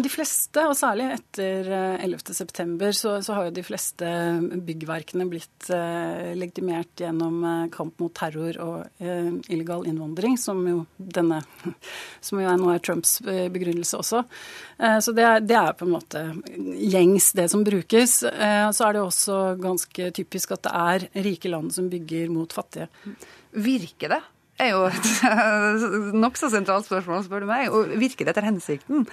de 0.00 0.10
fleste, 0.12 0.62
og 0.68 0.76
særlig 0.76 1.06
etter 1.14 1.66
11.9, 2.04 2.90
så, 2.96 3.16
så 3.24 3.34
har 3.36 3.48
jo 3.48 3.54
de 3.54 3.64
fleste 3.64 4.08
byggverkene 4.66 5.26
blitt 5.28 5.68
legitimert 5.70 7.00
gjennom 7.00 7.68
kamp 7.72 8.00
mot 8.02 8.12
terror 8.16 8.58
og 8.62 9.02
illegal 9.50 9.86
innvandring, 9.88 10.36
som 10.40 10.60
jo, 10.68 10.82
denne, 10.98 11.40
som 12.26 12.40
jo 12.42 12.48
er 12.50 12.60
nå 12.60 12.70
er 12.74 12.82
Trumps 12.84 13.18
begrunnelse 13.24 14.00
også. 14.00 14.22
Så 15.04 15.14
det 15.16 15.26
er, 15.26 15.44
det 15.44 15.58
er 15.58 15.76
på 15.78 15.88
en 15.88 15.94
måte 15.94 16.24
gjengs, 16.54 17.32
det 17.36 17.48
som 17.52 17.64
brukes. 17.66 18.20
Så 18.20 18.86
er 18.86 18.96
det 18.96 19.04
også 19.04 19.40
ganske 19.60 20.10
typisk 20.16 20.29
typisk 20.30 20.54
at 20.54 20.62
det 20.66 20.72
er 20.78 21.24
rike 21.26 21.50
land 21.50 21.72
som 21.74 21.90
bygger 21.90 22.30
mot 22.30 22.52
fattige. 22.54 22.86
Virker 23.50 24.14
det? 24.14 24.22
er 24.60 24.74
jo 24.74 24.86
et 24.90 25.06
nokså 26.24 26.50
sentralt 26.52 26.88
spørsmål, 26.88 27.24
spør 27.26 27.44
du 27.44 27.48
meg. 27.50 27.70
Og 27.72 27.94
virker 28.00 28.26
det 28.26 28.34
etter 28.34 28.48
hensikten? 28.48 29.06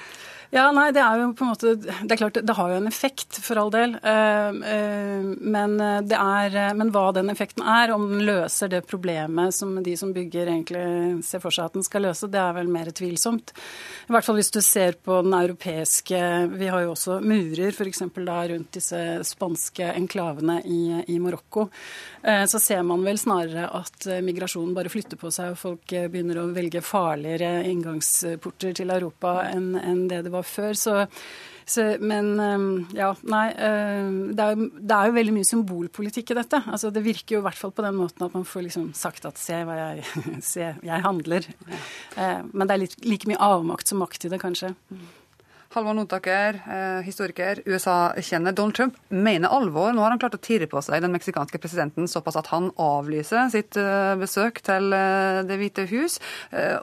Ja, 0.49 0.69
nei, 0.71 0.91
det 0.95 1.01
er 1.03 1.19
jo 1.19 1.31
på 1.35 1.43
en 1.43 1.49
måte 1.51 1.73
Det 1.75 2.13
er 2.13 2.19
klart, 2.21 2.37
det 2.39 2.55
har 2.55 2.71
jo 2.71 2.79
en 2.79 2.87
effekt, 2.87 3.39
for 3.43 3.59
all 3.59 3.71
del. 3.73 3.97
Eh, 3.99 4.59
eh, 4.71 5.25
men, 5.43 5.75
det 6.07 6.15
er, 6.17 6.55
men 6.77 6.91
hva 6.95 7.09
den 7.15 7.31
effekten 7.33 7.65
er, 7.67 7.91
om 7.91 8.05
den 8.13 8.23
løser 8.27 8.71
det 8.71 8.85
problemet 8.87 9.55
som 9.55 9.75
de 9.83 9.95
som 9.99 10.13
bygger 10.15 10.51
egentlig 10.53 11.25
ser 11.27 11.43
for 11.43 11.53
seg 11.53 11.67
at 11.67 11.75
den 11.75 11.85
skal 11.85 12.07
løse, 12.07 12.29
det 12.31 12.39
er 12.39 12.55
vel 12.55 12.71
mer 12.71 12.91
tvilsomt. 12.95 13.51
I 14.07 14.15
hvert 14.15 14.27
fall 14.27 14.39
hvis 14.39 14.53
du 14.55 14.61
ser 14.63 14.95
på 15.03 15.19
den 15.25 15.35
europeiske 15.35 16.21
Vi 16.53 16.69
har 16.71 16.85
jo 16.85 16.93
også 16.93 17.19
murer, 17.23 17.73
f.eks. 17.73 18.05
da 18.15 18.39
rundt 18.53 18.77
disse 18.77 19.01
spanske 19.27 19.91
enklavene 19.97 20.61
i, 20.63 20.81
i 21.11 21.19
Marokko. 21.23 21.67
Eh, 22.23 22.45
så 22.47 22.61
ser 22.63 22.85
man 22.87 23.03
vel 23.03 23.19
snarere 23.19 23.67
at 23.81 24.07
migrasjonen 24.23 24.75
bare 24.77 24.91
flytter 24.93 25.19
på 25.19 25.31
seg, 25.33 25.51
og 25.51 25.59
folk 25.59 25.97
begynner 26.07 26.39
å 26.39 26.47
velge 26.55 26.83
farligere 26.85 27.65
inngangsporter 27.67 28.75
til 28.77 28.95
Europa 28.95 29.41
enn, 29.51 29.73
enn 29.75 30.07
det 30.07 30.23
det 30.27 30.31
var 30.33 30.36
var 30.37 30.47
før. 30.47 30.77
Så, 30.77 30.95
så, 31.67 31.85
men 31.99 32.31
ehm, 32.39 32.69
ja, 32.95 33.11
nei. 33.27 33.45
Eh, 33.51 34.09
det 34.37 34.45
er, 34.45 34.63
det 34.77 34.97
er, 34.97 35.09
jo 35.09 35.17
veldig 35.17 35.35
mye 35.35 35.49
symbolpolitikk 35.49 36.31
i 36.31 36.39
dette. 36.39 36.61
Altså, 36.71 36.91
det 36.95 37.05
virker 37.05 37.37
jo 37.37 37.43
i 37.43 37.47
hvert 37.49 37.59
fall 37.59 37.75
på 37.75 37.85
den 37.85 37.97
måten 37.99 38.27
at 38.27 38.37
man 38.37 38.47
får 38.47 38.67
liksom 38.69 38.89
sagt 38.97 39.27
at 39.29 39.41
se 39.41 39.61
hva 39.67 39.77
jeg 39.81 40.07
Se, 40.53 40.73
jeg 40.85 41.05
handler. 41.05 41.47
Eh, 41.67 42.41
men 42.53 42.67
det 42.67 42.75
er 42.75 42.83
litt, 42.85 42.99
like 43.05 43.29
mye 43.29 43.41
avmakt 43.43 43.89
som 43.89 43.99
makt 44.03 44.29
i 44.29 44.33
det, 44.33 44.41
kanskje. 44.43 44.73
Halvor 45.77 45.93
Notaker, 45.93 46.57
eh, 46.65 47.03
historiker, 47.05 47.59
USA-kjenner. 47.65 48.51
Donald 48.51 48.75
Trump 48.75 48.95
mener 49.09 49.49
alvor. 49.53 49.91
Nå 49.93 50.01
har 50.01 50.09
han 50.09 50.19
klart 50.19 50.33
å 50.33 50.41
tirre 50.41 50.65
på 50.65 50.81
seg 50.81 51.03
den 51.03 51.13
meksikanske 51.13 51.59
presidenten 51.61 52.09
såpass 52.09 52.39
at 52.39 52.49
han 52.49 52.71
avlyser 52.81 53.51
sitt 53.53 53.77
eh, 53.77 54.15
besøk 54.17 54.63
til 54.65 54.89
eh, 54.97 55.43
Det 55.45 55.57
hvite 55.59 55.85
hus. 55.91 56.17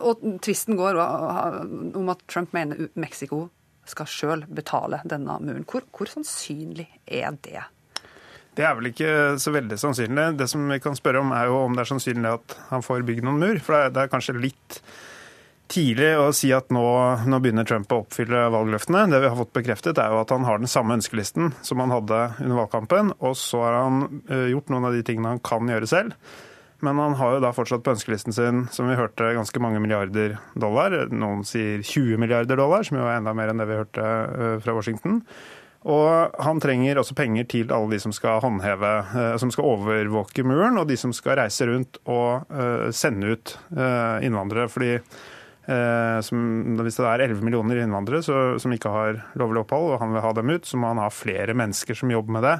Og 0.06 0.22
tvisten 0.44 0.78
går 0.78 1.00
om 1.00 2.12
at 2.12 2.22
Trump 2.30 2.54
mener 2.54 2.86
Mexico 2.94 3.48
skal 3.88 4.06
sjøl 4.06 4.44
betale 4.46 5.00
denne 5.04 5.40
muren. 5.42 5.66
Hvor, 5.66 5.82
hvor 5.90 6.10
sannsynlig 6.10 6.86
er 7.04 7.34
det? 7.42 7.64
Det 8.54 8.62
er 8.62 8.76
vel 8.78 8.92
ikke 8.92 9.10
så 9.42 9.50
veldig 9.56 9.80
sannsynlig. 9.80 10.28
Det 10.38 10.46
som 10.50 10.70
vi 10.70 10.78
kan 10.78 10.94
spørre 10.94 11.24
om, 11.24 11.34
er 11.34 11.50
jo 11.50 11.64
om 11.64 11.74
det 11.74 11.82
er 11.82 11.90
sannsynlig 11.90 12.36
at 12.38 12.56
han 12.70 12.86
får 12.86 13.02
bygd 13.10 13.26
noen 13.26 13.42
mur. 13.42 13.58
For 13.66 13.90
det 13.90 14.04
er 14.04 14.12
kanskje 14.12 14.38
litt 14.38 14.78
tidlig 15.74 16.12
å 16.20 16.30
si 16.34 16.50
at 16.54 16.70
nå, 16.74 16.84
nå, 17.26 17.40
begynner 17.42 17.66
Trump 17.66 17.92
å 17.92 18.02
oppfylle 18.04 18.46
valgløftene. 18.54 19.06
Det 19.10 19.20
vi 19.22 19.30
har 19.30 19.38
fått 19.38 19.54
bekreftet, 19.56 19.98
er 19.98 20.12
jo 20.12 20.22
at 20.22 20.32
han 20.34 20.46
har 20.46 20.60
den 20.60 20.70
samme 20.70 20.96
ønskelisten 20.98 21.52
som 21.66 21.82
han 21.82 21.92
hadde 21.94 22.20
under 22.44 22.60
valgkampen. 22.62 23.12
Og 23.24 23.36
så 23.38 23.62
har 23.64 23.78
han 23.82 24.22
uh, 24.30 24.46
gjort 24.52 24.70
noen 24.72 24.88
av 24.88 24.96
de 24.96 25.04
tingene 25.06 25.34
han 25.34 25.42
kan 25.44 25.70
gjøre 25.70 25.90
selv. 25.90 26.14
Men 26.84 27.00
han 27.00 27.16
har 27.16 27.36
jo 27.36 27.42
da 27.44 27.52
fortsatt 27.56 27.84
på 27.84 27.94
ønskelisten 27.94 28.34
sin, 28.36 28.64
som 28.74 28.88
vi 28.90 28.96
hørte, 28.98 29.32
ganske 29.36 29.60
mange 29.62 29.80
milliarder 29.80 30.36
dollar. 30.60 30.96
Noen 31.14 31.44
sier 31.48 31.80
20 31.80 32.20
milliarder 32.20 32.60
dollar, 32.60 32.84
som 32.84 32.98
jo 33.00 33.06
er 33.08 33.18
enda 33.18 33.34
mer 33.36 33.52
enn 33.52 33.62
det 33.62 33.68
vi 33.70 33.78
hørte 33.80 34.08
uh, 34.08 34.56
fra 34.64 34.76
Washington. 34.76 35.22
Og 35.84 36.40
han 36.40 36.60
trenger 36.64 36.96
også 36.96 37.16
penger 37.16 37.44
til 37.50 37.72
alle 37.76 37.92
de 37.92 38.00
som 38.00 38.12
skal 38.16 38.40
håndheve, 38.44 38.92
uh, 39.12 39.36
som 39.40 39.52
skal 39.52 39.68
overvåke 39.74 40.46
muren, 40.46 40.80
og 40.80 40.88
de 40.90 40.98
som 41.00 41.12
skal 41.16 41.40
reise 41.42 41.68
rundt 41.70 42.02
og 42.04 42.92
sende 42.96 43.34
ut 43.34 43.56
innvandrere. 43.74 44.70
fordi 44.72 44.98
Eh, 44.98 45.33
som, 45.64 46.40
hvis 46.76 46.98
det 47.00 47.06
er 47.08 47.22
11 47.24 47.40
millioner 47.40 47.78
innvandrere 47.80 48.20
så, 48.26 48.40
som 48.60 48.72
ikke 48.74 48.92
har 48.92 49.20
lovlig 49.40 49.62
opphold, 49.62 49.94
og 49.94 50.02
han 50.02 50.12
vil 50.12 50.24
ha 50.24 50.32
dem 50.36 50.52
ut, 50.52 50.68
så 50.68 50.76
må 50.80 50.90
han 50.92 51.00
ha 51.00 51.06
flere 51.08 51.56
mennesker 51.56 51.96
som 51.96 52.12
jobber 52.12 52.36
med 52.36 52.44
det. 52.44 52.56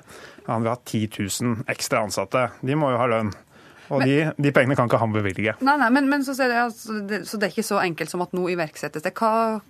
Han 0.46 0.64
vil 0.64 0.72
ha 0.72 0.78
10 0.80 1.02
000 1.18 1.66
ekstra 1.74 2.00
ansatte. 2.06 2.46
De 2.64 2.78
må 2.78 2.94
jo 2.94 3.00
ha 3.02 3.10
lønn. 3.12 3.34
Og 3.92 4.00
men, 4.00 4.08
de, 4.08 4.18
de, 4.40 4.52
pengene 4.54 4.76
kan 4.78 4.88
ikke 4.88 5.00
han 5.02 5.14
bevilge. 5.14 5.56
Nei, 5.64 5.76
nei, 5.80 5.90
men, 5.92 6.08
men 6.08 6.24
så, 6.24 6.36
det, 6.38 6.56
altså, 6.56 7.00
det, 7.04 7.24
så, 7.28 7.38
det, 7.38 7.48
er 7.48 7.56
ikke 7.56 7.66
så 7.66 7.80
enkelt 7.82 8.12
som 8.12 8.24
at 8.24 8.32
nå 8.36 8.46
iverksettes 8.54 9.04
det. 9.04 9.12
Hva, 9.18 9.60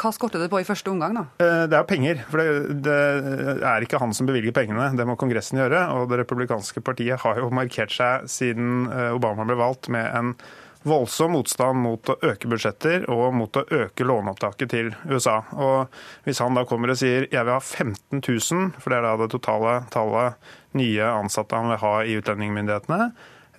hva 0.00 0.12
skorter 0.16 0.40
det 0.40 0.48
på 0.52 0.62
i 0.62 0.66
første 0.66 0.92
omgang, 0.92 1.18
da? 1.18 1.26
Eh, 1.44 1.66
det 1.70 1.76
er 1.76 1.88
penger. 1.88 2.24
For 2.30 2.40
det, 2.40 2.78
det, 2.86 2.96
er 3.68 3.84
ikke 3.84 4.00
han 4.00 4.16
som 4.16 4.28
bevilger 4.30 4.56
pengene, 4.56 4.88
det 4.96 5.06
må 5.08 5.18
Kongressen 5.20 5.60
gjøre. 5.60 5.84
Og 5.98 6.08
det 6.12 6.22
republikanske 6.22 6.82
partiet 6.84 7.20
har 7.24 7.42
jo 7.42 7.52
markert 7.54 7.92
seg 7.94 8.26
siden 8.32 8.88
eh, 8.88 9.10
Obama 9.16 9.46
ble 9.48 9.58
valgt 9.60 9.92
med 9.92 10.08
en 10.08 10.34
voldsom 10.86 11.34
motstand 11.36 11.82
mot 11.82 12.08
å 12.08 12.16
øke 12.24 12.48
budsjetter 12.50 13.04
og 13.12 13.34
mot 13.36 13.56
å 13.60 13.64
øke 13.82 14.06
låneopptaket 14.06 14.72
til 14.72 14.92
USA. 15.10 15.40
Og 15.52 15.92
Hvis 16.24 16.40
han 16.40 16.56
da 16.56 16.64
kommer 16.68 16.92
og 16.92 17.00
sier 17.00 17.26
jeg 17.28 17.44
vil 17.44 17.52
ha 17.52 17.60
15 17.60 18.22
000, 18.22 18.72
for 18.80 18.90
det 18.90 19.00
er 19.00 19.06
da 19.08 19.16
det 19.20 19.30
totale 19.34 19.74
tallet 19.92 20.54
nye 20.78 21.12
ansatte 21.12 21.56
han 21.56 21.72
vil 21.72 21.82
ha 21.84 21.94
i 22.04 22.16
utlendingsmyndighetene, 22.20 23.10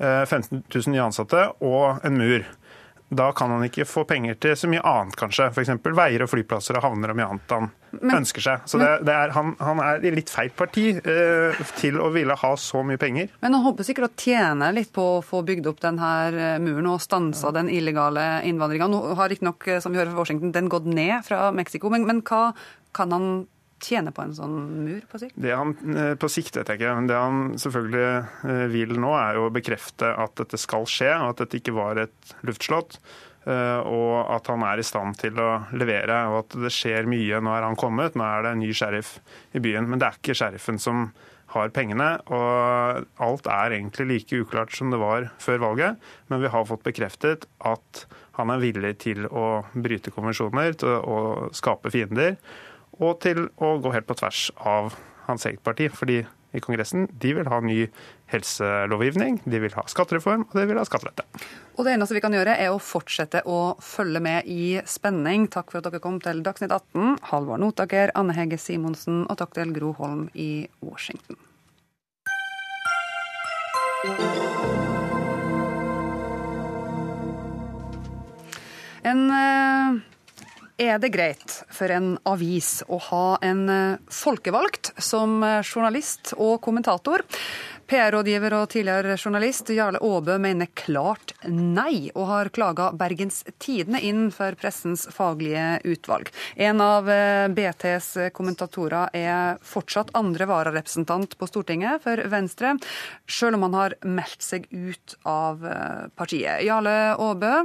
15 0.02 0.42
eh, 0.42 0.64
000 0.74 0.94
nye 0.96 1.06
ansatte 1.06 1.46
og 1.62 2.02
en 2.08 2.18
mur 2.18 2.46
da 3.12 3.32
kan 3.36 3.52
han 3.52 3.64
ikke 3.66 3.84
få 3.84 4.06
penger 4.08 4.38
til 4.40 4.54
så 4.56 4.70
mye 4.72 4.82
annet, 4.88 5.18
kanskje. 5.20 5.50
F.eks. 5.52 5.74
veier 5.84 6.24
og 6.24 6.30
flyplasser 6.32 6.78
og 6.80 6.86
havner 6.86 7.12
og 7.12 7.18
mye 7.20 7.28
annet 7.34 7.52
han 7.52 7.68
men, 7.92 8.14
ønsker 8.22 8.46
seg. 8.46 8.64
Så 8.72 8.80
det, 8.80 8.88
det 9.04 9.12
er, 9.12 9.34
han, 9.36 9.52
han, 9.60 9.82
er 9.84 10.06
i 10.08 10.14
litt 10.16 10.32
feil 10.32 10.54
parti 10.56 10.86
eh, 10.96 11.60
til 11.76 12.00
å 12.00 12.08
ville 12.16 12.38
ha 12.40 12.52
så 12.56 12.86
mye 12.88 13.02
penger. 13.02 13.34
Men 13.44 13.58
han 13.58 13.66
håper 13.66 13.88
sikkert 13.88 14.14
å 14.14 14.24
tjene 14.24 14.72
litt 14.78 14.94
på 14.96 15.08
å 15.18 15.22
få 15.28 15.44
bygd 15.48 15.68
opp 15.74 15.84
denne 15.84 16.12
eh, 16.32 16.56
muren 16.64 16.88
og 16.94 17.04
stansa 17.04 17.52
den 17.56 17.68
illegale 17.74 18.46
innvandringa. 18.48 18.88
Nå 18.92 19.02
har 19.20 19.34
riktignok, 19.34 19.68
eh, 19.68 19.84
som 19.84 19.92
vi 19.92 20.00
hører 20.00 20.14
fra 20.14 20.24
Washington, 20.24 20.56
den 20.56 20.72
gått 20.72 20.88
ned 20.88 21.20
fra 21.28 21.50
Mexico. 21.56 21.92
Men, 21.92 22.08
men 22.08 22.24
hva 22.24 22.54
kan 22.96 23.12
han 23.12 23.28
tjene 23.84 24.14
på 24.16 24.24
en 24.26 24.36
sånn 24.36 24.56
mur 24.86 25.02
på 25.10 25.22
sikt? 25.22 25.36
Det 25.42 25.56
han, 25.56 25.74
eh, 25.96 26.14
på 26.20 26.30
sikt 26.32 26.60
vet 26.60 26.72
jeg 26.74 27.08
det 27.10 27.18
han 27.18 27.58
selvfølgelig 27.62 28.06
eh, 28.52 28.64
vil 28.72 28.96
nå, 29.02 29.12
er 29.18 29.40
jo 29.40 29.50
å 29.50 29.54
bekrefte 29.54 30.14
at 30.14 30.38
dette 30.40 30.60
skal 30.62 30.88
skje, 30.90 31.12
og 31.18 31.34
at 31.34 31.44
dette 31.44 31.62
ikke 31.62 31.76
var 31.76 32.02
et 32.06 32.36
luftslott. 32.48 33.00
Eh, 33.50 33.80
og 33.90 34.30
at 34.36 34.52
han 34.54 34.64
er 34.68 34.82
i 34.82 34.86
stand 34.86 35.18
til 35.22 35.40
å 35.42 35.50
levere, 35.74 36.20
og 36.30 36.44
at 36.44 36.58
det 36.68 36.74
skjer 36.76 37.10
mye. 37.10 37.42
Nå 37.42 37.54
er 37.56 37.66
han 37.66 37.80
kommet, 37.80 38.18
nå 38.18 38.26
er 38.28 38.46
det 38.46 38.56
en 38.56 38.64
ny 38.64 38.72
sheriff 38.78 39.18
i 39.58 39.64
byen. 39.64 39.90
Men 39.90 40.02
det 40.02 40.10
er 40.10 40.20
ikke 40.22 40.38
sheriffen 40.38 40.82
som 40.82 41.10
har 41.56 41.74
pengene. 41.76 42.14
Og 42.32 43.06
alt 43.26 43.50
er 43.52 43.76
egentlig 43.76 44.08
like 44.12 44.42
uklart 44.44 44.76
som 44.78 44.94
det 44.94 45.02
var 45.02 45.32
før 45.42 45.64
valget. 45.66 46.12
Men 46.32 46.44
vi 46.44 46.52
har 46.54 46.68
fått 46.70 46.86
bekreftet 46.86 47.48
at 47.68 48.06
han 48.38 48.54
er 48.54 48.62
villig 48.62 48.94
til 49.04 49.26
å 49.28 49.64
bryte 49.74 50.14
konvensjoner, 50.14 50.78
å 50.86 51.50
skape 51.56 51.92
fiender 51.94 52.38
og 53.02 53.18
til 53.24 53.48
å 53.58 53.76
gå 53.82 53.96
helt 53.96 54.08
på 54.10 54.18
tvers 54.22 54.50
av 54.58 54.94
hans 55.28 55.48
eget 55.50 55.64
parti. 55.66 55.90
fordi 55.90 56.24
i 56.52 56.60
Kongressen 56.60 57.06
de 57.22 57.34
vil 57.38 57.48
ha 57.48 57.60
ny 57.64 57.86
helselovgivning, 58.32 59.40
de 59.48 59.60
vil 59.64 59.76
ha 59.78 59.86
skattereform 59.88 60.44
og 60.50 60.58
de 60.58 60.66
vil 60.68 60.80
ha 60.80 60.84
skattelette. 60.88 61.24
Og 61.78 61.86
Det 61.86 61.94
eneste 61.96 62.18
vi 62.18 62.24
kan 62.24 62.36
gjøre, 62.36 62.58
er 62.60 62.74
å 62.74 62.82
fortsette 62.84 63.44
å 63.48 63.78
følge 63.80 64.20
med 64.20 64.50
i 64.52 64.82
spenning. 64.86 65.48
Takk 65.48 65.72
for 65.72 65.80
at 65.80 65.88
dere 65.88 66.04
kom 66.04 66.20
til 66.20 66.44
Dagsnytt 66.44 66.74
18. 66.76 67.22
Halvor 67.32 67.62
Notaker, 67.62 68.12
Anne 68.16 68.36
Hege 68.36 68.60
Simonsen 68.60 69.24
og 69.30 69.40
takk 69.40 69.56
til 69.56 69.72
Gro 69.72 69.94
Holm 69.96 70.28
i 70.36 70.68
Washington. 70.84 71.40
En 79.02 79.22
eh, 79.34 80.02
er 80.82 80.98
det 81.02 81.12
greit 81.14 81.60
for 81.70 81.92
en 81.94 82.16
avis 82.26 82.80
å 82.90 82.98
ha 83.12 83.26
en 83.46 83.68
eh, 83.70 84.00
folkevalgt 84.10 84.94
som 85.02 85.42
eh, 85.46 85.60
journalist 85.62 86.34
og 86.38 86.58
kommentator? 86.66 87.22
PR-rådgiver 87.92 88.54
og 88.56 88.70
tidligere 88.72 89.18
journalist 89.20 89.68
Jarle 89.76 90.00
Aabø 90.02 90.38
mener 90.42 90.70
klart 90.80 91.34
nei, 91.44 92.10
og 92.16 92.30
har 92.30 92.52
klaga 92.56 92.88
Bergens 92.96 93.42
Tidende 93.62 94.00
inn 94.08 94.30
for 94.32 94.56
pressens 94.58 95.04
faglige 95.12 95.82
utvalg. 95.92 96.32
En 96.56 96.82
av 96.82 97.12
eh, 97.12 97.50
BTs 97.52 98.32
kommentatorer 98.38 99.14
er 99.18 99.62
fortsatt 99.62 100.16
andre 100.18 100.48
vararepresentant 100.50 101.38
på 101.38 101.52
Stortinget 101.52 102.02
for 102.08 102.24
Venstre, 102.32 102.74
selv 103.28 103.60
om 103.60 103.68
han 103.68 103.78
har 103.78 104.00
meldt 104.08 104.50
seg 104.50 104.66
ut 104.72 105.20
av 105.28 105.62
partiet. 106.18 106.64
Jarle 106.66 106.98
Aabø, 107.20 107.56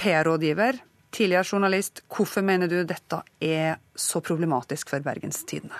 PR-rådgiver. 0.00 0.84
Tidligere 1.14 1.46
journalist, 1.46 2.02
hvorfor 2.10 2.42
mener 2.42 2.70
du 2.70 2.80
dette 2.82 3.20
er 3.38 3.76
så 3.94 4.18
problematisk 4.24 4.90
for 4.90 5.04
Bergenstidene? 5.04 5.76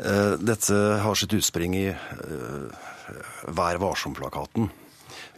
Eh, 0.00 0.36
dette 0.42 0.76
har 1.04 1.18
sitt 1.18 1.34
utspring 1.36 1.76
i 1.78 1.88
eh, 1.92 2.86
Vær 3.54 3.78
varsom-plakaten. 3.82 4.70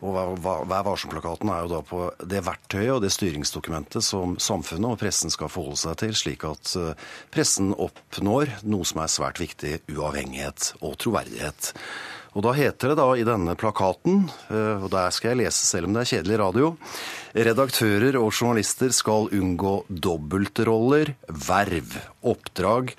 Og 0.03 0.17
Vær 0.43 0.87
varsom-plakaten 0.87 1.51
er 1.53 1.65
jo 1.65 1.71
da 1.75 1.81
på 1.87 2.07
det 2.31 2.41
verktøyet 2.47 2.95
og 2.97 3.03
det 3.05 3.13
styringsdokumentet 3.15 4.05
som 4.07 4.37
samfunnet 4.41 4.95
og 4.95 5.01
pressen 5.03 5.33
skal 5.35 5.51
forholde 5.53 5.83
seg 5.83 5.99
til, 6.03 6.17
slik 6.19 6.47
at 6.49 6.73
eh, 6.79 7.05
pressen 7.35 7.75
oppnår 7.75 8.57
noe 8.65 8.89
som 8.89 9.03
er 9.05 9.13
svært 9.13 9.43
viktig, 9.43 9.81
uavhengighet 9.93 10.73
og 10.81 10.97
troverdighet. 11.03 11.75
Og 12.33 12.45
da 12.47 12.55
heter 12.57 12.93
det 12.93 12.97
da 12.97 13.09
i 13.13 13.27
denne 13.29 13.53
plakaten, 13.61 14.23
og 14.49 14.87
der 14.93 15.13
skal 15.13 15.35
jeg 15.35 15.43
lese 15.43 15.67
selv 15.69 15.89
om 15.89 15.97
det 15.97 16.05
er 16.05 16.13
kjedelig 16.15 16.39
radio 16.41 16.71
Redaktører 17.33 18.17
og 18.21 18.31
journalister 18.33 18.93
skal 18.93 19.31
unngå 19.33 19.83
dobbeltroller, 19.89 21.15
verv, 21.29 21.99
oppdrag 22.29 22.93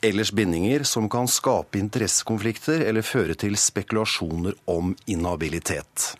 ellers 0.00 0.30
bindinger 0.32 0.84
som 0.86 1.08
kan 1.10 1.28
skape 1.28 1.78
interessekonflikter 1.80 2.84
eller 2.86 3.06
føre 3.06 3.34
til 3.38 3.56
spekulasjoner 3.58 4.54
om 4.70 4.94
inhabilitet. 5.10 6.12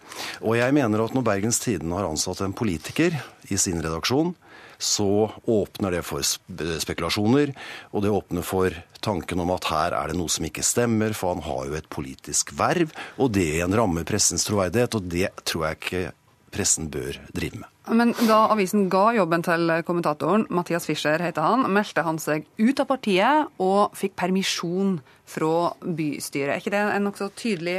Og 0.43 0.59
jeg 0.59 0.75
mener 0.75 1.05
at 1.05 1.15
når 1.15 1.27
Bergens 1.27 1.63
Tidende 1.63 1.97
har 1.97 2.09
ansatt 2.11 2.43
en 2.45 2.57
politiker 2.57 3.15
i 3.49 3.57
sin 3.61 3.81
redaksjon, 3.85 4.35
så 4.79 5.31
åpner 5.45 5.97
det 5.97 6.05
for 6.07 6.23
spekulasjoner, 6.23 7.51
og 7.91 8.05
det 8.05 8.13
åpner 8.15 8.47
for 8.47 8.75
tanken 9.03 9.43
om 9.43 9.51
at 9.55 9.67
her 9.71 9.97
er 9.99 10.11
det 10.11 10.19
noe 10.19 10.31
som 10.31 10.47
ikke 10.47 10.65
stemmer, 10.67 11.17
for 11.19 11.35
han 11.35 11.43
har 11.47 11.67
jo 11.67 11.79
et 11.79 11.91
politisk 11.91 12.55
verv, 12.59 12.95
og 13.19 13.33
det 13.35 13.49
igjen 13.59 13.75
rammer 13.75 14.07
pressens 14.09 14.47
troverdighet, 14.47 14.95
og 14.95 15.11
det 15.11 15.33
tror 15.43 15.67
jeg 15.69 15.81
ikke 15.81 16.05
pressen 16.55 16.89
bør 16.93 17.19
drive 17.35 17.63
med. 17.63 17.75
Men 17.89 18.13
da 18.29 18.43
avisen 18.53 18.89
ga 18.93 19.11
jobben 19.17 19.43
til 19.45 19.71
kommentatoren, 19.89 20.45
Mathias 20.53 20.87
Fischer 20.89 21.23
heter 21.25 21.45
han, 21.45 21.65
meldte 21.73 22.05
han 22.05 22.21
seg 22.21 22.45
ut 22.61 22.83
av 22.83 22.89
partiet 22.91 23.61
og 23.65 23.97
fikk 23.97 24.17
permisjon 24.21 24.99
fra 25.29 25.73
bystyret. 25.83 26.53
Er 26.53 26.61
ikke 26.61 26.75
det 26.75 26.85
en 26.85 27.09
nokså 27.09 27.31
tydelig 27.39 27.79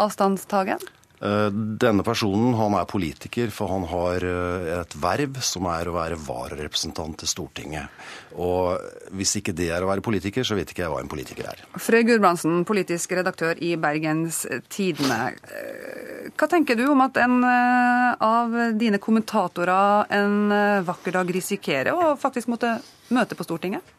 avstandstagen? 0.00 0.80
Eh, 1.24 1.50
denne 1.80 2.04
personen 2.04 2.52
han 2.58 2.74
er 2.76 2.88
politiker, 2.88 3.48
for 3.54 3.72
han 3.72 3.86
har 3.88 4.24
eh, 4.28 4.66
et 4.76 4.96
verv 5.00 5.38
som 5.44 5.64
er 5.72 5.88
å 5.88 5.94
være 5.96 6.18
vararepresentant 6.20 7.16
til 7.22 7.30
Stortinget. 7.30 8.04
Og 8.36 8.76
hvis 9.16 9.38
ikke 9.40 9.54
det 9.56 9.70
er 9.72 9.84
å 9.84 9.88
være 9.88 10.04
politiker, 10.04 10.44
så 10.44 10.58
vet 10.58 10.74
ikke 10.74 10.84
jeg 10.84 10.92
hva 10.92 11.00
en 11.00 11.08
politiker 11.08 11.48
er. 11.48 11.64
Frøy 11.80 12.02
Gudbrandsen, 12.10 12.60
politisk 12.68 13.16
redaktør 13.16 13.56
i 13.64 13.72
Bergens 13.80 14.42
Tidende. 14.68 15.32
Eh, 15.48 16.28
hva 16.36 16.48
tenker 16.50 16.76
du 16.76 16.84
om 16.90 17.00
at 17.04 17.16
en 17.20 17.40
av 17.44 18.54
dine 18.76 19.00
kommentatorer 19.00 20.08
en 20.16 20.54
vakker 20.84 21.14
dag 21.14 21.28
risikerer 21.36 21.92
å 21.92 22.14
faktisk 22.20 22.48
måtte 22.52 22.78
møte 23.14 23.36
på 23.36 23.44
Stortinget? 23.46 23.92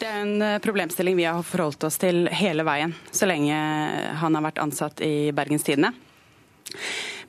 Det 0.00 0.08
er 0.08 0.24
en 0.24 0.60
problemstilling 0.64 1.16
vi 1.16 1.28
har 1.28 1.44
forholdt 1.46 1.86
oss 1.88 2.00
til 2.00 2.26
hele 2.32 2.64
veien, 2.68 2.92
så 3.12 3.28
lenge 3.28 3.60
han 4.20 4.36
har 4.36 4.44
vært 4.48 4.60
ansatt 4.64 5.04
i 5.04 5.30
Bergens 5.36 5.64
Tidende. 5.68 5.92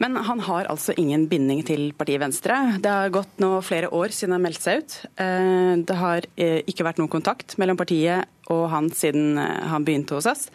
Men 0.02 0.18
han 0.28 0.40
har 0.46 0.70
altså 0.70 0.94
ingen 0.98 1.26
binding 1.30 1.64
til 1.66 1.90
partiet 1.98 2.22
Venstre. 2.22 2.58
Det 2.82 2.92
har 2.92 3.14
gått 3.14 3.42
nå 3.42 3.56
flere 3.66 3.90
år 3.94 4.14
siden 4.14 4.36
han 4.36 4.46
meldte 4.46 4.66
seg 4.66 4.84
ut. 4.84 4.98
Eh, 5.24 5.74
det 5.90 5.98
har 5.98 6.28
eh, 6.38 6.62
ikke 6.70 6.86
vært 6.86 7.02
noen 7.02 7.12
kontakt 7.12 7.58
mellom 7.62 7.80
partiet 7.80 8.30
og 8.54 8.68
han 8.72 8.92
siden 8.94 9.40
eh, 9.42 9.66
han 9.72 9.88
begynte 9.88 10.18
hos 10.18 10.30
oss. 10.30 10.48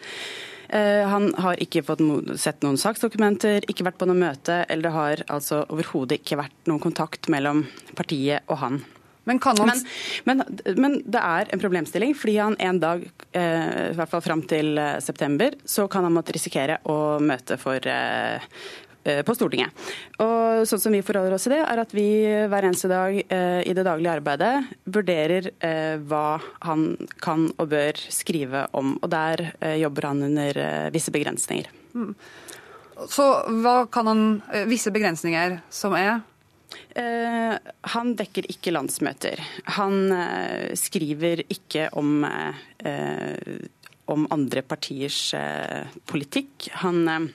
Han 0.73 1.27
har 1.37 1.59
ikke 1.61 1.83
fått 1.85 1.99
sett 2.41 2.63
noen 2.65 2.79
saksdokumenter, 2.81 3.67
ikke 3.69 3.83
vært 3.85 3.99
på 3.99 4.07
noe 4.09 4.17
møte, 4.17 4.55
eller 4.65 4.87
det 4.87 4.93
har 4.95 5.21
altså 5.35 5.59
overhodet 5.69 6.23
ikke 6.23 6.39
vært 6.39 6.71
noen 6.71 6.81
kontakt 6.81 7.29
mellom 7.29 7.59
partiet 7.93 8.41
og 8.49 8.57
han. 8.63 8.79
Men, 9.23 9.39
men, 9.39 9.81
men, 10.27 10.43
men, 10.75 10.95
det 11.07 11.21
er 11.21 11.51
en 11.53 11.61
problemstilling, 11.61 12.15
fordi 12.17 12.37
han 12.41 12.57
en 12.59 12.79
dag, 12.81 13.05
i 13.07 13.93
hvert 13.95 14.11
fall 14.11 14.23
fram 14.25 14.41
til 14.47 14.75
september, 15.03 15.55
så 15.63 15.87
kan 15.87 16.03
han 16.03 16.15
måtte 16.15 16.35
risikere 16.35 16.81
å 16.91 16.97
møte 17.23 17.55
for 17.61 17.87
Eh, 19.03 19.19
på 19.27 19.33
Stortinget. 19.35 19.75
Og 20.23 20.63
sånn 20.67 20.79
som 20.79 20.93
vi 20.95 21.01
forholder 21.03 21.35
oss 21.35 21.43
til 21.43 21.57
det, 21.57 21.59
er 21.67 21.79
at 21.81 21.91
vi 21.91 22.07
hver 22.47 22.69
eneste 22.69 22.87
dag 22.87 23.17
eh, 23.19 23.59
i 23.67 23.73
det 23.75 23.83
daglige 23.83 24.13
arbeidet 24.15 24.51
vurderer 24.87 25.49
eh, 25.59 25.99
hva 25.99 26.39
han 26.63 26.85
kan 27.23 27.49
og 27.57 27.67
bør 27.73 27.99
skrive 28.07 28.63
om. 28.71 28.95
Og 29.01 29.11
der 29.11 29.49
jobber 29.81 30.07
han 30.07 30.23
under 30.29 30.61
visse 30.95 31.11
begrensninger. 31.11 31.67
Mm. 31.91 32.13
Så 33.11 33.25
hva 33.63 33.83
kan 33.91 34.07
han 34.07 34.23
Visse 34.69 34.91
begrensninger 34.93 35.57
som 35.73 35.95
er? 35.97 36.21
Eh, 36.95 37.53
han 37.93 38.15
dekker 38.17 38.47
ikke 38.51 38.73
landsmøter. 38.73 39.41
Han 39.77 40.11
eh, 40.15 40.73
skriver 40.77 41.43
ikke 41.51 41.89
om, 41.99 42.23
eh, 42.25 43.57
om 44.13 44.27
andre 44.33 44.63
partiers 44.65 45.33
politikk. 46.09 46.69
Han 46.83 47.31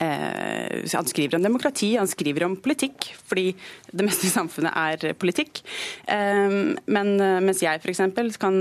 han 0.00 1.08
skriver 1.08 1.36
om 1.36 1.42
demokrati, 1.44 1.96
han 1.96 2.08
skriver 2.08 2.44
om 2.46 2.56
politikk, 2.56 3.10
fordi 3.28 3.50
det 3.92 4.06
meste 4.06 4.28
i 4.28 4.32
samfunnet 4.32 4.72
er 4.76 5.14
politikk. 5.18 5.62
Eh, 6.08 6.56
men 6.86 7.12
eh, 7.20 7.38
mens 7.44 7.62
jeg 7.64 7.80
f.eks. 7.82 8.38
kan 8.40 8.60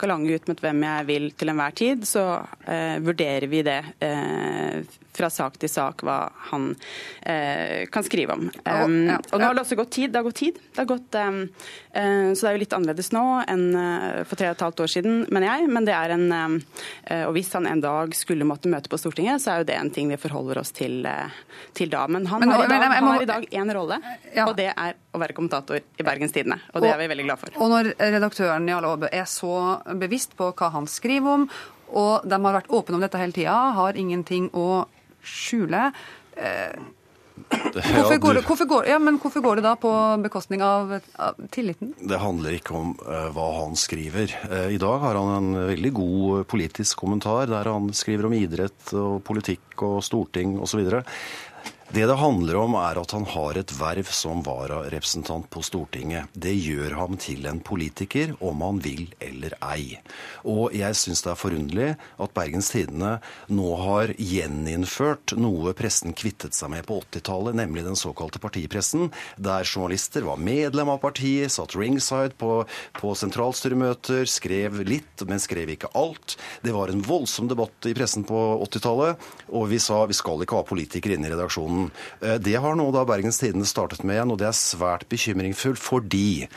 galange 0.00 0.34
ut 0.34 0.50
med 0.50 0.62
hvem 0.64 0.84
jeg 0.86 1.08
vil 1.10 1.30
til 1.38 1.52
enhver 1.52 1.74
tid, 1.76 2.04
så 2.08 2.24
vurderer 3.04 3.46
vi 3.50 3.62
det 3.64 3.80
fra 5.14 5.28
sak 5.30 5.56
til 5.62 5.70
sak 5.70 6.02
hva 6.06 6.16
han 6.50 6.72
eh, 7.22 7.84
kan 7.92 8.04
skrive 8.06 8.34
om. 8.34 8.48
Og 8.50 8.94
nå 9.38 9.44
har 9.44 9.54
det 9.54 9.62
også 9.62 9.78
gått 9.78 9.92
tid. 9.94 10.10
Det 10.10 10.18
har 10.18 10.26
gått 10.26 10.40
tid. 10.40 10.58
Det 10.58 10.82
har 10.82 10.88
gått, 10.90 11.14
så 11.14 12.40
det 12.40 12.50
er 12.50 12.56
jo 12.56 12.62
litt 12.64 12.74
annerledes 12.74 13.12
nå 13.14 13.24
enn 13.50 13.66
for 14.26 14.38
tre 14.38 14.50
og 14.50 14.56
et 14.56 14.64
halvt 14.66 14.82
år 14.84 14.92
siden, 14.96 15.20
mener 15.30 15.50
jeg. 15.52 15.70
Men 15.70 15.86
det 15.86 15.94
er 15.94 16.14
en 16.16 16.26
Og 17.28 17.34
hvis 17.36 17.52
han 17.54 17.68
en 17.70 17.84
dag 17.84 18.14
skulle 18.16 18.48
måtte 18.48 18.70
møte 18.72 18.90
på 18.90 18.98
Stortinget, 19.00 19.42
så 19.42 19.54
er 19.54 19.62
jo 19.62 19.68
det 19.70 19.78
en 19.78 19.92
ting 19.94 20.10
vi 20.10 20.20
forholder 20.20 20.53
oss 20.60 20.72
til, 20.74 21.04
til 21.76 21.92
da. 21.92 22.04
Men 22.08 22.26
han 22.30 22.42
men, 22.44 22.52
har, 22.54 22.64
i 22.64 22.72
dag, 22.72 22.86
men, 22.92 23.08
har 23.08 23.22
i 23.24 23.28
dag 23.30 23.46
én 23.60 23.74
rolle, 23.76 24.00
ja. 24.34 24.46
og 24.46 24.56
det 24.58 24.70
er 24.72 24.98
å 25.14 25.20
være 25.22 25.36
kommentator 25.36 25.80
i 25.80 26.06
Bergens 26.06 26.34
Tidende. 26.34 26.60
Og 26.72 26.84
det 26.84 26.90
er 26.92 27.00
vi 27.02 27.10
veldig 27.12 27.28
glad 27.28 27.42
for. 27.42 27.54
Og 27.60 27.72
når 27.72 27.92
redaktøren 28.00 28.68
Jarle 28.70 28.90
Aabe 28.94 29.12
er 29.12 29.28
så 29.30 29.54
bevisst 30.00 30.36
på 30.38 30.50
hva 30.56 30.72
han 30.74 30.88
skriver 30.90 31.38
om, 31.38 31.48
og 31.94 32.26
de 32.26 32.40
har 32.46 32.58
vært 32.58 32.72
åpne 32.74 32.98
om 32.98 33.04
dette 33.04 33.20
hele 33.20 33.36
tida, 33.36 33.54
har 33.76 33.98
ingenting 34.00 34.50
å 34.56 34.84
skjule. 35.24 35.88
Eh, 36.36 36.74
hvorfor, 37.34 38.18
går 38.22 38.34
det, 38.38 38.42
hvorfor, 38.46 38.68
går, 38.70 38.88
ja, 38.88 38.98
men 39.02 39.18
hvorfor 39.18 39.42
går 39.42 39.58
det 39.58 39.64
da 39.66 39.74
på 39.80 39.90
bekostning 40.22 40.62
av, 40.62 40.92
av 41.18 41.40
tilliten? 41.54 41.94
Det 41.98 42.20
handler 42.22 42.58
ikke 42.58 42.76
om 42.78 42.92
uh, 43.02 43.30
hva 43.34 43.48
han 43.58 43.74
skriver. 43.78 44.36
Uh, 44.46 44.68
I 44.74 44.78
dag 44.80 45.02
har 45.02 45.18
han 45.18 45.32
en 45.38 45.66
veldig 45.72 45.92
god 45.96 46.44
politisk 46.50 47.02
kommentar 47.02 47.50
der 47.50 47.72
han 47.72 47.90
skriver 47.96 48.28
om 48.28 48.36
idrett 48.38 48.94
og 48.94 49.18
politikk 49.26 49.82
og 49.82 49.98
storting 50.06 50.58
osv. 50.62 50.86
Det 51.92 52.06
det 52.08 52.16
handler 52.16 52.56
om, 52.56 52.74
er 52.80 52.98
at 52.98 53.12
han 53.12 53.26
har 53.28 53.58
et 53.60 53.72
verv 53.76 54.08
som 54.08 54.40
vararepresentant 54.42 55.46
på 55.52 55.60
Stortinget. 55.62 56.32
Det 56.32 56.54
gjør 56.56 56.96
ham 56.96 57.18
til 57.20 57.44
en 57.46 57.60
politiker, 57.62 58.32
om 58.40 58.64
han 58.64 58.80
vil 58.82 59.04
eller 59.22 59.52
ei. 59.62 59.98
Og 60.48 60.72
jeg 60.74 60.96
syns 60.98 61.22
det 61.22 61.30
er 61.34 61.38
forunderlig 61.38 61.90
at 61.94 62.34
Bergens 62.34 62.70
Tidende 62.72 63.18
nå 63.52 63.68
har 63.82 64.14
gjeninnført 64.16 65.36
noe 65.38 65.74
pressen 65.76 66.16
kvittet 66.16 66.56
seg 66.56 66.72
med 66.72 66.88
på 66.88 66.98
80-tallet, 67.04 67.58
nemlig 67.60 67.84
den 67.86 68.00
såkalte 68.00 68.40
partipressen, 68.42 69.12
der 69.36 69.68
journalister 69.68 70.24
var 70.26 70.40
medlem 70.40 70.90
av 70.94 71.02
partiet, 71.04 71.52
satt 71.52 71.76
ringside 71.78 72.34
på, 72.40 72.62
på 72.96 73.14
sentralstyremøter, 73.20 74.24
skrev 74.30 74.80
litt, 74.88 75.26
men 75.28 75.42
skrev 75.42 75.76
ikke 75.76 75.92
alt. 76.00 76.38
Det 76.64 76.74
var 76.74 76.90
en 76.90 77.04
voldsom 77.04 77.52
debatt 77.52 77.90
i 77.90 77.94
pressen 77.94 78.24
på 78.26 78.40
80-tallet, 78.66 79.30
og 79.52 79.68
vi 79.70 79.82
sa 79.82 80.02
vi 80.08 80.16
skal 80.16 80.42
ikke 80.42 80.58
ha 80.58 80.66
politikere 80.66 81.18
inne 81.18 81.28
i 81.28 81.36
redaksjonen. 81.36 81.73
Eh, 82.20 82.38
det 82.42 82.56
har 82.60 82.78
nå 82.78 82.88
da 82.94 83.04
Bergens 83.08 83.40
Tidende 83.40 83.68
startet 83.68 84.04
med 84.04 84.18
igjen, 84.18 84.32
og 84.34 84.40
det 84.40 84.48
er 84.50 84.58
svært 84.58 85.06
bekymringsfullt 85.12 85.80
fordi 85.80 86.48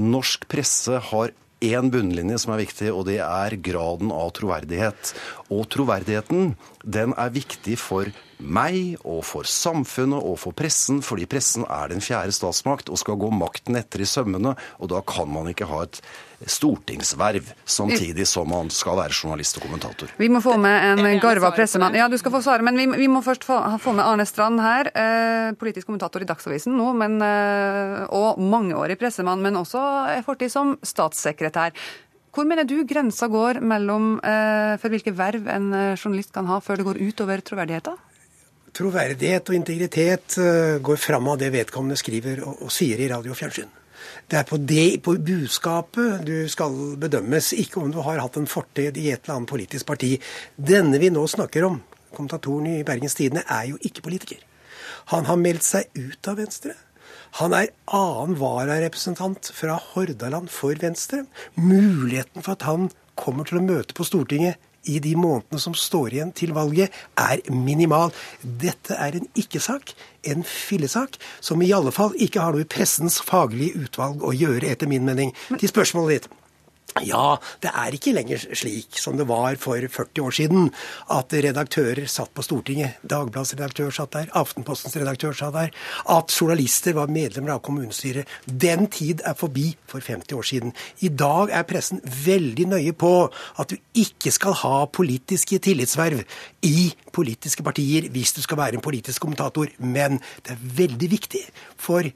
norsk 0.00 0.48
presse 0.50 1.00
har 1.10 1.34
én 1.60 1.90
bunnlinje 1.92 2.38
som 2.40 2.54
er 2.54 2.62
viktig, 2.62 2.88
og 2.92 3.06
det 3.10 3.20
er 3.20 3.58
graden 3.60 4.12
av 4.14 4.32
troverdighet. 4.36 5.12
Og 5.52 5.68
troverdigheten 5.72 6.54
den 6.84 7.14
er 7.20 7.34
viktig 7.34 7.76
for 7.80 8.08
meg 8.40 8.96
og 9.04 9.22
for 9.28 9.48
samfunnet 9.48 10.18
og 10.18 10.38
for 10.40 10.56
pressen, 10.56 11.00
fordi 11.04 11.28
pressen 11.30 11.66
er 11.68 11.92
den 11.92 12.02
fjerde 12.04 12.34
statsmakt 12.34 12.90
og 12.90 13.00
skal 13.00 13.18
gå 13.20 13.30
makten 13.34 13.78
etter 13.78 14.02
i 14.02 14.08
sømmene. 14.08 14.56
Og 14.80 14.90
da 14.92 15.02
kan 15.06 15.30
man 15.30 15.50
ikke 15.50 15.68
ha 15.70 15.84
et 15.86 16.00
stortingsverv 16.48 17.50
samtidig 17.68 18.24
som 18.28 18.48
man 18.48 18.70
skal 18.72 18.96
være 18.96 19.12
journalist 19.12 19.58
og 19.58 19.66
kommentator. 19.66 20.12
Vi 20.16 20.30
må 20.32 20.40
få 20.44 20.56
med 20.60 21.04
en 21.04 21.20
garva 21.20 21.52
pressemann. 21.52 21.98
Ja, 21.98 22.08
du 22.08 22.16
skal 22.20 22.32
få 22.32 22.40
svare, 22.44 22.64
men 22.64 22.80
vi, 22.80 22.88
vi 23.02 23.08
må 23.12 23.20
først 23.24 23.44
få, 23.44 23.60
få, 23.82 23.94
med 23.96 24.06
Arne 24.06 24.26
Strand 24.28 24.62
her. 24.64 24.88
Eh, 24.88 25.52
politisk 25.60 25.90
kommentator 25.90 26.24
i 26.24 26.28
Dagsavisen 26.28 26.78
nå, 26.80 26.92
men, 26.96 27.18
eh, 27.24 28.04
og 28.08 28.40
mangeårig 28.40 28.96
pressemann, 29.00 29.44
men 29.44 29.60
også 29.60 29.82
fortid 30.24 30.52
som 30.52 30.78
statssekretær. 30.80 31.76
Hvor 32.30 32.46
mener 32.46 32.66
du 32.66 32.76
grensa 32.86 33.26
går 33.30 33.58
mellom 33.58 34.14
eh, 34.22 34.76
for 34.78 34.92
hvilke 34.92 35.14
verv 35.18 35.48
en 35.50 35.72
eh, 35.74 35.96
journalist 35.98 36.30
kan 36.34 36.46
ha 36.46 36.60
før 36.62 36.78
det 36.78 36.86
går 36.86 37.02
utover 37.02 37.42
troverdigheten? 37.42 37.98
Troverdighet 38.76 39.50
og 39.50 39.56
integritet 39.56 40.38
eh, 40.38 40.78
går 40.82 40.98
fram 41.00 41.28
av 41.32 41.38
det 41.40 41.50
vedkommende 41.54 41.98
skriver 41.98 42.42
og, 42.46 42.66
og 42.66 42.72
sier 42.74 43.00
i 43.00 43.08
radio 43.10 43.34
og 43.34 43.38
fjernsyn. 43.38 43.70
Det 44.30 44.38
er 44.38 44.46
på 44.46 44.56
det, 44.62 45.00
på 45.04 45.16
budskapet 45.18 46.22
du 46.26 46.48
skal 46.48 46.76
bedømmes, 47.00 47.52
ikke 47.58 47.80
om 47.82 47.90
du 47.92 47.98
har 48.06 48.20
hatt 48.22 48.38
en 48.38 48.48
fortid 48.48 48.96
i 48.96 49.10
et 49.10 49.24
eller 49.24 49.40
annet 49.40 49.50
politisk 49.50 49.88
parti. 49.88 50.14
Denne 50.54 51.00
vi 51.02 51.10
nå 51.12 51.24
snakker 51.28 51.66
om, 51.66 51.80
kommentatoren 52.14 52.70
i 52.70 52.84
Bergens 52.86 53.18
Tidende, 53.18 53.42
er 53.48 53.72
jo 53.72 53.80
ikke 53.86 54.06
politiker. 54.06 54.38
Han 55.10 55.26
har 55.26 55.40
meldt 55.40 55.66
seg 55.66 55.90
ut 55.98 56.30
av 56.30 56.38
Venstre. 56.40 56.76
Han 57.38 57.54
er 57.54 57.70
annen 57.94 58.38
vararepresentant 58.40 59.52
fra 59.54 59.76
Hordaland 59.92 60.50
for 60.50 60.78
Venstre. 60.82 61.24
Muligheten 61.54 62.42
for 62.42 62.56
at 62.56 62.66
han 62.66 62.90
kommer 63.18 63.46
til 63.46 63.60
å 63.60 63.66
møte 63.66 63.94
på 63.94 64.06
Stortinget 64.06 64.58
i 64.88 64.98
de 65.02 65.14
månedene 65.18 65.60
som 65.60 65.76
står 65.76 66.16
igjen 66.16 66.32
til 66.36 66.54
valget, 66.56 66.94
er 67.20 67.42
minimal. 67.52 68.14
Dette 68.42 68.96
er 68.96 69.18
en 69.18 69.28
ikke-sak, 69.38 69.94
en 70.24 70.44
fillesak, 70.46 71.18
som 71.40 71.62
i 71.62 71.72
alle 71.76 71.92
fall 71.94 72.16
ikke 72.18 72.42
har 72.42 72.56
noe 72.56 72.64
i 72.64 72.70
pressens 72.70 73.20
faglige 73.24 73.86
utvalg 73.86 74.24
å 74.24 74.34
gjøre, 74.36 74.70
etter 74.72 74.90
min 74.90 75.06
mening. 75.06 75.34
Til 75.56 75.72
spørsmålet 75.72 76.20
ditt. 76.20 76.39
Ja, 76.98 77.38
det 77.62 77.70
er 77.70 77.94
ikke 77.94 78.12
lenger 78.16 78.42
slik 78.58 78.98
som 78.98 79.14
det 79.18 79.28
var 79.30 79.54
for 79.62 79.78
40 79.78 80.24
år 80.26 80.34
siden, 80.34 80.70
at 81.14 81.32
redaktører 81.32 82.08
satt 82.10 82.32
på 82.34 82.42
Stortinget. 82.42 82.98
Dagbladets 83.06 83.54
redaktør 83.54 83.92
satt 83.94 84.16
der, 84.16 84.30
Aftenpostens 84.36 84.96
redaktør 84.98 85.36
satt 85.36 85.54
der. 85.54 85.70
At 86.10 86.34
journalister 86.34 86.96
var 86.98 87.12
medlemmer 87.12 87.54
av 87.54 87.62
kommunestyret. 87.66 88.28
Den 88.44 88.88
tid 88.90 89.22
er 89.24 89.38
forbi 89.38 89.68
for 89.90 90.02
50 90.02 90.34
år 90.36 90.48
siden. 90.50 90.74
I 91.06 91.12
dag 91.14 91.54
er 91.54 91.68
pressen 91.68 92.02
veldig 92.02 92.66
nøye 92.72 92.96
på 92.98 93.12
at 93.30 93.70
du 93.70 93.78
ikke 94.02 94.32
skal 94.34 94.56
ha 94.64 94.82
politiske 94.90 95.60
tillitsverv 95.62 96.24
i 96.66 96.90
politiske 97.14 97.64
partier 97.66 98.10
hvis 98.10 98.34
du 98.34 98.42
skal 98.42 98.58
være 98.64 98.80
en 98.80 98.84
politisk 98.84 99.22
kommentator. 99.22 99.70
Men 99.78 100.18
det 100.42 100.56
er 100.56 100.66
veldig 100.82 101.12
viktig 101.14 101.44
for 101.78 102.10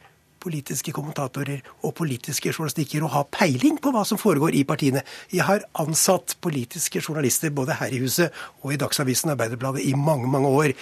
politiske 0.45 0.93
kommentatorer 0.95 1.65
og 1.83 1.95
politiske 1.99 2.53
journalistikker 2.53 3.05
å 3.05 3.13
ha 3.15 3.25
peiling 3.33 3.81
på 3.83 3.93
hva 3.95 4.05
som 4.09 4.21
foregår 4.21 4.57
i 4.59 4.67
partiene. 4.69 5.05
Jeg 5.33 5.49
har 5.49 5.65
ansatt 5.81 6.37
politiske 6.45 7.03
journalister 7.03 7.55
både 7.55 7.79
her 7.81 7.95
i 7.95 8.03
huset 8.05 8.35
og 8.63 8.75
i 8.75 8.81
Dagsavisen 8.81 9.33
Arbeiderbladet 9.35 9.87
i 9.89 9.97
mange, 9.97 10.31
mange 10.31 10.53
år. 10.53 10.77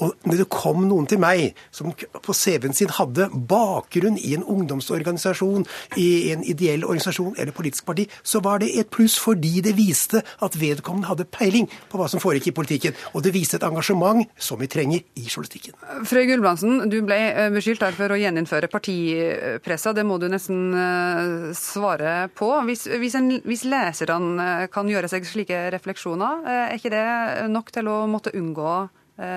Og 0.00 0.28
når 0.28 0.42
det 0.42 0.48
kom 0.52 0.84
noen 0.88 1.08
til 1.10 1.20
meg 1.22 1.56
som 1.74 1.92
på 1.92 2.34
CV-en 2.36 2.76
sin 2.76 2.92
hadde 2.96 3.28
bakgrunn 3.50 4.18
i 4.20 4.34
en 4.36 4.44
ungdomsorganisasjon, 4.44 5.66
i 6.00 6.32
en 6.32 6.44
ideell 6.46 6.86
organisasjon 6.86 7.36
eller 7.36 7.54
politisk 7.56 7.86
parti, 7.88 8.06
så 8.22 8.40
var 8.44 8.62
det 8.62 8.72
et 8.80 8.90
pluss 8.92 9.18
fordi 9.20 9.60
det 9.64 9.74
viste 9.78 10.22
at 10.22 10.56
vedkommende 10.60 11.10
hadde 11.10 11.28
peiling 11.30 11.68
på 11.90 12.00
hva 12.00 12.08
som 12.10 12.22
foregikk 12.22 12.50
i 12.50 12.56
politikken. 12.56 12.96
Og 13.14 13.24
det 13.24 13.34
viste 13.36 13.58
et 13.58 13.66
engasjement 13.66 14.24
som 14.40 14.60
vi 14.60 14.70
trenger 14.70 15.04
i 15.20 15.26
journalistikken. 15.26 15.76
Frøy 16.08 16.26
Gulbrandsen, 16.30 16.86
du 16.92 17.00
ble 17.06 17.18
eh, 17.30 17.50
beskyldt 17.52 17.84
her 17.84 17.96
for 17.96 18.14
å 18.14 18.20
gjeninnføre 18.20 18.70
partipressa. 18.72 19.94
Det 19.96 20.06
må 20.06 20.18
du 20.20 20.28
nesten 20.32 20.70
eh, 20.76 21.50
svare 21.56 22.30
på. 22.36 22.52
Hvis, 22.68 22.86
hvis, 23.00 23.18
en, 23.18 23.32
hvis 23.44 23.66
leserne 23.68 24.48
eh, 24.64 24.66
kan 24.72 24.88
gjøre 24.90 25.10
seg 25.12 25.28
slike 25.28 25.66
refleksjoner, 25.76 26.46
er 26.50 26.78
ikke 26.78 26.92
det 26.92 27.06
nok 27.52 27.70
til 27.74 27.90
å 27.90 28.00
måtte 28.10 28.34
unngå 28.36 28.72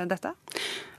dette? 0.10 0.32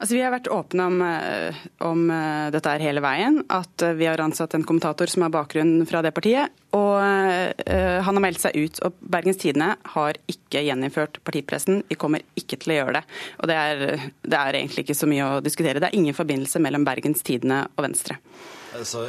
Altså, 0.04 0.16
vi 0.18 0.22
har 0.24 0.32
vært 0.34 0.50
åpne 0.52 0.86
om, 0.90 1.02
eh, 1.02 1.54
om, 1.80 2.10
eh, 2.10 2.50
dette 2.50 2.68
her 2.68 2.82
hele 2.82 3.00
veien. 3.00 3.44
At 3.48 3.80
vi 3.96 4.04
har 4.04 4.18
ansatt 4.18 4.54
en 4.54 4.64
kommentator 4.64 5.06
som 5.06 5.22
har 5.22 5.30
bakgrunn 5.30 5.86
fra 5.86 6.02
det 6.02 6.12
partiet. 6.12 6.50
Og 6.74 6.98
uh, 6.98 8.02
han 8.02 8.16
har 8.18 8.20
meldt 8.20 8.40
seg 8.42 8.56
ut. 8.56 8.80
Og 8.82 8.96
Bergens 8.98 9.38
Tidende 9.38 9.76
har 9.94 10.18
ikke 10.26 10.64
gjeninnført 10.66 11.20
partipressen. 11.22 11.84
Vi 11.88 11.94
kommer 11.94 12.24
ikke 12.34 12.58
til 12.58 12.74
å 12.74 12.78
gjøre 12.80 12.96
det. 12.98 13.04
Og 13.38 13.48
det 13.48 13.54
er, 13.54 14.10
det 14.26 14.40
er 14.40 14.58
egentlig 14.58 14.82
ikke 14.84 14.98
så 14.98 15.06
mye 15.06 15.28
å 15.36 15.40
diskutere. 15.44 15.78
Det 15.78 15.92
er 15.92 16.00
ingen 16.00 16.18
forbindelse 16.18 16.58
mellom 16.58 16.84
Bergens 16.84 17.22
Tidende 17.22 17.62
og 17.76 17.86
Venstre. 17.86 18.18
Altså, 18.74 19.04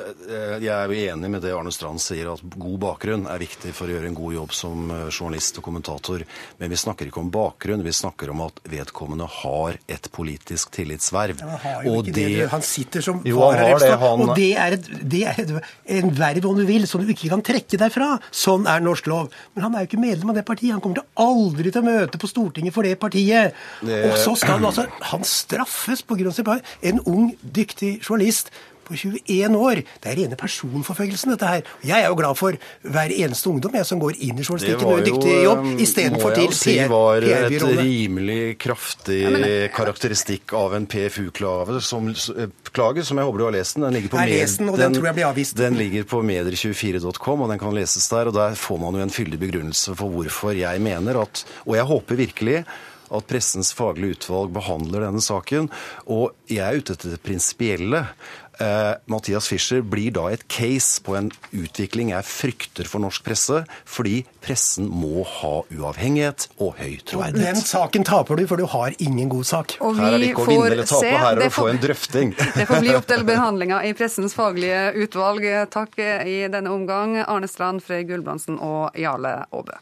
jeg 0.62 0.70
er 0.70 0.92
jo 0.92 0.98
enig 1.10 1.30
med 1.32 1.42
det 1.42 1.54
Arne 1.56 1.72
Strand 1.74 2.02
sier, 2.02 2.28
at 2.36 2.42
god 2.54 2.76
bakgrunn 2.84 3.26
er 3.32 3.42
viktig 3.42 3.72
for 3.74 3.90
å 3.90 3.96
gjøre 3.96 4.10
en 4.12 4.18
god 4.18 4.36
jobb 4.36 4.54
som 4.54 4.92
eh, 4.94 5.08
journalist 5.10 5.58
og 5.60 5.66
kommentator. 5.66 6.22
Men 6.60 6.72
vi 6.72 6.78
snakker 6.78 7.10
ikke 7.10 7.22
om 7.24 7.32
bakgrunn, 7.34 7.84
vi 7.86 7.94
snakker 7.96 8.30
om 8.34 8.44
at 8.46 8.62
vedkommende 8.70 9.28
har 9.42 9.80
et 9.92 10.10
politisk 10.14 10.74
tillitsverv. 10.76 11.42
Ja, 11.42 11.58
han, 11.64 11.90
og 11.90 12.06
det, 12.06 12.14
det, 12.18 12.50
han 12.52 12.66
sitter 12.66 13.06
som 13.06 13.24
vararepresentant, 13.26 14.26
og 14.28 14.34
det 14.38 14.52
er, 14.54 14.78
et, 14.78 14.92
det 15.16 15.24
er 15.32 15.42
et, 15.42 15.56
en 15.98 16.14
verv 16.20 16.50
om 16.52 16.62
du 16.62 16.66
vil, 16.70 16.86
som 16.90 17.02
du 17.02 17.10
ikke 17.16 17.32
kan 17.34 17.44
trekke 17.46 17.82
deg 17.82 17.96
fra. 17.96 18.12
Sånn 18.30 18.70
er 18.70 18.86
norsk 18.86 19.10
lov. 19.10 19.34
Men 19.58 19.68
han 19.68 19.80
er 19.80 19.86
jo 19.86 19.92
ikke 19.92 20.04
medlem 20.04 20.36
av 20.36 20.40
det 20.40 20.46
partiet. 20.46 20.76
Han 20.76 20.84
kommer 20.84 21.02
til 21.02 21.26
aldri 21.26 21.74
til 21.74 21.82
å 21.82 21.90
møte 21.90 22.22
på 22.22 22.30
Stortinget 22.30 22.76
for 22.76 22.86
det 22.86 23.00
partiet. 23.02 23.58
Det... 23.82 24.04
Og 24.12 24.22
så 24.22 24.38
skal 24.38 24.60
han 24.60 24.70
altså 24.70 24.86
Han 25.10 25.26
straffes 25.26 26.06
på 26.06 26.18
grunn 26.20 26.34
av 26.46 26.72
en 26.86 27.04
ung, 27.10 27.30
dyktig 27.42 27.98
journalist 28.04 28.54
på 28.88 28.98
21 28.98 29.58
år. 29.60 29.82
Det 30.04 30.12
er 30.12 30.20
rene 30.22 30.38
personforfølgelsen, 30.40 31.34
dette 31.36 31.50
her. 31.50 31.72
Jeg 31.86 32.04
er 32.06 32.10
jo 32.12 32.18
glad 32.20 32.40
for 32.40 32.58
hver 32.96 33.14
eneste 33.16 33.52
ungdom 33.52 33.76
jeg 33.80 33.90
som 33.90 34.02
går 34.02 34.20
inn 34.20 34.40
i 34.40 34.46
journalistikken 34.46 34.86
og 34.86 34.94
gjør 34.94 35.04
en 35.04 35.10
dyktig 35.10 35.36
jobb, 35.46 35.66
um, 35.66 35.84
istedenfor 35.86 36.38
til 36.38 36.50
PR-byråene. 36.54 37.50
Det 37.50 37.62
var 37.62 37.76
et 37.76 37.82
rimelig 37.82 38.40
kraftig 38.62 39.22
karakteristikk 39.76 40.56
av 40.58 40.78
en 40.78 40.88
PFU-klage 40.90 41.82
som, 41.86 42.10
som 42.16 42.42
jeg 42.42 43.28
håper 43.28 43.42
du 43.42 43.46
har 43.48 43.56
lest 43.58 43.80
den. 43.80 43.88
Den 43.88 43.98
ligger 43.98 44.16
på, 44.16 44.22
med, 44.22 44.34
den, 44.36 44.70
og 44.70 44.80
den, 44.80 44.86
den, 44.86 44.98
tror 45.00 45.10
jeg 45.10 45.20
blir 45.20 45.30
avvist. 45.30 45.60
Den 45.60 45.80
ligger 45.80 46.10
på 46.10 46.24
medier24.com, 46.26 47.46
og 47.46 47.54
den 47.54 47.62
kan 47.62 47.76
leses 47.76 48.10
der. 48.12 48.32
og 48.32 48.38
Der 48.38 48.58
får 48.60 48.82
man 48.82 48.98
jo 49.00 49.06
en 49.06 49.14
fyldig 49.14 49.42
begrunnelse 49.42 49.96
for 49.98 50.12
hvorfor 50.12 50.56
jeg 50.56 50.82
mener 50.84 51.22
at 51.22 51.46
Og 51.66 51.76
jeg 51.76 51.88
håper 51.90 52.16
virkelig 52.20 52.66
at 53.14 53.28
Pressens 53.30 53.72
faglige 53.76 54.18
utvalg 54.18 54.54
behandler 54.56 55.06
denne 55.06 55.22
saken. 55.24 55.70
Og 56.12 56.34
jeg 56.50 56.64
er 56.66 56.80
ute 56.80 56.96
etter 56.96 57.14
det 57.14 57.22
prinsipielle. 57.26 58.02
Eh, 58.60 58.94
Mathias 59.12 59.48
Fischer 59.48 59.82
blir 59.82 60.14
da 60.16 60.28
et 60.32 60.46
case 60.52 61.02
på 61.04 61.16
en 61.18 61.30
utvikling 61.56 62.12
jeg 62.14 62.28
frykter 62.28 62.90
for 62.90 63.04
norsk 63.04 63.26
presse, 63.26 63.64
fordi 63.86 64.22
pressen 64.46 64.88
må 64.90 65.26
ha 65.28 65.54
uavhengighet 65.74 66.48
og 66.60 66.76
høy 66.80 67.00
troverdighet. 67.08 67.60
Den 67.60 67.64
saken 67.66 68.08
taper 68.08 68.40
du, 68.40 68.46
for 68.50 68.62
du 68.62 68.68
har 68.72 68.96
ingen 69.00 69.32
god 69.32 69.50
sak. 69.50 69.78
Og 69.86 70.00
her 70.00 70.14
er 70.14 70.22
det 70.22 70.32
ikke 70.32 70.46
å 70.46 70.50
vinne 70.52 70.70
eller 70.72 70.90
tape, 70.90 71.12
her 71.12 71.32
er 71.32 71.42
det 71.44 71.50
å 71.52 71.56
få 71.56 71.68
en 71.72 71.82
drøfting. 71.84 72.36
Det 72.56 72.68
får 72.70 72.84
bli 72.84 72.94
opp 72.96 73.10
til 73.10 73.26
behandlinga 73.28 73.82
i 73.88 73.92
Pressens 73.98 74.36
faglige 74.38 74.94
utvalg. 75.04 75.44
Takk 75.74 76.00
i 76.00 76.38
denne 76.52 76.72
omgang, 76.72 77.18
Arne 77.26 77.50
Strand, 77.52 77.84
Frøy 77.84 78.06
Gulbrandsen 78.08 78.62
og 78.64 78.96
Jarle 79.00 79.42
Aabø. 79.50 79.76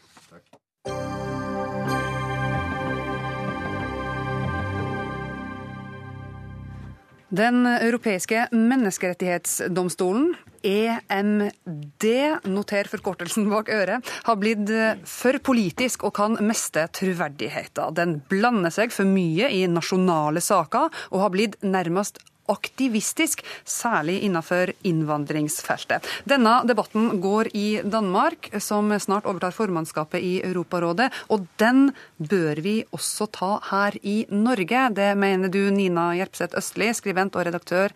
Den 7.34 7.64
europeiske 7.66 8.44
menneskerettighetsdomstolen, 8.54 10.34
EMD, 10.64 12.04
noter 12.46 12.88
forkortelsen 12.88 13.48
bak 13.50 13.72
øret, 13.74 14.12
har 14.28 14.38
blitt 14.38 14.70
for 15.08 15.40
politisk 15.42 16.06
og 16.06 16.14
kan 16.20 16.38
miste 16.46 16.86
troverdigheten. 16.94 17.96
Den 17.96 18.14
blander 18.30 18.70
seg 18.74 18.94
for 18.94 19.08
mye 19.08 19.50
i 19.50 19.64
nasjonale 19.66 20.44
saker 20.44 20.92
og 21.10 21.24
har 21.24 21.34
blitt 21.34 21.58
nærmest 21.66 22.22
aktivistisk, 22.50 23.42
særlig 23.64 24.20
innenfor 24.26 24.72
innvandringsfeltet. 24.86 26.06
Denne 26.28 26.58
debatten 26.68 27.20
går 27.22 27.50
i 27.56 27.68
Danmark, 27.84 28.50
som 28.60 28.92
snart 29.00 29.28
overtar 29.28 29.54
formannskapet 29.56 30.22
i 30.22 30.34
Europarådet. 30.44 31.10
Og 31.32 31.46
den 31.60 31.88
bør 32.18 32.60
vi 32.64 32.76
også 32.94 33.28
ta 33.32 33.52
her 33.70 33.96
i 34.02 34.24
Norge. 34.30 34.88
Det 34.96 35.10
mener 35.18 35.52
du, 35.52 35.62
Nina 35.74 36.10
Hjelpseth 36.18 36.58
Østli, 36.58 36.90
skribent 36.94 37.36
og 37.36 37.46
redaktør 37.48 37.94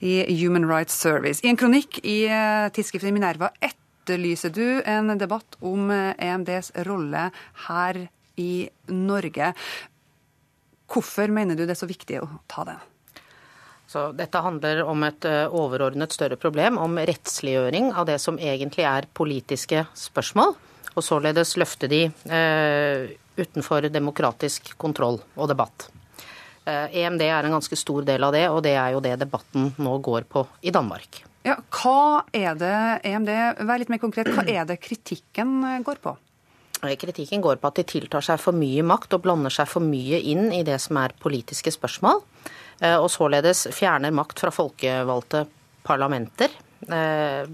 i 0.00 0.20
Human 0.42 0.68
Rights 0.68 0.98
Service. 0.98 1.42
I 1.44 1.52
en 1.52 1.58
kronikk 1.58 2.00
i 2.04 2.20
eh, 2.30 2.68
tidsskriftet 2.74 3.14
Minerva 3.14 3.50
etterlyser 3.62 4.52
du 4.54 4.80
en 4.86 5.12
debatt 5.18 5.58
om 5.64 5.90
EMDs 5.90 6.72
rolle 6.86 7.28
her 7.68 8.04
i 8.38 8.68
Norge. 8.94 9.52
Hvorfor 10.88 11.28
mener 11.34 11.58
du 11.58 11.66
det 11.66 11.74
er 11.74 11.82
så 11.82 11.90
viktig 11.90 12.22
å 12.22 12.30
ta 12.48 12.64
den? 12.68 12.80
Så 13.88 14.10
dette 14.12 14.40
handler 14.44 14.82
om 14.84 15.04
et 15.06 15.24
eh, 15.24 15.46
overordnet 15.48 16.12
større 16.12 16.36
problem, 16.36 16.76
om 16.76 16.98
rettsliggjøring 16.98 17.94
av 17.96 18.08
det 18.10 18.18
som 18.20 18.36
egentlig 18.36 18.84
er 18.84 19.08
politiske 19.16 19.86
spørsmål, 19.96 20.52
og 20.92 21.04
således 21.04 21.54
løfte 21.56 21.88
de 21.88 22.02
eh, 22.08 23.14
utenfor 23.38 23.88
demokratisk 23.88 24.74
kontroll 24.76 25.16
og 25.38 25.48
debatt. 25.48 25.88
Eh, 26.68 27.00
EMD 27.00 27.24
er 27.24 27.48
en 27.48 27.56
ganske 27.56 27.80
stor 27.80 28.04
del 28.04 28.28
av 28.28 28.36
det, 28.36 28.44
og 28.52 28.60
det 28.66 28.76
er 28.76 28.92
jo 28.92 29.00
det 29.04 29.16
debatten 29.22 29.72
nå 29.80 29.96
går 30.04 30.28
på 30.28 30.44
i 30.60 30.74
Danmark. 30.74 31.22
Ja, 31.48 31.56
hva 31.72 32.26
er 32.34 32.58
det 32.60 32.76
EMD, 33.08 33.32
vær 33.64 33.80
litt 33.80 33.92
mer 33.92 34.02
konkret, 34.02 34.28
hva 34.36 34.44
er 34.44 34.68
det 34.68 34.82
kritikken 34.84 35.62
går 35.86 36.02
på? 36.04 36.18
Eh, 36.84 36.94
kritikken 37.00 37.40
går 37.40 37.56
på 37.56 37.72
at 37.72 37.80
de 37.80 37.88
tiltar 37.88 38.22
seg 38.22 38.36
for 38.42 38.52
mye 38.52 38.84
makt 38.86 39.16
og 39.16 39.24
blander 39.24 39.54
seg 39.54 39.70
for 39.70 39.80
mye 39.80 40.20
inn 40.20 40.52
i 40.52 40.60
det 40.66 40.76
som 40.84 41.00
er 41.00 41.16
politiske 41.24 41.72
spørsmål. 41.74 42.20
Eh, 42.80 42.96
og 42.96 43.10
således 43.10 43.66
fjerner 43.74 44.14
makt 44.14 44.44
fra 44.44 44.52
folkevalgte 44.54 45.44
parlamenter. 45.86 46.52
Eh, 46.86 47.48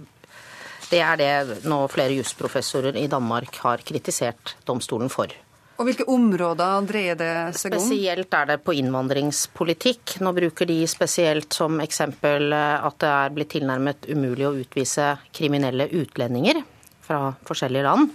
det 0.90 1.00
er 1.00 1.16
det 1.18 1.64
nå 1.64 1.78
flere 1.90 2.18
jusprofessorer 2.18 2.98
i 3.00 3.08
Danmark 3.10 3.56
har 3.64 3.82
kritisert 3.86 4.56
domstolen 4.68 5.10
for. 5.12 5.32
Og 5.74 5.88
Hvilke 5.88 6.04
områder 6.06 6.84
dreier 6.86 7.16
det 7.18 7.30
seg 7.58 7.74
om? 7.74 7.80
Spesielt 7.80 8.36
er 8.36 8.52
det 8.52 8.60
på 8.62 8.76
innvandringspolitikk. 8.78 10.18
Nå 10.22 10.30
bruker 10.36 10.68
de 10.70 10.76
spesielt 10.86 11.56
som 11.56 11.80
eksempel 11.82 12.52
eh, 12.52 12.84
at 12.84 13.00
det 13.02 13.14
er 13.14 13.34
blitt 13.34 13.54
tilnærmet 13.56 14.06
umulig 14.12 14.46
å 14.50 14.54
utvise 14.60 15.14
kriminelle 15.34 15.88
utlendinger 15.90 16.62
fra 17.04 17.26
forskjellige 17.44 17.84
land. 17.84 18.14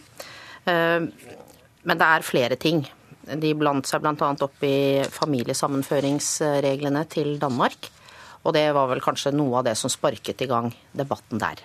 Men 0.70 1.98
det 1.98 2.06
er 2.06 2.26
flere 2.26 2.58
ting. 2.60 2.82
De 3.38 3.54
blandet 3.58 3.90
seg 3.90 4.02
bl.a. 4.02 4.32
opp 4.46 4.66
i 4.66 5.06
familiesammenføringsreglene 5.14 7.06
til 7.12 7.36
Danmark. 7.42 7.92
Og 8.48 8.56
det 8.56 8.66
var 8.74 8.88
vel 8.90 9.04
kanskje 9.04 9.36
noe 9.36 9.60
av 9.60 9.68
det 9.68 9.76
som 9.78 9.92
sparket 9.92 10.46
i 10.46 10.50
gang 10.50 10.72
debatten 10.96 11.42
der. 11.42 11.62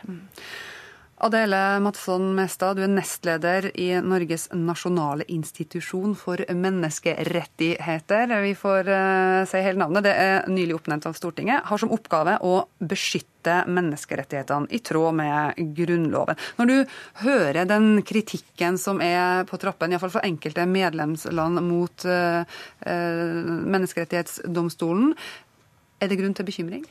Adele 1.25 1.81
Madsson 1.81 2.35
Mestad, 2.37 2.77
du 2.77 2.83
er 2.85 2.91
nestleder 2.93 3.71
i 3.81 3.87
Norges 4.05 4.51
nasjonale 4.53 5.25
institusjon 5.33 6.13
for 6.21 6.43
menneskerettigheter. 6.53 8.33
Vi 8.45 8.51
får 8.61 8.91
uh, 8.93 9.45
si 9.49 9.63
hele 9.65 9.81
navnet. 9.81 10.05
Det 10.05 10.13
er 10.13 10.51
nylig 10.53 10.75
oppnevnt 10.77 11.07
av 11.09 11.17
Stortinget. 11.17 11.65
Har 11.71 11.81
som 11.81 11.95
oppgave 11.97 12.35
å 12.45 12.67
beskytte 12.77 13.63
menneskerettighetene 13.73 14.69
i 14.69 14.83
tråd 14.85 15.17
med 15.23 15.63
Grunnloven. 15.79 16.37
Når 16.59 16.69
du 16.69 16.77
hører 17.23 17.71
den 17.73 18.03
kritikken 18.05 18.77
som 18.81 19.01
er 19.01 19.49
på 19.49 19.57
trappen, 19.63 19.95
iallfall 19.97 20.13
for 20.19 20.29
enkelte 20.29 20.67
medlemsland 20.69 21.63
mot 21.65 22.05
uh, 22.05 22.45
uh, 22.85 23.41
Menneskerettighetsdomstolen, 23.65 25.17
er 26.05 26.13
det 26.13 26.21
grunn 26.21 26.37
til 26.37 26.51
bekymring? 26.53 26.85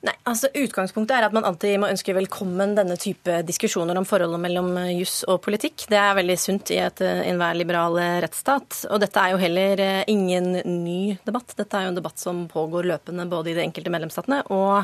Nei, 0.00 0.14
altså 0.24 0.48
Utgangspunktet 0.56 1.12
er 1.12 1.26
at 1.26 1.34
man 1.36 1.44
alltid 1.44 1.74
må 1.82 1.90
ønske 1.92 2.14
velkommen 2.16 2.72
denne 2.76 2.94
type 3.00 3.42
diskusjoner 3.44 3.98
om 4.00 4.06
forholdet 4.08 4.40
mellom 4.40 4.70
eh, 4.80 4.94
juss 4.96 5.18
og 5.28 5.42
politikk. 5.44 5.84
Det 5.92 5.98
er 6.00 6.16
veldig 6.16 6.36
sunt 6.40 6.72
i 6.72 6.78
et, 6.80 7.02
eh, 7.04 7.20
enhver 7.28 7.58
liberal 7.58 7.98
eh, 8.00 8.16
rettsstat. 8.24 8.86
Og 8.88 9.02
dette 9.02 9.20
er 9.20 9.34
jo 9.34 9.40
heller 9.42 9.82
ingen 10.08 10.54
ny 10.64 11.18
debatt. 11.26 11.52
Dette 11.58 11.76
er 11.76 11.84
jo 11.84 11.92
en 11.92 11.98
debatt 11.98 12.22
som 12.22 12.46
pågår 12.48 12.88
løpende 12.88 13.28
både 13.28 13.52
i 13.52 13.58
de 13.58 13.66
enkelte 13.66 13.92
medlemsstatene 13.92 14.40
og 14.56 14.78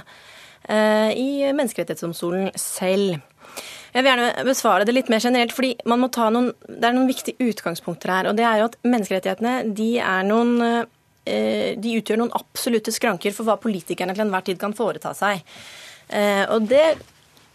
eh, 0.68 1.16
i 1.16 1.30
Menneskerettighetsdomstolen 1.48 2.52
selv. 2.60 3.16
Jeg 3.96 4.04
vil 4.04 4.10
gjerne 4.10 4.44
besvare 4.44 4.84
det 4.84 4.92
litt 4.98 5.08
mer 5.08 5.24
generelt, 5.24 5.54
fordi 5.56 5.78
noen, 5.88 6.50
det 6.68 6.90
er 6.90 6.92
noen 6.92 7.08
viktige 7.08 7.40
utgangspunkter 7.40 8.12
her. 8.12 8.28
og 8.28 8.36
det 8.36 8.44
er 8.44 8.60
jo 8.60 8.68
at 8.68 8.76
Menneskerettighetene 8.84 9.72
de 9.80 9.94
er 9.96 10.28
noen 10.28 10.84
de 11.26 11.96
utgjør 11.98 12.20
noen 12.20 12.34
absolutte 12.38 12.94
skranker 12.94 13.34
for 13.34 13.48
hva 13.48 13.58
politikerne 13.60 14.14
til 14.14 14.26
enhver 14.26 14.46
tid 14.46 14.60
kan 14.60 14.76
foreta 14.76 15.12
seg. 15.16 15.42
Eh, 16.08 16.44
og 16.54 16.68
det 16.70 16.84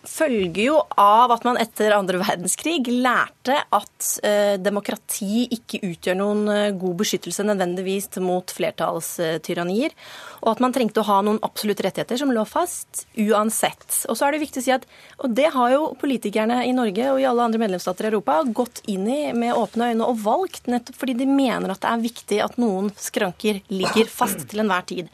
følger 0.07 0.63
jo 0.65 0.77
av 0.99 1.31
at 1.33 1.43
man 1.45 1.59
etter 1.61 1.93
andre 1.93 2.19
verdenskrig 2.21 2.87
lærte 2.89 3.57
at 3.73 4.07
eh, 4.25 4.55
demokrati 4.61 5.45
ikke 5.53 5.81
utgjør 5.85 6.17
noen 6.17 6.41
eh, 6.51 6.69
god 6.77 6.97
beskyttelse 7.01 7.45
nødvendigvis 7.45 8.09
mot 8.23 8.53
flertallstyrannier, 8.55 9.93
og 10.41 10.49
at 10.53 10.63
man 10.63 10.73
trengte 10.75 11.03
å 11.03 11.07
ha 11.09 11.19
noen 11.25 11.41
absolutte 11.45 11.85
rettigheter 11.85 12.21
som 12.21 12.33
lå 12.33 12.45
fast 12.49 13.05
uansett. 13.19 14.01
Og 14.09 14.17
så 14.17 14.27
er 14.27 14.35
det 14.35 14.43
viktig 14.45 14.63
å 14.63 14.65
si 14.65 14.73
at, 14.75 14.87
og 15.21 15.37
det 15.37 15.51
har 15.53 15.75
jo 15.75 15.91
politikerne 16.01 16.63
i 16.65 16.73
Norge 16.75 17.11
og 17.13 17.21
i 17.21 17.27
alle 17.29 17.45
andre 17.45 17.61
medlemsstater 17.61 18.07
i 18.07 18.11
Europa 18.11 18.41
gått 18.49 18.83
inn 18.91 19.05
i 19.11 19.21
med 19.37 19.55
åpne 19.57 19.91
øyne 19.93 20.09
og 20.09 20.25
valgt, 20.25 20.65
nettopp 20.71 20.97
fordi 21.03 21.19
de 21.21 21.29
mener 21.29 21.73
at 21.73 21.83
det 21.83 21.93
er 21.93 22.03
viktig 22.09 22.43
at 22.43 22.59
noen 22.61 22.89
skranker 22.99 23.61
ligger 23.71 24.09
fast 24.11 24.47
til 24.49 24.65
enhver 24.65 24.89
tid. 24.89 25.13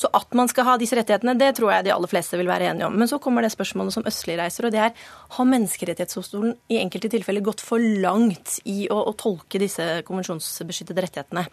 Så 0.00 0.10
at 0.12 0.36
man 0.36 0.50
skal 0.50 0.68
ha 0.68 0.76
disse 0.80 0.96
rettighetene, 0.98 1.36
det 1.38 1.52
tror 1.58 1.72
jeg 1.74 1.86
de 1.86 1.94
aller 1.94 2.10
fleste 2.10 2.38
vil 2.40 2.50
være 2.50 2.70
enige 2.72 2.88
om. 2.88 2.96
Men 2.98 3.10
så 3.10 3.20
kommer 3.22 3.44
det 3.44 3.52
spørsmålet 3.54 3.96
som 3.96 4.06
Østli 4.08 4.38
reiser, 4.38 4.68
og 4.68 4.74
det 4.74 4.82
er 4.86 5.04
har 5.36 5.50
Menneskerettighetsdomstolen 5.54 6.56
i 6.72 6.80
enkelte 6.82 7.12
tilfeller 7.12 7.44
gått 7.44 7.62
for 7.64 7.82
langt 7.82 8.58
i 8.64 8.88
å, 8.90 9.02
å 9.10 9.12
tolke 9.18 9.60
disse 9.62 10.02
konvensjonsbeskyttede 10.08 11.06
rettighetene? 11.06 11.46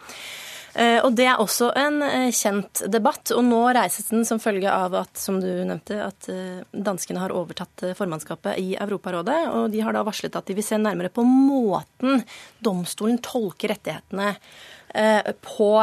Eh, 0.74 0.98
og 1.04 1.12
Det 1.12 1.26
er 1.28 1.40
også 1.40 1.68
en 1.76 2.00
eh, 2.06 2.30
kjent 2.32 2.84
debatt. 2.92 3.32
og 3.36 3.44
Nå 3.44 3.60
reises 3.76 4.08
den 4.08 4.24
som 4.28 4.40
følge 4.40 4.72
av 4.72 4.94
at 5.02 5.20
som 5.20 5.40
du 5.42 5.48
nevnte, 5.48 5.98
at 6.00 6.28
eh, 6.32 6.62
danskene 6.72 7.20
har 7.20 7.34
overtatt 7.36 7.92
formannskapet 7.98 8.60
i 8.62 8.72
Europarådet. 8.80 9.40
og 9.52 9.70
De 9.72 9.82
har 9.84 9.92
da 9.92 10.04
varslet 10.06 10.36
at 10.38 10.48
de 10.48 10.56
vil 10.56 10.66
se 10.66 10.80
nærmere 10.80 11.12
på 11.12 11.24
måten 11.26 12.24
domstolen 12.64 13.20
tolker 13.22 13.74
rettighetene 13.74 14.34
på. 15.40 15.74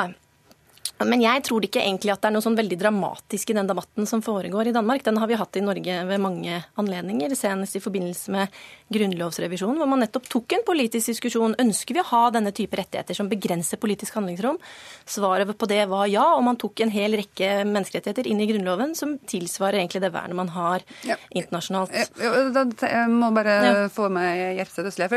Men 1.07 1.21
jeg 1.23 1.43
tror 1.47 1.63
ikke 1.63 1.79
egentlig 1.79 2.11
at 2.11 2.19
det 2.23 2.27
er 2.27 2.33
noe 2.35 2.43
sånn 2.43 2.57
veldig 2.57 2.77
dramatisk 2.81 3.51
i 3.51 3.55
den 3.55 3.67
debatten 3.69 4.07
som 4.09 4.23
foregår 4.23 4.67
i 4.67 4.73
Danmark. 4.75 5.03
Den 5.05 5.19
har 5.21 5.29
vi 5.29 5.37
hatt 5.39 5.55
i 5.55 5.63
Norge 5.63 5.99
ved 6.09 6.19
mange 6.19 6.57
anledninger, 6.81 7.31
senest 7.39 7.77
i 7.79 7.81
forbindelse 7.83 8.33
med 8.35 8.57
grunnlovsrevisjonen, 8.91 9.77
hvor 9.79 9.87
man 9.87 10.03
nettopp 10.03 10.27
tok 10.31 10.57
en 10.57 10.65
politisk 10.67 11.13
diskusjon. 11.13 11.55
Ønsker 11.61 11.95
vi 11.95 12.03
å 12.03 12.07
ha 12.09 12.23
denne 12.35 12.51
type 12.55 12.75
rettigheter 12.75 13.15
som 13.15 13.29
begrenser 13.31 13.79
politisk 13.79 14.17
handlingsrom? 14.19 14.59
Svaret 15.07 15.53
på 15.59 15.69
det 15.71 15.85
var 15.91 16.09
ja, 16.11 16.25
og 16.35 16.43
man 16.47 16.59
tok 16.59 16.83
en 16.83 16.91
hel 16.91 17.15
rekke 17.19 17.61
menneskerettigheter 17.69 18.27
inn 18.27 18.43
i 18.43 18.49
Grunnloven 18.49 18.91
som 18.97 19.15
tilsvarer 19.29 19.79
egentlig 19.79 20.03
det 20.03 20.11
vernet 20.15 20.35
man 20.39 20.51
har 20.55 20.83
ja. 21.07 21.15
internasjonalt. 21.31 21.95
Jeg 21.95 23.05
må 23.13 23.31
bare 23.35 23.55
ja. 23.63 23.87
få 23.93 24.09
meg 24.11 24.59
Gjertsted 24.59 24.91
Østli. 24.91 25.07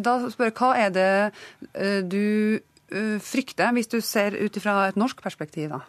Da 0.00 0.16
spør 0.32 0.48
jeg, 0.48 0.56
hva 0.56 0.72
er 0.80 0.96
det 0.96 1.10
eh, 1.74 2.00
du 2.06 2.24
Eh, 2.86 3.18
frykte, 3.22 3.66
hvis 3.74 3.90
du 3.90 3.98
ser 4.04 4.36
ut 4.38 4.56
fra 4.62 4.86
et 4.86 4.98
norsk 4.98 5.22
perspektiv? 5.22 5.72
da? 5.74 5.80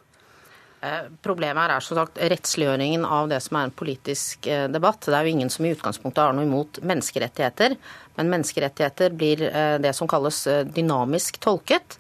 Eh, 0.82 1.10
problemet 1.22 1.62
her 1.62 1.76
er 1.76 1.86
så 1.86 1.98
sagt 1.98 2.18
rettsliggjøringen 2.18 3.06
av 3.06 3.30
det 3.30 3.40
som 3.46 3.58
er 3.58 3.68
en 3.68 3.78
politisk 3.78 4.48
eh, 4.50 4.66
debatt. 4.72 5.06
Det 5.06 5.14
er 5.14 5.28
jo 5.28 5.36
ingen 5.36 5.54
som 5.54 5.66
i 5.66 5.74
utgangspunktet 5.76 6.24
har 6.24 6.38
noe 6.38 6.48
imot 6.48 6.82
menneskerettigheter, 6.82 7.78
men 8.18 8.32
menneskerettigheter 8.34 9.14
blir 9.14 9.44
det 9.78 9.94
som 9.94 10.10
kalles 10.10 10.40
dynamisk 10.74 11.38
tolket. 11.38 12.00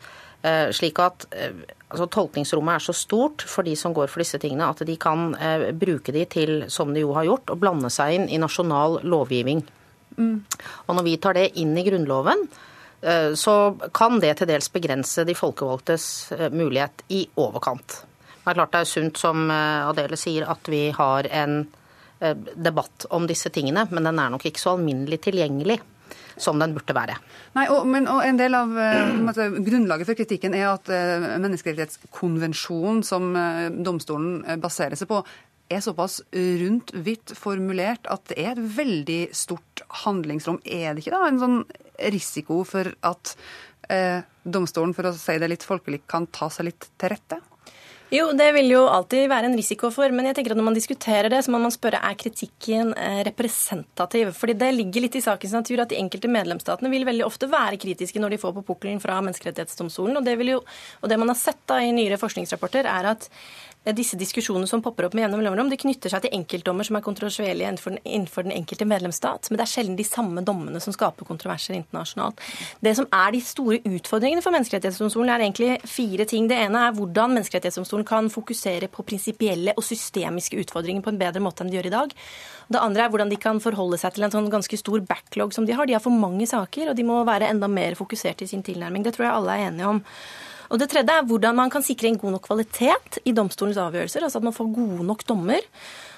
Slik 0.73 0.97
at 1.01 1.27
altså, 1.29 2.07
tolkningsrommet 2.09 2.79
er 2.79 2.85
så 2.87 2.95
stort 2.95 3.43
for 3.45 3.67
de 3.67 3.75
som 3.77 3.93
går 3.93 4.09
for 4.09 4.23
disse 4.23 4.39
tingene, 4.41 4.65
at 4.65 4.81
de 4.87 4.95
kan 4.97 5.35
bruke 5.77 6.13
de 6.15 6.23
til, 6.25 6.53
som 6.73 6.89
de 6.93 7.03
jo 7.03 7.11
har 7.13 7.27
gjort, 7.27 7.53
å 7.53 7.59
blande 7.61 7.91
seg 7.93 8.15
inn 8.15 8.25
i 8.33 8.39
nasjonal 8.41 8.97
lovgivning. 9.05 9.61
Mm. 10.17 10.39
Og 10.87 10.97
når 10.97 11.05
vi 11.05 11.15
tar 11.21 11.37
det 11.37 11.51
inn 11.61 11.77
i 11.77 11.85
Grunnloven, 11.85 12.47
så 13.35 13.55
kan 13.95 14.19
det 14.23 14.33
til 14.39 14.49
dels 14.49 14.69
begrense 14.73 15.25
de 15.27 15.35
folkevalgtes 15.37 16.05
eh, 16.35 16.47
mulighet 16.53 17.05
i 17.13 17.23
overkant. 17.39 18.01
Det 18.37 18.53
er 18.53 18.57
klart 18.59 18.73
det 18.73 18.81
er 18.83 18.89
sunt, 18.89 19.19
som 19.19 19.49
eh, 19.51 19.89
Adele 19.89 20.19
sier, 20.19 20.47
at 20.49 20.71
vi 20.71 20.87
har 20.95 21.29
en 21.43 21.61
debatt 22.17 23.05
om 23.13 23.27
disse 23.29 23.51
tingene, 23.53 23.83
men 23.93 24.07
den 24.07 24.17
er 24.17 24.31
nok 24.33 24.47
ikke 24.49 24.57
så 24.57 24.71
alminnelig 24.73 25.19
tilgjengelig 25.27 25.75
som 26.41 26.57
den 26.57 26.71
burde 26.73 26.95
være. 26.97 27.13
Nei, 27.53 27.67
og, 27.69 27.83
men, 27.85 28.07
og 28.09 28.23
En 28.25 28.39
del 28.39 28.57
av 28.57 28.71
måtte, 29.21 29.45
grunnlaget 29.53 30.09
for 30.09 30.17
kritikken 30.17 30.55
er 30.57 30.71
at 30.71 30.89
menneskerettighetskonvensjonen 31.43 33.03
som 33.05 33.37
domstolen 33.85 34.57
baserer 34.63 34.97
seg 34.97 35.11
på, 35.11 35.21
er 35.69 35.83
såpass 35.83 36.21
rundt 36.31 36.93
hvitt 36.95 37.33
formulert 37.37 38.07
at 38.11 38.23
det 38.31 38.39
er 38.43 38.53
et 38.53 38.63
veldig 38.77 39.21
stort 39.35 39.83
handlingsrom. 40.05 40.61
Er 40.63 40.93
det 40.93 41.03
ikke 41.03 41.17
da 41.17 41.27
en 41.27 41.41
sånn 41.41 41.59
risiko 42.13 42.61
for 42.67 42.89
at 43.07 43.35
eh, 43.89 44.23
domstolen, 44.47 44.95
for 44.95 45.09
å 45.09 45.15
si 45.17 45.37
det 45.41 45.51
litt 45.51 45.67
folkelig, 45.67 46.05
kan 46.09 46.29
ta 46.31 46.49
seg 46.53 46.69
litt 46.71 46.89
til 46.99 47.15
rette? 47.15 47.41
Jo, 48.07 48.29
det 48.31 48.45
vil 48.55 48.69
jo 48.71 48.85
alltid 48.87 49.25
være 49.27 49.49
en 49.49 49.57
risiko 49.59 49.89
for, 49.91 50.13
men 50.15 50.29
jeg 50.29 50.37
tenker 50.37 50.53
at 50.53 50.59
når 50.61 50.67
man 50.69 50.77
diskuterer 50.77 51.27
det, 51.27 51.41
så 51.43 51.51
må 51.51 51.59
man 51.59 51.73
spørre 51.75 51.99
er 52.07 52.15
kritikken 52.15 52.93
eh, 52.95 53.19
representativ. 53.27 54.31
Fordi 54.37 54.55
det 54.61 54.69
ligger 54.77 55.03
litt 55.03 55.17
i 55.19 55.23
sakens 55.25 55.51
natur 55.57 55.83
at 55.83 55.91
de 55.91 55.99
enkelte 55.99 56.31
medlemsstatene 56.31 56.91
vil 56.93 57.03
veldig 57.07 57.25
ofte 57.27 57.49
være 57.51 57.79
kritiske 57.81 58.21
når 58.23 58.37
de 58.37 58.39
får 58.39 58.53
på 58.55 58.63
pukkelen 58.69 59.03
fra 59.03 59.19
Menneskerettighetsdomstolen. 59.25 60.15
Og 60.21 60.23
det, 60.23 60.37
jo, 60.47 60.61
og 61.01 61.11
det 61.11 61.19
man 61.19 61.33
har 61.33 61.39
sett 61.41 61.59
da 61.67 61.81
i 61.83 61.91
nyere 61.91 62.21
forskningsrapporter, 62.21 62.87
er 62.87 63.11
at 63.11 63.27
disse 63.95 64.17
diskusjonene 64.19 64.67
som 64.67 64.81
popper 64.83 65.07
opp 65.07 65.15
med 65.15 65.23
gjennom 65.23 65.41
mellomrom, 65.41 65.69
det 65.71 65.79
knytter 65.81 66.11
seg 66.11 66.25
til 66.25 66.33
enkeltdommer 66.35 66.87
som 66.87 66.97
er 66.99 67.05
kontroversielle 67.05 67.67
innenfor 67.67 68.47
den, 68.47 68.55
enkelte 68.57 68.87
medlemsstat. 68.89 69.49
Men 69.49 69.59
det 69.59 69.65
er 69.67 69.71
sjelden 69.71 69.97
de 69.99 70.05
samme 70.07 70.43
dommene 70.45 70.81
som 70.83 70.95
skaper 70.95 71.27
kontroverser 71.27 71.77
internasjonalt. 71.77 72.41
Det 72.83 72.95
som 72.97 73.07
er 73.13 73.33
de 73.35 73.41
store 73.43 73.79
utfordringene 73.85 74.43
for 74.43 74.55
Menneskerettighetsdomstolen, 74.55 75.31
er 75.31 75.45
egentlig 75.45 75.71
fire 75.87 76.27
ting. 76.29 76.49
Det 76.49 76.57
ene 76.65 76.87
er 76.87 76.97
hvordan 76.97 77.37
Menneskerettighetsdomstolen 77.37 78.07
kan 78.07 78.31
fokusere 78.33 78.89
på 78.91 79.05
prinsipielle 79.07 79.75
og 79.77 79.85
systemiske 79.85 80.59
utfordringer 80.63 81.05
på 81.05 81.13
en 81.13 81.21
bedre 81.21 81.43
måte 81.43 81.63
enn 81.63 81.71
de 81.71 81.79
gjør 81.79 81.91
i 81.91 81.95
dag. 81.95 82.17
Det 82.67 82.81
andre 82.83 83.05
er 83.05 83.13
hvordan 83.13 83.31
de 83.31 83.39
kan 83.39 83.61
forholde 83.63 83.99
seg 84.01 84.15
til 84.15 84.27
en 84.27 84.33
sånn 84.33 84.51
ganske 84.51 84.79
stor 84.79 85.03
backlog 85.07 85.55
som 85.55 85.67
de 85.67 85.75
har. 85.77 85.87
De 85.87 85.95
har 85.95 86.03
for 86.03 86.13
mange 86.13 86.47
saker, 86.49 86.91
og 86.91 86.99
de 86.99 87.05
må 87.07 87.21
være 87.27 87.51
enda 87.53 87.69
mer 87.71 87.95
fokusert 87.99 88.43
i 88.43 88.49
sin 88.49 88.65
tilnærming. 88.65 89.05
Det 89.05 89.15
tror 89.15 89.29
jeg 89.29 89.35
alle 89.37 89.55
er 89.55 89.69
enige 89.69 89.95
om. 89.95 90.03
Og 90.69 90.79
det 90.81 90.89
tredje 90.91 91.19
er 91.19 91.27
hvordan 91.27 91.55
man 91.55 91.71
kan 91.73 91.85
sikre 91.85 92.09
en 92.09 92.19
god 92.19 92.35
nok 92.35 92.47
kvalitet 92.49 93.19
i 93.25 93.33
domstolens 93.35 93.79
avgjørelser. 93.81 94.25
Altså 94.27 94.41
at 94.41 94.47
man 94.47 94.55
får 94.55 94.73
gode 94.75 95.07
nok 95.07 95.23
dommer. 95.29 95.63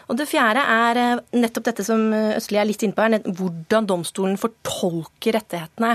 Og 0.09 0.17
det 0.17 0.25
fjerde 0.29 0.61
er 0.65 0.99
eh, 0.99 1.21
nettopp 1.37 1.67
dette 1.69 1.85
som 1.85 2.01
eh, 2.15 2.35
Østli 2.39 2.57
er 2.57 2.67
litt 2.67 2.81
inne 2.85 2.97
på, 2.97 3.05
er 3.05 3.21
hvordan 3.37 3.87
domstolen 3.89 4.39
fortolker 4.41 5.35
rettighetene. 5.37 5.91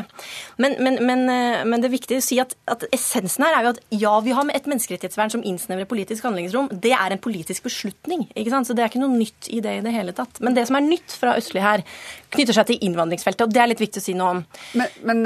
Men, 0.62 0.76
men, 0.78 1.00
men, 1.02 1.24
eh, 1.32 1.64
men, 1.66 1.82
det 1.82 1.88
er 1.88 1.96
viktig 1.96 2.20
å 2.20 2.24
si 2.24 2.38
at, 2.42 2.54
at, 2.70 2.86
essensen 2.94 3.46
her 3.46 3.58
er 3.58 3.66
jo 3.66 3.72
at 3.74 3.80
ja, 3.90 4.14
vi 4.22 4.34
har 4.36 4.46
et 4.54 4.68
menneskerettighetsvern 4.70 5.34
som 5.34 5.42
innsnevrer 5.46 5.88
politisk 5.90 6.28
handlingsrom. 6.28 6.70
Det 6.70 6.94
er 6.94 7.14
en 7.14 7.22
politisk 7.22 7.66
beslutning. 7.66 8.28
ikke 8.34 8.54
sant? 8.54 8.70
Så 8.70 8.76
det 8.76 8.84
er 8.84 8.92
ikke 8.92 9.02
noe 9.02 9.16
nytt 9.16 9.50
i 9.50 9.58
det 9.64 9.80
i 9.80 9.82
det 9.84 9.94
hele 9.96 10.14
tatt. 10.14 10.38
Men 10.44 10.54
det 10.54 10.68
som 10.70 10.78
er 10.78 10.86
nytt 10.86 11.16
fra 11.18 11.34
Østli 11.40 11.64
her, 11.64 11.82
knytter 12.34 12.54
seg 12.56 12.70
til 12.70 12.86
innvandringsfeltet, 12.86 13.46
og 13.48 13.54
det 13.54 13.62
er 13.62 13.70
litt 13.70 13.82
viktig 13.82 14.02
å 14.02 14.04
si 14.04 14.14
noe 14.18 14.36
om. 14.36 14.44
Men, 14.78 15.22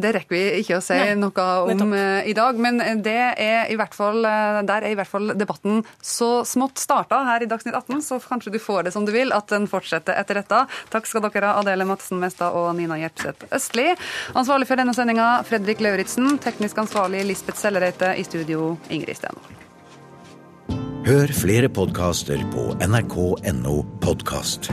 det 0.00 0.12
rekker 0.14 0.34
vi 0.34 0.42
ikke 0.60 0.78
å 0.78 0.82
si 0.84 0.96
Nei, 0.98 1.14
noe 1.18 1.46
om 1.70 1.94
i 1.94 2.34
dag. 2.36 2.58
Men 2.58 3.02
det 3.04 3.16
er 3.30 3.70
i 3.70 3.78
hvert 3.78 3.94
fall, 3.94 4.22
der 4.66 4.82
er 4.82 4.90
i 4.90 4.98
hvert 4.98 5.10
fall 5.10 5.34
debatten 5.38 5.84
så 6.02 6.40
smått 6.48 6.82
starta 6.82 7.22
her 7.28 7.44
i 7.44 7.50
Dagsnytt 7.50 7.76
18 7.76 7.99
så 8.04 8.20
kanskje 8.22 8.54
du 8.54 8.58
får 8.62 8.88
det 8.88 8.94
som 8.96 9.06
du 9.06 9.12
vil, 9.14 9.32
at 9.36 9.48
den 9.52 9.68
fortsetter 9.70 10.18
etter 10.20 10.40
dette. 10.40 10.64
Takk 10.92 11.08
skal 11.08 11.24
dere 11.26 11.52
ha, 11.52 11.62
Adele 11.62 11.86
Madsen 11.88 12.20
Mestad 12.22 12.56
og 12.56 12.72
Nina 12.78 12.98
Gjertseth 13.00 13.50
Østli. 13.54 13.88
Ansvarlig 14.38 14.68
for 14.70 14.80
denne 14.80 14.94
sendinga, 14.96 15.30
Fredrik 15.48 15.82
Lauritzen. 15.84 16.36
Teknisk 16.42 16.78
ansvarlig, 16.84 17.24
Lisbeth 17.28 17.60
Sellereite. 17.60 18.14
I 18.16 18.26
studio, 18.26 18.74
Ingrid 18.90 19.20
Stenvold. 19.20 19.56
Hør 21.06 21.32
flere 21.32 21.70
podkaster 21.72 22.42
på 22.52 22.70
nrk.no 22.84 23.76
podkast. 24.04 24.68